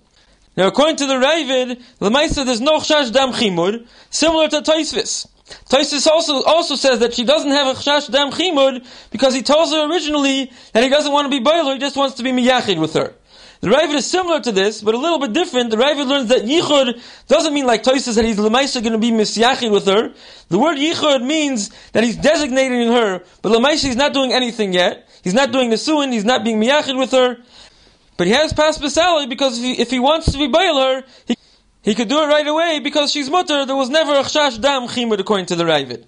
Now, 0.57 0.67
according 0.67 0.95
to 0.97 1.05
the 1.05 1.13
Ravid, 1.13 1.83
Lamaisa, 2.01 2.45
there's 2.45 2.61
no 2.61 2.79
Chash 2.79 3.13
Dam 3.13 3.31
Chimud, 3.31 3.87
similar 4.09 4.49
to 4.49 4.61
Taisvis. 4.61 5.27
Taisvis 5.45 6.07
also, 6.07 6.43
also 6.43 6.75
says 6.75 6.99
that 6.99 7.13
she 7.13 7.23
doesn't 7.23 7.51
have 7.51 7.67
a 7.67 7.79
Chash 7.79 8.11
Dam 8.11 8.31
Chimud 8.31 8.85
because 9.11 9.33
he 9.33 9.43
tells 9.43 9.71
her 9.71 9.89
originally 9.89 10.51
that 10.73 10.83
he 10.83 10.89
doesn't 10.89 11.11
want 11.11 11.25
to 11.25 11.29
be 11.29 11.43
Bailer, 11.43 11.73
he 11.73 11.79
just 11.79 11.95
wants 11.95 12.15
to 12.15 12.23
be 12.23 12.31
Miyachid 12.31 12.79
with 12.79 12.93
her. 12.93 13.13
The 13.61 13.69
Ravid 13.69 13.95
is 13.95 14.05
similar 14.05 14.39
to 14.41 14.51
this, 14.51 14.81
but 14.81 14.95
a 14.95 14.97
little 14.97 15.19
bit 15.19 15.33
different. 15.33 15.71
The 15.71 15.77
Ravid 15.77 16.07
learns 16.07 16.29
that 16.29 16.43
Yichud 16.43 17.01
doesn't 17.27 17.53
mean 17.53 17.65
like 17.65 17.83
Toysa 17.83 18.13
that 18.15 18.25
he's 18.25 18.37
Lamaisa 18.37 18.81
going 18.81 18.93
to 18.93 18.99
be 18.99 19.11
Misyachid 19.11 19.71
with 19.71 19.85
her. 19.85 20.13
The 20.49 20.59
word 20.59 20.77
Yichud 20.77 21.25
means 21.25 21.69
that 21.93 22.03
he's 22.03 22.17
designating 22.17 22.91
her, 22.91 23.23
but 23.41 23.51
Lamaisa 23.51 23.85
he's 23.85 23.95
not 23.95 24.13
doing 24.13 24.33
anything 24.33 24.73
yet. 24.73 25.09
He's 25.23 25.33
not 25.33 25.51
doing 25.51 25.69
the 25.69 25.77
Suin, 25.77 26.11
he's 26.11 26.25
not 26.25 26.43
being 26.43 26.59
Miyachid 26.59 26.97
with 26.97 27.11
her. 27.11 27.37
But 28.17 28.27
he 28.27 28.33
has 28.33 28.53
passed 28.53 28.81
Besali 28.81 29.27
because 29.27 29.57
if 29.57 29.63
he, 29.63 29.81
if 29.81 29.89
he 29.89 29.99
wants 29.99 30.31
to 30.31 30.37
be 30.37 30.47
Bail 30.47 31.01
he, 31.25 31.35
he 31.85 31.93
could 31.93 32.09
do 32.09 32.19
it 32.23 32.25
right 32.25 32.47
away 32.47 32.79
because 32.79 33.11
she's 33.11 33.29
mutter. 33.29 33.63
There 33.63 33.75
was 33.75 33.91
never 33.91 34.13
a 34.13 34.23
Chash 34.23 34.59
Dam 34.59 34.85
according 35.19 35.45
to 35.45 35.55
the 35.55 35.63
Ravid. 35.63 36.05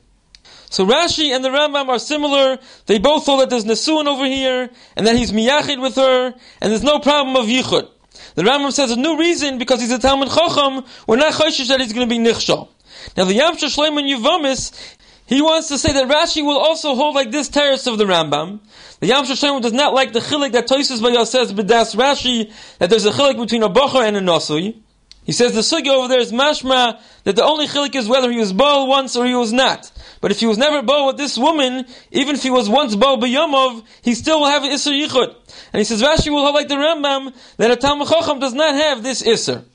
So 0.72 0.88
Rashi 0.88 1.36
and 1.36 1.46
the 1.46 1.50
Rambam 1.50 1.88
are 1.88 2.00
similar. 2.00 2.58
They 2.88 2.98
both 2.98 3.28
hold 3.28 3.42
that 3.42 3.52
there's 3.52 3.64
Nesuin 3.64 4.08
over 4.08 4.26
here, 4.26 4.72
and 4.96 5.06
that 5.06 5.16
he's 5.16 5.32
miyachid 5.32 5.80
with 5.80 5.96
her, 5.96 6.34
and 6.60 6.72
there's 6.72 6.84
no 6.84 6.98
problem 7.00 7.36
of 7.36 7.46
yichud. 7.46 7.88
The 8.34 8.42
Rambam 8.42 8.72
says 8.72 8.90
a 8.90 8.96
new 8.96 9.20
reason, 9.20 9.60
because 9.60 9.80
he's 9.80 9.92
a 9.92 10.00
Talmud 10.00 10.30
Chacham, 10.30 10.84
we're 11.06 11.18
not 11.18 11.34
chayshish 11.34 11.68
that 11.68 11.80
he's 11.80 11.94
going 11.94 12.10
to 12.10 12.14
be 12.14 12.20
nichshal. 12.20 12.70
Now 13.16 13.26
the 13.26 13.38
Yamsha 13.38 13.70
Shleiman 13.70 14.12
Yuvamis, 14.12 14.96
he 15.28 15.44
wants 15.44 15.68
to 15.68 15.78
say 15.78 15.94
that 15.94 16.10
Rashi 16.10 16.44
will 16.44 16.58
also 16.58 16.96
hold 16.96 17.14
like 17.14 17.30
this 17.30 17.50
terrace 17.50 17.86
of 17.86 18.00
the 18.00 18.06
Rambam. 18.06 18.62
The 19.00 19.10
Yamsha 19.10 19.34
Shleiman 19.34 19.62
does 19.62 19.74
not 19.74 19.94
like 19.94 20.12
the 20.12 20.22
chilik 20.22 20.54
that 20.54 20.68
Toisus 20.68 21.02
Bayal 21.02 21.28
says, 21.28 21.54
B'das 21.54 21.96
Rashi, 21.96 22.52
that 22.80 22.90
there's 22.90 23.06
a 23.06 23.12
chilik 23.12 23.38
between 23.40 23.62
a 23.62 23.70
bocher 23.70 24.02
and 24.06 24.18
a 24.18 24.22
nasui. 24.22 24.82
He 25.28 25.34
says 25.34 25.54
the 25.54 25.60
sugya 25.60 25.90
over 25.90 26.08
there 26.08 26.22
is 26.22 26.32
mashma 26.32 27.02
that 27.26 27.36
the 27.36 27.44
only 27.44 27.68
chilik 27.68 27.94
is 27.96 28.08
whether 28.08 28.32
he 28.32 28.40
was 28.40 28.54
bal 28.54 28.88
once 28.88 29.18
or 29.18 29.26
he 29.26 29.36
was 29.36 29.52
not. 29.52 29.92
But 30.22 30.32
if 30.32 30.40
he 30.40 30.46
was 30.46 30.58
never 30.58 30.82
bal 30.82 31.06
with 31.06 31.18
this 31.18 31.38
woman, 31.38 31.86
even 32.12 32.36
if 32.36 32.44
he 32.44 32.50
was 32.50 32.70
once 32.70 32.96
bal 32.96 33.18
b'yomov, 33.18 33.84
he 34.02 34.16
still 34.16 34.40
will 34.40 34.48
have 34.48 34.64
an 34.64 34.72
iser 34.72 34.92
yichud. 34.92 35.36
And 35.74 35.80
he 35.80 35.84
says 35.84 36.02
Rashi 36.02 36.32
will 36.32 36.46
have 36.46 36.56
like 36.56 36.70
the 36.70 36.76
Rambam 36.76 37.36
that 37.58 37.70
a 37.70 37.76
Talmud 37.76 38.08
Chacham 38.08 38.40
does 38.40 38.54
not 38.54 38.74
have 38.74 39.04
this 39.04 39.22
iser. 39.22 39.66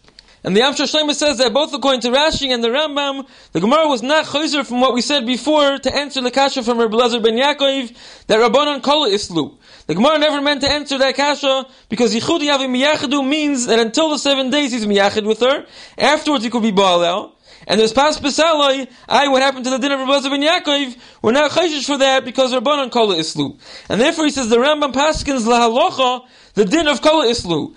And 0.44 0.57
the 0.57 0.61
Amshar 0.61 0.90
Shlomo 0.90 1.14
says 1.14 1.36
that 1.38 1.53
both 1.53 1.72
according 1.74 2.00
to 2.00 2.09
Rashi 2.09 2.48
and 2.53 2.64
the 2.64 2.68
Rambam, 2.68 3.28
the 3.53 3.61
Gemara 3.61 3.86
was 3.86 4.03
not 4.03 4.24
chayzer 4.24 4.66
from 4.66 4.80
what 4.80 4.94
we 4.94 5.03
said 5.03 5.26
before 5.26 5.78
to 5.78 5.94
answer 5.94 6.22
the 6.22 6.30
kasha 6.30 6.62
from 6.62 6.78
Rabbi 6.78 6.96
Lazar 6.96 7.20
ben 7.20 7.34
Yaakov 7.34 7.94
that 8.26 8.40
Rabbanon 8.40 8.82
Kol 8.82 9.07
Islu. 9.07 9.59
The 9.87 9.95
Gemara 9.95 10.18
never 10.18 10.41
meant 10.41 10.61
to 10.62 10.70
answer 10.70 10.99
that 10.99 11.14
kasha 11.16 11.66
because 11.89 12.14
Yichud 12.14 12.41
Yavim 12.41 12.76
Miyachadu 12.76 13.26
means 13.28 13.66
that 13.66 13.78
until 13.78 14.11
the 14.11 14.18
seven 14.18 14.51
days 14.51 14.72
he's 14.72 14.87
Miyachid 14.87 15.26
with 15.26 15.41
her. 15.41 15.66
Afterwards 15.99 16.45
he 16.45 16.51
could 16.51 16.62
be 16.62 16.70
Baal 16.70 17.33
and 17.66 17.78
there's 17.78 17.93
pas 17.93 18.18
besaloi, 18.18 18.89
I, 19.09 19.28
what 19.28 19.43
happened 19.43 19.64
to 19.64 19.70
the 19.70 19.78
din 19.78 19.93
of 19.93 20.01
Rabbi 20.01 20.28
ben 20.28 20.43
Yaakov, 20.43 20.97
we're 21.22 21.33
not 21.33 21.51
chayshish 21.53 21.87
for 21.87 21.99
that 21.99 22.24
because 22.24 22.53
Rabbanon 22.53 22.91
Kol 22.91 23.09
Islu. 23.09 23.59
And 23.89 24.01
therefore 24.01 24.24
he 24.24 24.30
says 24.30 24.49
the 24.49 24.57
Rambam 24.57 24.93
Paskins 24.93 25.43
lahalocha, 25.43 26.26
the 26.55 26.64
din 26.64 26.89
of 26.89 27.01
Kol 27.03 27.24
Islu. 27.24 27.74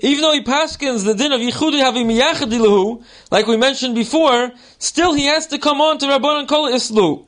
Even 0.00 0.22
though 0.22 0.32
he 0.32 0.42
paskins 0.42 1.04
the 1.04 1.14
din 1.14 1.32
of 1.32 1.40
Yichudi 1.40 1.80
Havim 1.80 2.20
Yachadilahu, 2.20 3.04
like 3.30 3.46
we 3.46 3.56
mentioned 3.56 3.94
before, 3.94 4.52
still 4.78 5.12
he 5.12 5.26
has 5.26 5.46
to 5.48 5.58
come 5.58 5.80
on 5.80 5.98
to 5.98 6.06
Rabbanon 6.06 6.48
Kol 6.48 6.70
Islu. 6.70 7.26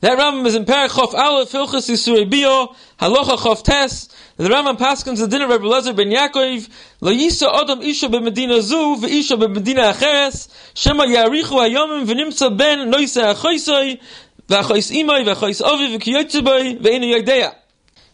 That 0.00 0.18
Rambam 0.18 0.46
is 0.46 0.54
in 0.54 0.64
Parachof 0.64 1.12
Aleph, 1.12 1.52
Hilchas 1.52 1.90
Yisuri 1.90 2.28
Bio, 2.28 2.74
Halacha 2.98 3.36
Chof 3.36 3.62
Tes, 3.62 4.08
the 4.38 4.48
Rambam 4.48 4.78
paskins 4.78 5.18
the 5.18 5.28
din 5.28 5.42
of 5.42 5.50
Rabbi 5.50 5.64
Lezer 5.64 5.94
ben 5.94 6.08
Yaakov, 6.08 6.70
Lo 7.02 7.12
Yisa 7.12 7.54
Adam 7.54 7.82
Isha 7.82 8.08
b'Medina 8.08 8.62
Zu, 8.62 8.96
v'Isha 8.96 9.38
b'Medina 9.38 9.92
Acheres, 9.92 10.48
Shema 10.74 11.04
Yarichu 11.04 11.52
Hayomim, 11.52 12.06
v'Nimtza 12.06 12.56
ben 12.56 12.90
Noisa 12.90 13.34
Achoisoi, 13.34 14.00
v'Achois 14.48 14.90
Imai, 14.90 15.22
v'Achois 15.22 15.60
Ovi, 15.60 15.98
v'Kiyotziboi, 15.98 16.80
v'Einu 16.80 17.16
Yodea. 17.16 17.52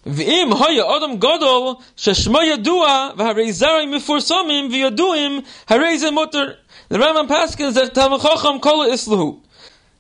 ואם 0.07 0.51
היה 0.53 0.97
אדם 0.97 1.17
גדול 1.17 1.75
ששמו 1.97 2.43
ידוע 2.43 3.09
והרי 3.17 3.53
זרים 3.53 3.91
מפורסמים 3.91 4.69
וידועים 4.71 5.41
הרי 5.69 5.99
זה 5.99 6.11
מותר. 6.11 6.47
The 6.93 6.97
Rambam 6.97 7.29
Paskins 7.29 7.75
that 7.75 7.95
Tamachacham 7.95 8.61
Kol 8.61 8.87
Islahu. 8.93 9.41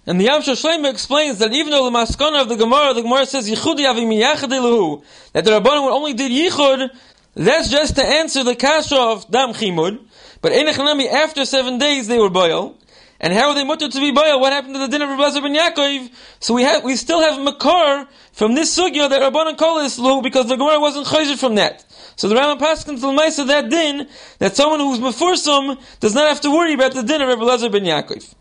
And 0.07 0.19
the 0.19 0.27
Yamsha 0.27 0.53
Shleima 0.53 0.89
explains 0.89 1.39
that 1.39 1.53
even 1.53 1.69
though 1.69 1.89
the 1.89 1.95
Maskana 1.95 2.41
of 2.41 2.49
the 2.49 2.55
Gemara, 2.55 2.93
the 2.93 3.03
Gemara 3.03 3.25
says 3.25 3.49
Yichudi 3.49 3.85
Avim 3.85 5.03
that 5.33 5.45
the 5.45 5.51
Rabbanim 5.51 5.91
only 5.91 6.13
did 6.13 6.31
Yichud, 6.31 6.89
that's 7.35 7.69
just 7.69 7.95
to 7.97 8.03
answer 8.03 8.43
the 8.43 8.55
kasha 8.55 8.97
of 8.99 9.29
Dam 9.29 9.53
Chimud. 9.53 9.99
But 10.41 10.53
Enechanami, 10.53 11.07
after 11.07 11.45
seven 11.45 11.77
days 11.77 12.07
they 12.07 12.17
were 12.17 12.31
boil. 12.31 12.77
And 13.19 13.31
how 13.31 13.49
are 13.49 13.55
they 13.55 13.63
mutter 13.63 13.87
to 13.87 13.99
be 13.99 14.11
boil? 14.11 14.41
What 14.41 14.51
happened 14.51 14.73
to 14.73 14.79
the 14.79 14.87
din 14.87 15.03
of 15.03 15.09
Rabbi 15.09 15.39
ben 15.39 15.53
Yaakov? 15.53 16.09
So 16.39 16.55
we 16.55 16.63
have, 16.63 16.83
we 16.83 16.95
still 16.95 17.21
have 17.21 17.39
Makar 17.39 18.07
from 18.31 18.55
this 18.55 18.75
sugya 18.75 19.07
that 19.07 19.21
Rabbanan 19.21 19.57
call 19.57 19.77
is 19.85 19.99
low 19.99 20.21
because 20.23 20.47
the 20.47 20.55
Gemara 20.55 20.79
wasn't 20.79 21.05
chayzer 21.05 21.37
from 21.37 21.53
that. 21.55 21.85
So 22.15 22.27
the 22.27 22.33
Rambam 22.33 22.59
Paskins 22.59 23.03
L'maisa 23.03 23.45
that 23.45 23.69
din, 23.69 24.07
that 24.39 24.55
someone 24.55 24.79
who's 24.79 24.97
mefursum 24.97 25.79
does 25.99 26.15
not 26.15 26.27
have 26.29 26.41
to 26.41 26.49
worry 26.49 26.73
about 26.73 26.93
the 26.93 27.03
din 27.03 27.21
of 27.21 27.27
Rabbi 27.27 27.67
ben 27.67 27.83
Yaakov. 27.83 28.33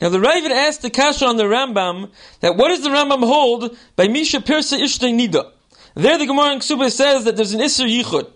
Now 0.00 0.08
the 0.08 0.18
Ravid 0.18 0.50
asked 0.50 0.82
the 0.82 0.90
Kasha 0.90 1.26
on 1.26 1.36
the 1.36 1.44
Rambam 1.44 2.10
that 2.40 2.56
what 2.56 2.68
does 2.68 2.82
the 2.82 2.90
Rambam 2.90 3.20
hold 3.20 3.76
by 3.96 4.08
Misha 4.08 4.38
Pirsa 4.38 4.80
Ishtay 4.80 5.14
Nida? 5.14 5.50
There 5.94 6.18
the 6.18 6.26
Gemara 6.26 6.54
in 6.54 6.58
Ksuba 6.60 6.90
says 6.90 7.24
that 7.24 7.36
there's 7.36 7.52
an 7.52 7.60
Isser 7.60 7.86
Yichud. 7.86 8.30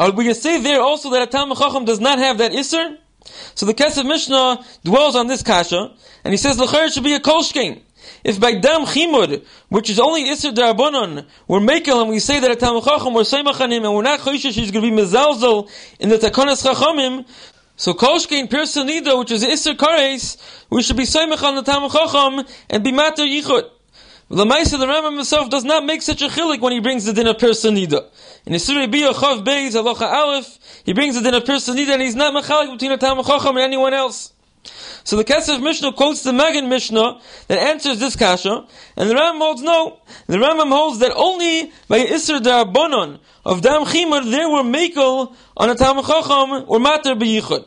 Are 0.00 0.10
we 0.10 0.24
going 0.24 0.28
to 0.28 0.34
say 0.34 0.60
there 0.60 0.80
also 0.80 1.10
that 1.10 1.22
a 1.22 1.26
Talmud 1.26 1.58
Chacham 1.58 1.84
does 1.84 2.00
not 2.00 2.18
have 2.18 2.38
that 2.38 2.52
Isser? 2.52 2.96
So 3.54 3.66
the 3.66 3.74
Kesef 3.74 4.06
Mishnah 4.06 4.64
dwells 4.84 5.16
on 5.16 5.26
this 5.26 5.42
kasha, 5.42 5.92
and 6.24 6.32
he 6.32 6.38
says 6.38 6.58
L'chayr 6.58 6.92
should 6.92 7.04
be 7.04 7.14
a 7.14 7.20
kolshkein. 7.20 7.82
If 8.24 8.40
by 8.40 8.54
dam 8.54 8.82
chimud, 8.86 9.44
which 9.68 9.90
is 9.90 10.00
only 10.00 10.30
iser 10.30 10.50
darabonon, 10.50 11.26
we're 11.46 11.60
making 11.60 11.94
and 11.94 12.08
we 12.08 12.18
say 12.20 12.40
that 12.40 12.50
a 12.50 12.56
tam 12.56 12.80
chacham 12.80 13.14
we're 13.14 13.22
seimachanim 13.22 13.84
and 13.84 13.94
we're 13.94 14.02
not 14.02 14.20
choishish 14.20 14.52
he's 14.52 14.70
going 14.70 14.84
to 14.84 14.90
be 14.90 14.96
mezalzel 14.96 15.70
in 15.98 16.08
the 16.08 16.16
takonas 16.16 16.64
chachamim, 16.64 17.26
so 17.78 17.94
kolshkein 17.94 18.48
personida, 18.48 19.16
which 19.16 19.30
is 19.30 19.44
iser 19.44 19.74
kares, 19.74 20.36
we 20.68 20.82
should 20.82 20.96
be 20.96 21.04
seimach 21.04 21.42
on 21.44 21.54
the 21.54 21.62
tam 21.62 21.88
chacham 21.88 22.44
and 22.68 22.82
be 22.82 22.90
matter 22.90 23.22
yichud. 23.22 23.70
The 24.30 24.44
Maisa, 24.44 24.78
the 24.78 24.86
Rambam 24.86 25.14
himself 25.14 25.48
does 25.48 25.62
not 25.62 25.84
make 25.84 26.02
such 26.02 26.20
a 26.20 26.26
chilik 26.26 26.60
when 26.60 26.72
he 26.72 26.80
brings 26.80 27.04
the 27.04 27.12
din 27.12 27.28
of 27.28 27.36
personida. 27.36 28.10
In 28.44 28.52
Isuri 28.52 28.92
Biyah 28.92 29.14
Chav 29.14 29.44
Beis 29.44 29.74
Alocha 29.74 30.02
Aleph, 30.02 30.58
he 30.84 30.92
brings 30.92 31.14
the 31.14 31.22
din 31.22 31.34
of 31.34 31.44
personida 31.44 31.92
and 31.92 32.02
he's 32.02 32.16
not 32.16 32.34
machalik 32.34 32.72
between 32.72 32.90
a 32.90 32.98
Talmud 32.98 33.24
Chacham 33.24 33.56
and 33.56 33.64
anyone 33.64 33.94
else. 33.94 34.32
So 35.04 35.16
the 35.16 35.24
Kesef 35.24 35.62
Mishnah 35.62 35.92
quotes 35.92 36.22
the 36.22 36.32
Maggid 36.32 36.64
Mishneh 36.64 37.20
that 37.48 37.58
answers 37.58 37.98
this 37.98 38.14
kasha, 38.14 38.66
and 38.96 39.08
the 39.08 39.14
Ram 39.14 39.38
holds 39.38 39.62
no. 39.62 40.00
The 40.26 40.36
Rambam 40.36 40.68
holds 40.68 40.98
that 40.98 41.12
only 41.14 41.72
by 41.88 42.00
Isser 42.00 42.40
Darbonon 42.40 43.18
of 43.44 43.62
Dam 43.62 43.84
Chimur 43.84 44.30
there 44.30 44.48
were 44.48 44.62
Mekel 44.62 45.34
on 45.56 45.70
a 45.70 45.74
Talmud 45.74 46.04
Chacham 46.04 46.64
or 46.68 46.78
Mater 46.78 47.14
B'yichud. 47.14 47.66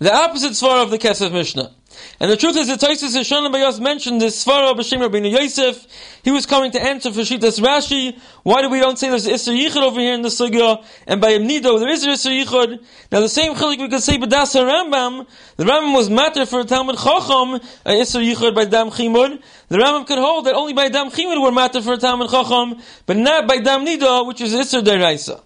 The 0.00 0.12
opposite 0.12 0.52
svar 0.52 0.82
of 0.82 0.90
the 0.90 0.98
Kesef 0.98 1.32
Mishnah. 1.32 1.74
And 2.20 2.28
the 2.28 2.36
truth 2.36 2.56
is 2.56 2.66
that 2.66 2.80
Taisus 2.80 3.16
Hashanah 3.16 3.54
Bayos 3.54 3.78
mentioned 3.78 4.20
this 4.20 4.44
Svara 4.44 4.74
B'Shem 4.74 5.08
Rabbeinu 5.08 5.30
Yosef. 5.30 5.86
He 6.24 6.32
was 6.32 6.46
coming 6.46 6.72
to 6.72 6.82
answer 6.82 7.12
for 7.12 7.20
Shitas 7.20 7.60
Rashi. 7.60 8.18
Why 8.42 8.60
do 8.62 8.68
we 8.68 8.80
don't 8.80 8.98
say 8.98 9.08
there's 9.08 9.28
Isser 9.28 9.56
Yichud 9.56 9.80
over 9.80 10.00
here 10.00 10.14
in 10.14 10.22
the 10.22 10.28
Sugya? 10.28 10.84
And 11.06 11.20
by 11.20 11.38
Nido 11.38 11.78
there 11.78 11.88
is 11.90 12.04
Isser 12.04 12.44
Yichud. 12.44 12.84
Now 13.12 13.20
the 13.20 13.28
same 13.28 13.54
chilik 13.54 13.78
we 13.78 13.88
could 13.88 14.02
say 14.02 14.18
B'das 14.18 14.56
Rambam. 14.56 15.28
The 15.58 15.64
Rambam 15.64 15.94
was 15.94 16.10
matter 16.10 16.44
for 16.44 16.64
Talmud 16.64 16.96
Chacham, 16.96 17.60
Isser 17.86 18.34
Yichud 18.34 18.52
by 18.52 18.64
Dam 18.64 18.90
Chimud. 18.90 19.40
The 19.68 19.78
Rambam 19.78 20.04
could 20.04 20.18
hold 20.18 20.46
that 20.46 20.54
only 20.54 20.72
by 20.72 20.88
Dam 20.88 21.10
Chimud 21.10 21.40
were 21.40 21.52
matter 21.52 21.80
for 21.80 21.96
Talmud 21.96 22.30
Chacham, 22.30 22.82
but 23.06 23.16
not 23.16 23.46
by 23.46 23.58
Dam 23.58 23.84
Nido, 23.84 24.24
which 24.24 24.40
is 24.40 24.52
Isser 24.52 24.82
Deraisa. 24.82 25.40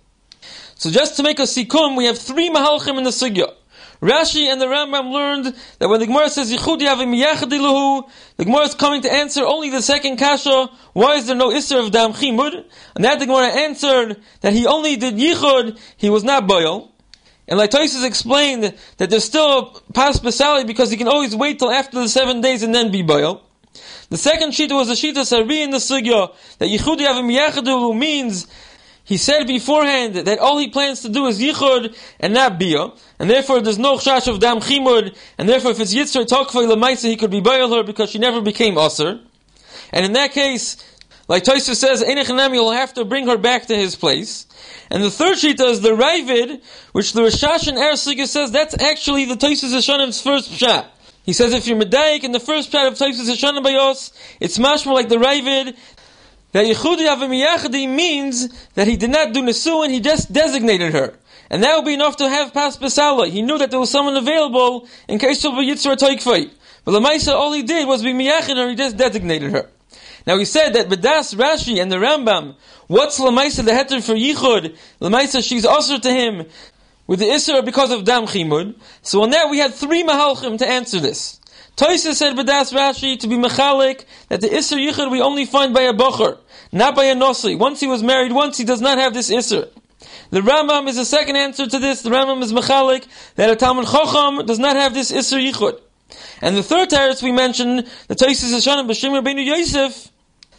So 0.77 0.91
just 0.91 1.19
to 1.19 1.23
make 1.23 1.39
a 1.39 1.43
sikum, 1.43 1.99
we 1.99 2.07
have 2.07 2.17
three 2.17 2.49
Mahalchim 2.49 2.97
in 2.97 3.05
the 3.05 3.11
Sugya. 3.11 3.53
Rashi 4.03 4.51
and 4.51 4.61
the 4.61 4.67
Rambam 4.67 5.13
learned 5.13 5.55
that 5.79 5.89
when 5.89 6.01
the 6.01 6.07
Gemara 6.07 6.29
says 6.29 6.53
Yichud 6.53 6.81
Yavim 6.81 7.17
Yachadiluhu, 7.17 8.11
the 8.37 8.45
Gemara 8.45 8.65
is 8.65 8.75
coming 8.75 9.01
to 9.03 9.13
answer 9.13 9.45
only 9.47 9.71
the 9.71 9.81
second 9.81 10.17
kasha. 10.17 10.69
Why 10.93 11.15
is 11.15 11.29
there 11.29 11.37
no 11.37 11.51
Isser 11.51 11.85
of 11.85 11.93
Dam 11.93 12.13
Chimud? 12.13 12.65
And 12.97 13.05
that 13.05 13.21
the 13.21 13.27
Gemara 13.27 13.47
answered 13.47 14.21
that 14.41 14.55
he 14.55 14.67
only 14.67 14.97
did 14.97 15.15
Yichud, 15.15 15.79
he 15.97 16.11
was 16.11 16.25
not 16.25 16.49
Boyle. 16.49 16.91
And 17.47 17.59
like 17.59 17.71
Tosis 17.71 18.05
explained 18.05 18.75
that 18.97 19.09
there's 19.09 19.25
still 19.25 19.59
a 19.59 19.93
pas 19.93 20.19
besali 20.19 20.67
because 20.67 20.91
he 20.91 20.97
can 20.97 21.07
always 21.07 21.37
wait 21.37 21.61
till 21.61 21.71
after 21.71 22.01
the 22.01 22.09
seven 22.09 22.41
days 22.41 22.65
and 22.65 22.75
then 22.75 22.91
be 22.91 23.03
Boyle. 23.03 23.41
The 24.09 24.17
second 24.19 24.53
sheet 24.53 24.73
was 24.73 24.89
the 24.89 25.21
of 25.21 25.27
Sari 25.29 25.63
in 25.63 25.71
the 25.71 25.79
Sugya 25.79 26.35
that 26.59 26.69
Yichud 26.69 26.99
Yavim 26.99 27.33
Yachadiluhu 27.33 27.97
means 27.97 28.49
he 29.05 29.17
said 29.17 29.47
beforehand 29.47 30.15
that 30.15 30.39
all 30.39 30.59
he 30.59 30.69
plans 30.69 31.03
to 31.03 31.09
do 31.09 31.27
is 31.27 31.41
yichud 31.41 31.97
and 32.21 32.35
not 32.35 32.59
bia, 32.59 32.93
and 33.19 33.29
therefore 33.29 33.61
there's 33.61 33.79
no 33.79 33.97
chash 33.97 34.29
of 34.29 34.41
dam 34.41 34.61
chimud, 34.61 35.17
and 35.39 35.49
therefore 35.49 35.73
if 35.73 35.81
it's 35.81 35.95
yitzhar 35.95 36.25
takfay 36.25 36.73
lemaisa, 36.73 37.09
he 37.09 37.17
could 37.17 37.31
be 37.31 37.41
bayal 37.41 37.75
her 37.77 37.83
because 37.83 38.11
she 38.11 38.19
never 38.19 38.41
became 38.41 38.79
aser. 38.79 39.21
And 39.93 40.07
in 40.07 40.13
that 40.13 40.33
case, 40.33 40.77
like 41.29 41.45
Toysa 41.45 41.75
says, 41.75 42.03
Enechanami 42.03 42.55
will 42.55 42.73
have 42.73 42.95
to 42.95 43.05
bring 43.05 43.27
her 43.27 43.39
back 43.39 43.67
to 43.67 43.77
his 43.77 43.97
place. 43.97 44.47
And 44.91 45.03
the 45.03 45.11
third 45.11 45.37
shita 45.37 45.69
is 45.71 45.81
the 45.81 45.91
Ravid, 45.91 46.63
which 46.93 47.13
the 47.13 47.23
Rashash 47.23 47.69
and 47.69 47.79
Ersiga 47.79 48.27
says 48.27 48.51
that's 48.51 48.81
actually 48.81 49.25
the 49.25 49.35
Toysa 49.35 49.73
Hashanim's 49.73 50.21
first 50.21 50.51
shot. 50.51 50.91
He 51.25 51.33
says 51.33 51.53
if 51.53 51.67
you're 51.67 51.81
Medayik 51.81 52.25
in 52.25 52.33
the 52.33 52.41
first 52.41 52.73
part 52.73 52.89
of 52.89 52.99
Toysa 52.99 53.23
Hashanim 53.23 53.65
Bayos, 53.65 54.13
it's 54.41 54.59
much 54.59 54.85
more 54.85 54.95
like 54.95 55.09
the 55.09 55.17
Ravid, 55.17 55.77
that 56.53 56.65
Yechudi 56.67 57.07
Avim 57.09 57.95
means 57.95 58.69
that 58.75 58.87
he 58.87 58.97
did 58.97 59.11
not 59.11 59.33
do 59.33 59.43
Nesuin, 59.43 59.91
he 59.91 60.01
just 60.01 60.33
designated 60.33 60.93
her. 60.93 61.15
And 61.51 61.63
that 61.63 61.77
would 61.77 61.85
be 61.85 61.95
enough 61.95 62.17
to 62.17 62.29
have 62.29 62.55
Pas 62.55 62.79
Besala. 62.79 63.29
He 63.29 63.43
knew 63.43 63.59
that 63.59 63.71
there 63.71 63.81
was 63.81 63.91
someone 63.91 64.17
available 64.17 64.89
in 65.09 65.19
case 65.19 65.45
of 65.45 65.53
a 65.55 65.57
Yitzhar 65.57 65.97
Toikfait. 65.97 66.51
But 66.85 66.93
Lamaisa, 66.93 67.35
all 67.35 67.53
he 67.53 67.63
did 67.63 67.87
was 67.87 68.03
be 68.03 68.13
Miyachin 68.13 68.57
her, 68.57 68.69
he 68.69 68.75
just 68.75 68.97
designated 68.97 69.53
her. 69.53 69.69
Now 70.27 70.39
he 70.39 70.45
said 70.45 70.71
that 70.71 70.89
Bedas 70.89 71.35
Rashi 71.35 71.81
and 71.81 71.91
the 71.91 71.97
Rambam, 71.97 72.57
what's 72.87 73.21
Lamaisa 73.21 73.65
the 73.65 73.73
heter 73.73 74.03
for 74.03 74.15
Yichud? 74.15 74.77
Lamaisa, 75.01 75.47
she's 75.47 75.67
also 75.67 75.99
to 75.99 76.11
him 76.11 76.47
with 77.07 77.19
the 77.19 77.27
Isra 77.27 77.65
because 77.65 77.91
of 77.91 78.05
Dam 78.05 78.25
Chimud. 78.25 78.75
So 79.03 79.23
on 79.23 79.31
that 79.31 79.51
we 79.51 79.59
had 79.59 79.75
three 79.75 80.03
Mahalchim 80.05 80.59
to 80.59 80.67
answer 80.67 81.01
this. 81.01 81.41
Toysa 81.77 82.15
said 82.15 82.37
B'das 82.37 82.73
Rashi 82.73 83.19
to 83.19 83.27
be 83.27 83.37
mechalik 83.37 84.05
that 84.29 84.43
the 84.43 84.49
Isser 84.49 84.77
Yichud 84.77 85.11
we 85.11 85.23
only 85.23 85.47
find 85.47 85.73
by 85.73 85.83
a 85.83 85.95
Bocher, 85.95 86.39
not 86.71 86.95
by 86.95 87.05
a 87.05 87.15
Nosli. 87.15 87.59
Once 87.59 87.81
he 87.81 87.87
was 87.87 88.03
married, 88.03 88.33
once 88.33 88.59
he 88.59 88.65
does 88.65 88.83
not 88.83 88.99
have 88.99 89.15
this 89.15 89.31
Isser. 89.31 89.71
The 90.31 90.41
Rambam 90.41 90.87
is 90.89 90.97
the 90.97 91.05
second 91.07 91.37
answer 91.37 91.67
to 91.67 91.79
this. 91.79 92.03
The 92.03 92.11
Rambam 92.11 92.43
is 92.43 92.53
mechalik 92.53 93.07
that 93.37 93.49
a 93.49 93.57
Talmud 93.57 93.87
Chacham 93.87 94.45
does 94.45 94.59
not 94.59 94.77
have 94.77 94.93
this 94.93 95.11
Isser 95.11 95.41
Yichud. 95.41 95.81
And 96.43 96.57
the 96.57 96.63
third 96.63 96.91
teretz 96.91 97.23
we 97.23 97.33
mentioned, 97.33 97.89
the 98.09 98.15
Toysa 98.15 98.53
Hashanah 98.53 98.87
B'Shem 98.87 99.19
Rabbeinu 99.19 99.45
Yosef, 99.45 100.12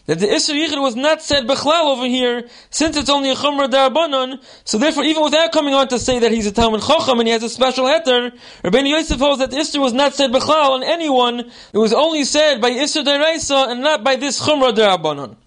that 0.05 0.19
the 0.19 0.27
Isser 0.27 0.53
Yichud 0.53 0.81
was 0.81 0.95
not 0.95 1.21
said 1.21 1.45
Bechlal 1.45 1.95
over 1.95 2.05
here, 2.05 2.49
since 2.69 2.97
it's 2.97 3.09
only 3.09 3.29
a 3.31 3.35
Chumrah 3.35 3.69
Darabanon, 3.69 4.43
so 4.65 4.77
therefore 4.77 5.03
even 5.03 5.23
without 5.23 5.51
coming 5.51 5.73
on 5.73 5.87
to 5.87 5.99
say 5.99 6.19
that 6.19 6.31
he's 6.31 6.45
a 6.45 6.51
Talmud 6.51 6.81
Chacham 6.81 7.19
and 7.19 7.27
he 7.27 7.31
has 7.31 7.43
a 7.43 7.49
special 7.49 7.85
heter, 7.85 8.37
Rabbeinu 8.63 8.89
Yosef 8.89 9.19
holds 9.19 9.39
that 9.39 9.51
the 9.51 9.57
Isser 9.57 9.79
was 9.79 9.93
not 9.93 10.13
said 10.13 10.31
Bechlal 10.31 10.71
on 10.71 10.83
anyone, 10.83 11.51
it 11.73 11.77
was 11.77 11.93
only 11.93 12.25
said 12.25 12.59
by 12.59 12.71
Isser 12.71 13.03
Daraisa 13.03 13.69
and 13.69 13.81
not 13.81 14.03
by 14.03 14.15
this 14.15 14.41
Chumrah 14.41 14.73
Darabanon. 14.73 15.37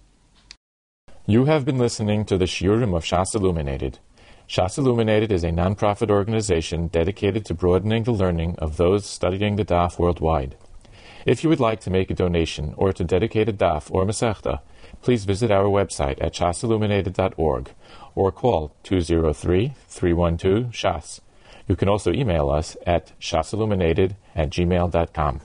You 1.27 1.45
have 1.45 1.65
been 1.65 1.77
listening 1.77 2.25
to 2.25 2.37
the 2.37 2.45
Shiurim 2.45 2.95
of 2.95 3.03
Shas 3.03 3.35
Illuminated. 3.35 3.99
Shas 4.47 4.77
Illuminated 4.77 5.29
is 5.29 5.43
a 5.43 5.51
non-profit 5.51 6.09
organization 6.09 6.87
dedicated 6.87 7.43
to 7.45 7.53
broadening 7.53 8.03
the 8.03 8.13
learning 8.13 8.55
of 8.59 8.77
those 8.77 9.05
studying 9.05 9.57
the 9.57 9.65
Daf 9.65 9.99
worldwide. 9.99 10.55
If 11.27 11.43
you 11.43 11.49
would 11.49 11.59
like 11.59 11.81
to 11.81 11.89
make 11.89 12.09
a 12.09 12.13
donation 12.13 12.73
or 12.77 12.93
to 12.93 13.03
dedicate 13.03 13.49
a 13.49 13.53
daf 13.53 13.91
or 13.91 14.05
masechta, 14.05 14.61
please 15.01 15.25
visit 15.25 15.51
our 15.51 15.65
website 15.65 16.23
at 16.23 16.33
shasilluminated.org 16.33 17.71
or 18.15 18.31
call 18.31 18.73
203-312-SHAS. 18.85 21.19
You 21.67 21.75
can 21.75 21.89
also 21.89 22.13
email 22.13 22.49
us 22.49 22.77
at 22.85 23.11
shasilluminated 23.19 24.15
at 24.35 24.51
gmail.com. 24.51 25.41